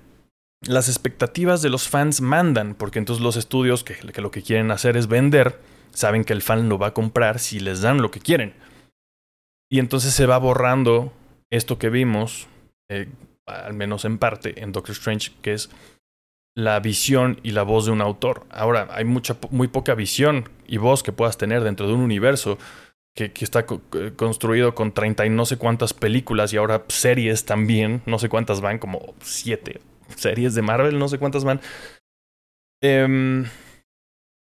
las 0.62 0.88
expectativas 0.88 1.62
de 1.62 1.70
los 1.70 1.90
fans 1.90 2.22
mandan, 2.22 2.76
porque 2.76 3.00
entonces 3.00 3.22
los 3.22 3.36
estudios 3.36 3.84
que, 3.84 3.96
que, 3.96 4.22
lo 4.22 4.32
que 4.32 4.42
quieren 4.42 4.72
hacer 4.72 4.96
es 4.96 5.08
vender, 5.08 5.60
saben 5.92 6.24
que 6.24 6.34
el 6.34 6.42
fan 6.42 6.70
lo 6.70 6.78
va 6.78 6.88
a 6.88 6.94
comprar 6.94 7.40
si 7.40 7.60
les 7.60 7.82
dan 7.82 8.02
lo 8.02 8.10
que 8.10 8.22
quieren. 8.22 8.54
Y 9.70 9.80
entonces 9.80 10.14
se 10.14 10.26
va 10.26 10.38
borrando 10.38 11.12
esto 11.56 11.78
que 11.78 11.90
vimos, 11.90 12.48
eh, 12.90 13.08
al 13.46 13.74
menos 13.74 14.06
en 14.06 14.18
parte, 14.18 14.62
en 14.62 14.72
Doctor 14.72 14.94
Strange, 14.94 15.32
que 15.42 15.54
es 15.54 15.70
la 16.58 16.80
visión 16.80 17.40
y 17.44 17.52
la 17.52 17.64
voz 17.64 17.86
de 17.86 17.92
un 17.92 18.02
autor. 18.02 18.46
Ahora, 18.50 18.88
hay 18.92 19.04
mucha, 19.04 19.38
muy 19.52 19.68
poca 19.68 19.94
visión 19.94 20.50
y 20.68 20.78
voz 20.78 21.04
que 21.04 21.12
puedas 21.12 21.38
tener 21.38 21.64
dentro 21.64 21.88
de 21.88 21.94
un 21.94 22.02
universo 22.02 22.58
que, 23.16 23.32
está 23.40 23.66
construido 23.66 24.76
con 24.76 24.94
treinta 24.94 25.26
y 25.26 25.30
no 25.30 25.46
sé 25.46 25.58
cuántas 25.58 25.94
películas 25.94 26.54
y 26.54 26.58
ahora 26.58 26.84
series 26.88 27.46
también, 27.46 28.02
no 28.06 28.20
sé 28.20 28.30
cuántas 28.30 28.62
van, 28.62 28.78
como 28.78 29.16
siete 29.22 29.82
series 30.16 30.54
de 30.54 30.62
Marvel, 30.62 31.00
no 31.00 31.08
sé 31.08 31.18
cuántas 31.18 31.44
van. 31.44 31.62
Em, 32.82 33.46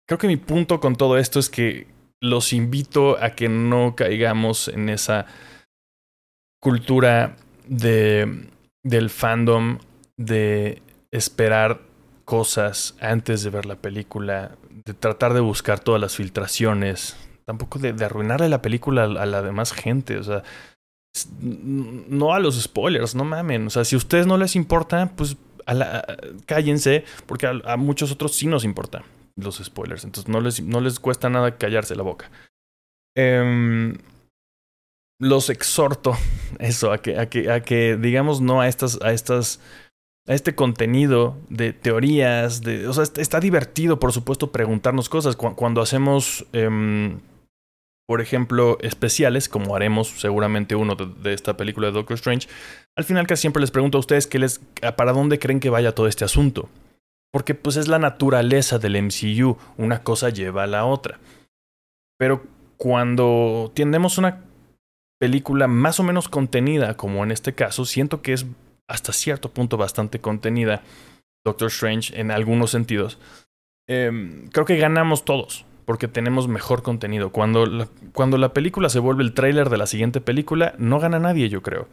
creo 0.08 0.18
que 0.18 0.28
mi 0.28 0.36
punto 0.36 0.80
con 0.80 0.96
todo 0.96 1.18
esto 1.18 1.38
es 1.38 1.50
que 1.50 1.86
los 2.20 2.52
invito 2.52 3.18
a 3.22 3.30
que 3.30 3.48
no 3.48 3.94
caigamos 3.96 4.68
en 4.68 4.88
esa 4.88 5.26
cultura 6.62 7.36
de, 7.66 8.46
del 8.84 9.10
fandom 9.10 9.78
de 10.16 10.80
esperar 11.10 11.80
cosas 12.24 12.96
antes 13.00 13.42
de 13.42 13.50
ver 13.50 13.66
la 13.66 13.74
película, 13.74 14.56
de 14.84 14.94
tratar 14.94 15.34
de 15.34 15.40
buscar 15.40 15.80
todas 15.80 16.00
las 16.00 16.16
filtraciones, 16.16 17.16
tampoco 17.44 17.80
de, 17.80 18.04
arruinarle 18.04 18.48
la 18.48 18.62
película 18.62 19.04
a, 19.04 19.26
la 19.26 19.42
demás 19.42 19.72
gente. 19.72 20.18
O 20.18 20.22
sea, 20.22 20.44
no 21.34 22.32
a 22.32 22.38
los 22.38 22.60
spoilers, 22.60 23.16
no 23.16 23.24
mamen. 23.24 23.66
O 23.66 23.70
sea, 23.70 23.84
si 23.84 23.96
a 23.96 23.98
ustedes 23.98 24.28
no 24.28 24.38
les 24.38 24.54
importa, 24.54 25.10
pues 25.16 25.36
cállense, 26.46 27.04
porque 27.26 27.60
a, 27.64 27.76
muchos 27.76 28.12
otros 28.12 28.36
sí 28.36 28.46
nos 28.46 28.64
importa 28.64 29.02
los 29.36 29.56
spoilers. 29.56 30.04
Entonces 30.04 30.30
no 30.30 30.40
les, 30.40 30.62
no 30.62 30.80
les 30.80 31.00
cuesta 31.00 31.28
nada 31.28 31.58
callarse 31.58 31.96
la 31.96 32.04
boca. 32.04 32.30
Em, 33.16 33.98
los 35.22 35.50
exhorto 35.50 36.16
eso, 36.58 36.92
a 36.92 36.98
que, 36.98 37.18
a 37.18 37.30
que, 37.30 37.50
a 37.50 37.62
que 37.62 37.96
digamos 37.96 38.40
no 38.40 38.60
a 38.60 38.68
estas, 38.68 39.00
a 39.02 39.12
estas, 39.12 39.60
a 40.26 40.34
este 40.34 40.54
contenido 40.54 41.36
de 41.48 41.72
teorías, 41.72 42.62
de, 42.62 42.88
o 42.88 42.92
sea, 42.92 43.04
está, 43.16 43.40
divertido, 43.40 43.98
por 43.98 44.12
supuesto, 44.12 44.52
preguntarnos 44.52 45.08
cosas. 45.08 45.36
cuando 45.36 45.80
hacemos 45.80 46.44
em, 46.52 47.20
por 48.12 48.20
ejemplo, 48.20 48.78
especiales, 48.80 49.48
como 49.48 49.76
haremos 49.76 50.08
seguramente 50.20 50.74
uno 50.74 50.96
de, 50.96 51.32
esta 51.32 51.56
película 51.56 51.86
de 51.86 51.94
Doctor 51.94 52.16
Strange, 52.16 52.48
al 52.96 53.04
final 53.04 53.26
casi 53.26 53.42
siempre 53.42 53.60
les 53.60 53.70
pregunto 53.70 53.96
a 53.96 54.00
ustedes 54.00 54.26
qué 54.26 54.38
les, 54.38 54.60
para 54.96 55.12
dónde 55.12 55.38
creen 55.38 55.60
que 55.60 55.70
vaya 55.70 55.94
todo 55.94 56.08
este 56.08 56.24
asunto. 56.24 56.68
Porque 57.32 57.54
pues 57.54 57.76
es 57.76 57.88
la 57.88 57.98
naturaleza 57.98 58.78
del 58.78 59.02
MCU, 59.02 59.56
una 59.78 60.02
cosa 60.02 60.28
lleva 60.28 60.64
a 60.64 60.66
la 60.66 60.84
otra. 60.84 61.20
Pero 62.18 62.42
cuando 62.76 63.72
tenemos 63.74 64.18
una 64.18 64.44
película 65.22 65.68
más 65.68 66.00
o 66.00 66.02
menos 66.02 66.28
contenida, 66.28 66.96
como 66.96 67.22
en 67.22 67.30
este 67.30 67.54
caso, 67.54 67.84
siento 67.84 68.22
que 68.22 68.32
es 68.32 68.44
hasta 68.88 69.12
cierto 69.12 69.52
punto 69.52 69.76
bastante 69.76 70.20
contenida, 70.20 70.82
Doctor 71.46 71.68
Strange 71.68 72.20
en 72.20 72.32
algunos 72.32 72.72
sentidos, 72.72 73.20
em, 73.88 74.48
creo 74.48 74.66
que 74.66 74.78
ganamos 74.78 75.24
todos 75.24 75.64
porque 75.84 76.08
tenemos 76.08 76.48
mejor 76.48 76.82
contenido. 76.82 77.30
Cuando 77.30 77.66
la, 77.66 77.86
cuando 78.12 78.36
la 78.36 78.52
película 78.52 78.88
se 78.88 78.98
vuelve 78.98 79.22
el 79.22 79.32
tráiler 79.32 79.70
de 79.70 79.76
la 79.76 79.86
siguiente 79.86 80.20
película, 80.20 80.74
no 80.78 80.98
gana 80.98 81.20
nadie, 81.20 81.48
yo 81.48 81.62
creo. 81.62 81.86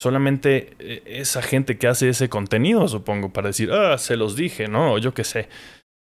Solamente 0.00 0.76
eh, 0.78 1.02
esa 1.04 1.42
gente 1.42 1.76
que 1.76 1.88
hace 1.88 2.08
ese 2.08 2.30
contenido, 2.30 2.88
supongo, 2.88 3.34
para 3.34 3.48
decir, 3.48 3.70
ah, 3.70 3.98
se 3.98 4.16
los 4.16 4.34
dije, 4.34 4.66
¿no? 4.66 4.96
Yo 4.96 5.12
qué 5.12 5.24
sé. 5.24 5.50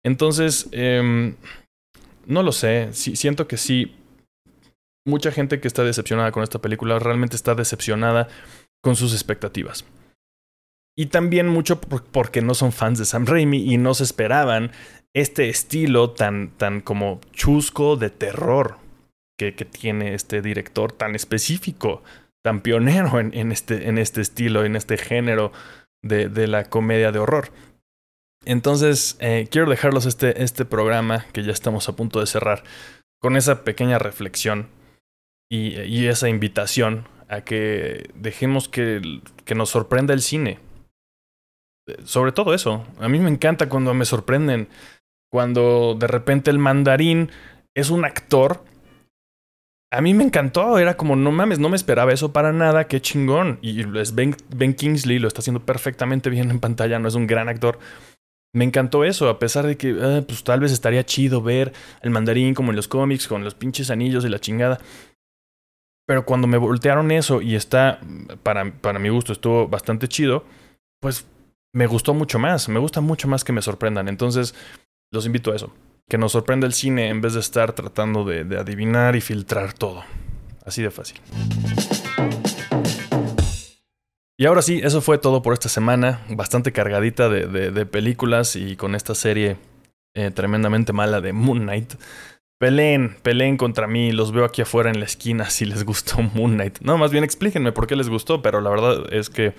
Entonces, 0.05 0.69
eh, 0.73 1.35
no 2.27 2.43
lo 2.43 2.53
sé. 2.53 2.93
siento 2.93 3.49
que 3.49 3.57
sí. 3.57 3.95
Mucha 5.07 5.31
gente 5.31 5.61
que 5.61 5.69
está 5.69 5.85
decepcionada 5.85 6.33
con 6.33 6.43
esta 6.43 6.61
película 6.61 6.99
realmente 6.99 7.37
está 7.37 7.55
decepcionada 7.55 8.29
con 8.83 8.97
sus 8.97 9.13
expectativas. 9.13 9.85
Y 10.99 11.07
también 11.07 11.49
mucho 11.49 11.81
porque 11.81 12.43
no 12.43 12.55
son 12.55 12.73
fans 12.73 12.99
de 12.99 13.05
Sam 13.05 13.27
Raimi 13.27 13.73
y 13.73 13.77
no 13.77 13.95
se 13.95 14.05
esperaban 14.05 14.73
este 15.15 15.49
estilo 15.49 16.11
tan, 16.11 16.51
tan 16.57 16.81
como 16.81 17.21
chusco 17.33 17.97
de 17.97 18.11
terror 18.11 18.79
que, 19.39 19.55
que 19.55 19.65
tiene 19.65 20.15
este 20.15 20.43
director 20.43 20.93
tan 20.93 21.15
específico, 21.15 22.03
tan 22.43 22.61
pionero 22.61 23.21
en, 23.21 23.53
este, 23.53 23.89
en 23.89 23.99
este 23.99 24.21
estilo, 24.23 24.65
en 24.65 24.77
este 24.77 24.97
género 24.97 25.53
de, 26.03 26.29
de 26.29 26.47
la 26.47 26.65
comedia 26.65 27.13
de 27.13 27.19
horror. 27.19 27.53
Entonces, 28.45 29.17
eh, 29.21 29.49
quiero 29.51 29.69
dejarlos 29.69 30.07
este, 30.07 30.43
este 30.43 30.65
programa, 30.65 31.27
que 31.33 31.43
ya 31.43 31.53
estamos 31.53 31.89
a 31.89 31.97
punto 31.97 32.21
de 32.21 32.27
cerrar, 32.27 32.63
con 33.21 33.37
esa 33.37 33.65
pequeña 33.65 33.99
reflexión 33.99 34.69
y, 35.51 36.07
esa 36.07 36.29
invitación 36.29 37.07
a 37.29 37.43
que 37.43 38.11
dejemos 38.15 38.69
que, 38.69 39.21
que 39.45 39.55
nos 39.55 39.71
sorprenda 39.71 40.15
el 40.15 40.23
cine. 40.23 40.59
Sobre 42.05 42.33
todo 42.33 42.55
eso. 42.55 42.85
A 42.99 43.09
mí 43.09 43.19
me 43.19 43.31
encanta 43.31 43.69
cuando 43.69 43.95
me 43.95 44.05
sorprenden. 44.05 44.69
Cuando 45.31 45.97
de 45.99 46.07
repente 46.07 46.51
el 46.51 46.59
mandarín 46.59 47.31
es 47.75 47.91
un 47.91 48.05
actor. 48.05 48.65
A 49.93 50.01
mí 50.01 50.15
me 50.15 50.25
encantó. 50.25 50.79
Era 50.79 50.97
como, 50.97 51.15
no 51.15 51.31
mames, 51.31 51.59
no 51.59 51.69
me 51.69 51.77
esperaba 51.77 52.13
eso 52.13 52.33
para 52.33 52.53
nada. 52.53 52.89
Qué 52.89 53.01
chingón. 53.01 53.59
Y 53.63 53.99
es 53.99 54.15
ben, 54.15 54.37
ben 54.55 54.75
Kingsley 54.75 55.19
lo 55.19 55.29
está 55.29 55.41
haciendo 55.41 55.65
perfectamente 55.65 56.29
bien 56.29 56.51
en 56.51 56.61
pantalla. 56.61 56.99
No 56.99 57.09
es 57.09 57.15
un 57.15 57.27
gran 57.27 57.49
actor. 57.49 57.79
Me 58.53 58.65
encantó 58.65 59.05
eso, 59.05 59.29
a 59.29 59.39
pesar 59.39 59.67
de 59.67 59.77
que, 59.77 59.95
ah, 60.01 60.23
pues 60.27 60.43
tal 60.43 60.61
vez 60.61 60.73
estaría 60.73 61.05
chido 61.05 61.43
ver 61.43 61.75
el 62.01 62.09
mandarín 62.09 62.55
como 62.55 62.71
en 62.71 62.77
los 62.77 62.89
cómics, 62.89 63.29
con 63.29 63.45
los 63.45 63.55
pinches 63.55 63.91
anillos 63.91 64.25
y 64.25 64.31
la 64.31 64.39
chingada. 64.39 64.79
Pero 66.07 66.25
cuando 66.25 66.47
me 66.47 66.57
voltearon 66.57 67.11
eso 67.11 67.43
y 67.43 67.57
está, 67.57 68.01
para, 68.43 68.73
para 68.73 68.99
mi 68.99 69.09
gusto, 69.09 69.33
estuvo 69.33 69.67
bastante 69.67 70.07
chido, 70.09 70.45
pues 71.01 71.27
me 71.73 71.87
gustó 71.87 72.15
mucho 72.15 72.39
más. 72.39 72.69
Me 72.69 72.79
gusta 72.79 73.01
mucho 73.01 73.29
más 73.29 73.45
que 73.45 73.53
me 73.53 73.61
sorprendan. 73.61 74.09
Entonces, 74.09 74.55
los 75.13 75.27
invito 75.27 75.53
a 75.53 75.57
eso. 75.57 75.75
Que 76.09 76.17
nos 76.17 76.33
sorprenda 76.33 76.67
el 76.67 76.73
cine 76.73 77.09
en 77.09 77.21
vez 77.21 77.35
de 77.35 77.41
estar 77.41 77.73
tratando 77.73 78.25
de, 78.25 78.57
adivinar 78.57 79.17
y 79.17 79.21
filtrar 79.21 79.73
todo. 79.73 80.05
Así 80.65 80.81
de 80.81 80.91
fácil. 80.91 81.21
Y 84.39 84.47
ahora 84.47 84.63
sí, 84.63 84.81
eso 84.83 85.01
fue 85.01 85.19
todo 85.19 85.43
por 85.43 85.55
esta 85.55 85.69
semana. 85.69 86.25
Bastante 86.29 86.71
cargadita 86.73 87.29
de, 87.29 87.47
de, 87.47 87.71
de 87.73 87.87
películas 87.87 88.55
y 88.55 88.77
con 88.77 88.95
esta 88.95 89.15
serie 89.15 89.57
eh, 90.15 90.31
tremendamente 90.31 90.95
mala 90.95 91.21
de 91.21 91.35
Moon 91.35 91.59
Knight. 91.61 91.95
Peleen, 92.59 93.17
peleen 93.23 93.59
contra 93.59 93.87
mí, 93.87 94.13
los 94.13 94.33
veo 94.33 94.45
aquí 94.47 94.63
afuera 94.63 94.91
en 94.91 94.99
la 94.99 95.05
esquina 95.05 95.51
si 95.51 95.67
les 95.67 95.85
gustó 95.85 96.23
Moon 96.35 96.55
Knight. 96.55 96.79
No, 96.81 96.97
más 96.97 97.11
bien 97.11 97.25
explíquenme 97.25 97.73
por 97.73 97.87
qué 97.87 97.97
les 97.97 98.09
gustó, 98.09 98.41
pero 98.41 98.61
la 98.61 98.71
verdad 98.71 99.13
es 99.13 99.29
que 99.29 99.55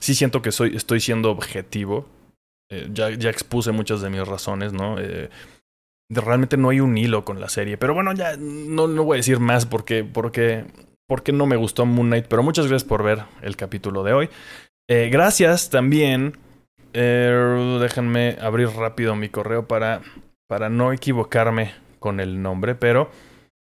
sí 0.00 0.14
siento 0.14 0.42
que 0.42 0.48
estoy 0.48 1.00
siendo 1.00 1.30
objetivo. 1.30 2.06
Eh, 2.70 2.88
ya, 2.92 3.10
ya 3.10 3.30
expuse 3.30 3.70
muchas 3.70 4.00
de 4.00 4.10
mis 4.10 4.26
razones, 4.26 4.72
¿no? 4.72 4.98
Eh, 4.98 5.28
realmente 6.08 6.56
no 6.56 6.70
hay 6.70 6.80
un 6.80 6.96
hilo 6.98 7.24
con 7.24 7.38
la 7.38 7.48
serie. 7.48 7.76
Pero 7.76 7.94
bueno, 7.94 8.12
ya 8.12 8.36
no, 8.38 8.88
no 8.88 9.04
voy 9.04 9.16
a 9.16 9.18
decir 9.18 9.38
más 9.38 9.66
porque, 9.66 10.04
porque, 10.04 10.64
porque 11.06 11.32
no 11.32 11.46
me 11.46 11.56
gustó 11.56 11.86
Moon 11.86 12.08
Knight. 12.08 12.26
Pero 12.26 12.42
muchas 12.42 12.66
gracias 12.66 12.88
por 12.88 13.04
ver 13.04 13.24
el 13.42 13.56
capítulo 13.56 14.02
de 14.02 14.14
hoy. 14.14 14.30
Eh, 14.88 15.10
gracias 15.12 15.70
también. 15.70 16.38
Déjenme 16.92 18.36
abrir 18.40 18.68
rápido 18.68 19.16
mi 19.16 19.30
correo 19.30 19.66
para, 19.66 20.02
para 20.48 20.68
no 20.68 20.92
equivocarme 20.92 21.72
con 22.02 22.20
el 22.20 22.42
nombre, 22.42 22.74
pero 22.74 23.10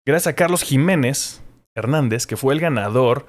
gracias 0.07 0.32
a 0.32 0.36
Carlos 0.36 0.63
Jiménez 0.63 1.41
Hernández, 1.75 2.25
que 2.25 2.38
fue 2.38 2.53
el 2.53 2.61
ganador 2.61 3.25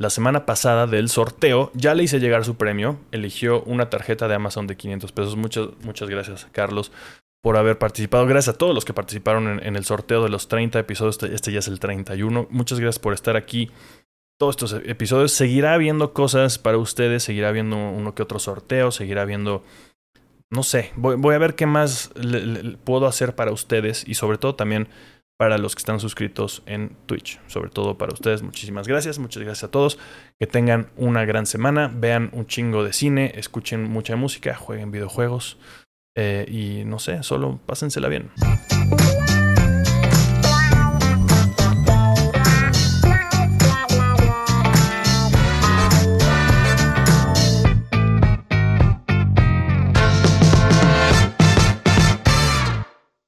la 0.00 0.08
semana 0.08 0.46
pasada 0.46 0.86
del 0.86 1.10
sorteo, 1.10 1.70
ya 1.74 1.94
le 1.94 2.04
hice 2.04 2.20
llegar 2.20 2.46
su 2.46 2.56
premio, 2.56 2.98
eligió 3.12 3.62
una 3.64 3.90
tarjeta 3.90 4.28
de 4.28 4.34
Amazon 4.34 4.66
de 4.66 4.74
500 4.74 5.12
pesos. 5.12 5.36
Muchas, 5.36 5.68
muchas 5.82 6.08
gracias, 6.08 6.48
Carlos, 6.52 6.90
por 7.42 7.58
haber 7.58 7.78
participado. 7.78 8.24
Gracias 8.24 8.54
a 8.54 8.58
todos 8.58 8.74
los 8.74 8.86
que 8.86 8.94
participaron 8.94 9.60
en, 9.62 9.76
el 9.76 9.84
sorteo 9.84 10.22
de 10.22 10.30
los 10.30 10.48
30 10.48 10.78
episodios. 10.78 11.16
Este, 11.16 11.34
este, 11.34 11.52
ya 11.52 11.58
es 11.58 11.68
el 11.68 11.80
31. 11.80 12.46
Muchas 12.48 12.80
gracias 12.80 12.98
por 12.98 13.12
estar 13.12 13.36
aquí. 13.36 13.70
Todos 14.38 14.54
estos 14.54 14.72
episodios. 14.86 15.32
Seguirá 15.32 15.74
habiendo 15.74 16.14
cosas 16.14 16.58
para 16.58 16.78
ustedes, 16.78 17.22
seguirá 17.22 17.50
habiendo 17.50 17.76
uno 17.76 18.14
que 18.14 18.22
otro 18.22 18.38
sorteo, 18.38 18.92
seguirá 18.92 19.20
habiendo 19.20 19.62
no 20.50 20.62
sé, 20.64 20.92
voy, 20.96 21.34
a 21.34 21.38
ver 21.38 21.54
qué 21.54 21.66
más 21.66 22.10
le 22.16 22.76
puedo 22.78 23.06
hacer 23.06 23.34
para 23.34 23.52
ustedes 23.52 24.04
y 24.06 24.14
sobre 24.14 24.36
todo 24.36 24.56
también 24.56 24.88
para 25.38 25.56
los 25.56 25.74
que 25.74 25.80
están 25.80 26.00
suscritos 26.00 26.62
en 26.66 26.96
Twitch. 27.06 27.40
Sobre 27.46 27.70
todo 27.70 27.96
para 27.96 28.12
ustedes, 28.12 28.42
muchísimas 28.42 28.86
gracias, 28.86 29.18
muchas 29.18 29.42
gracias 29.42 29.64
a 29.64 29.70
todos. 29.70 29.98
Que 30.38 30.46
tengan 30.46 30.90
una 30.96 31.24
gran 31.24 31.46
semana, 31.46 31.90
vean 31.94 32.28
un 32.34 32.46
chingo 32.46 32.84
de 32.84 32.92
cine, 32.92 33.32
escuchen 33.36 33.84
mucha 33.84 34.16
música, 34.16 34.54
jueguen 34.54 34.90
videojuegos 34.90 35.56
eh, 36.14 36.44
y 36.46 36.84
no 36.84 36.98
sé, 36.98 37.22
solo 37.22 37.58
pásensela 37.64 38.08
bien. 38.08 38.30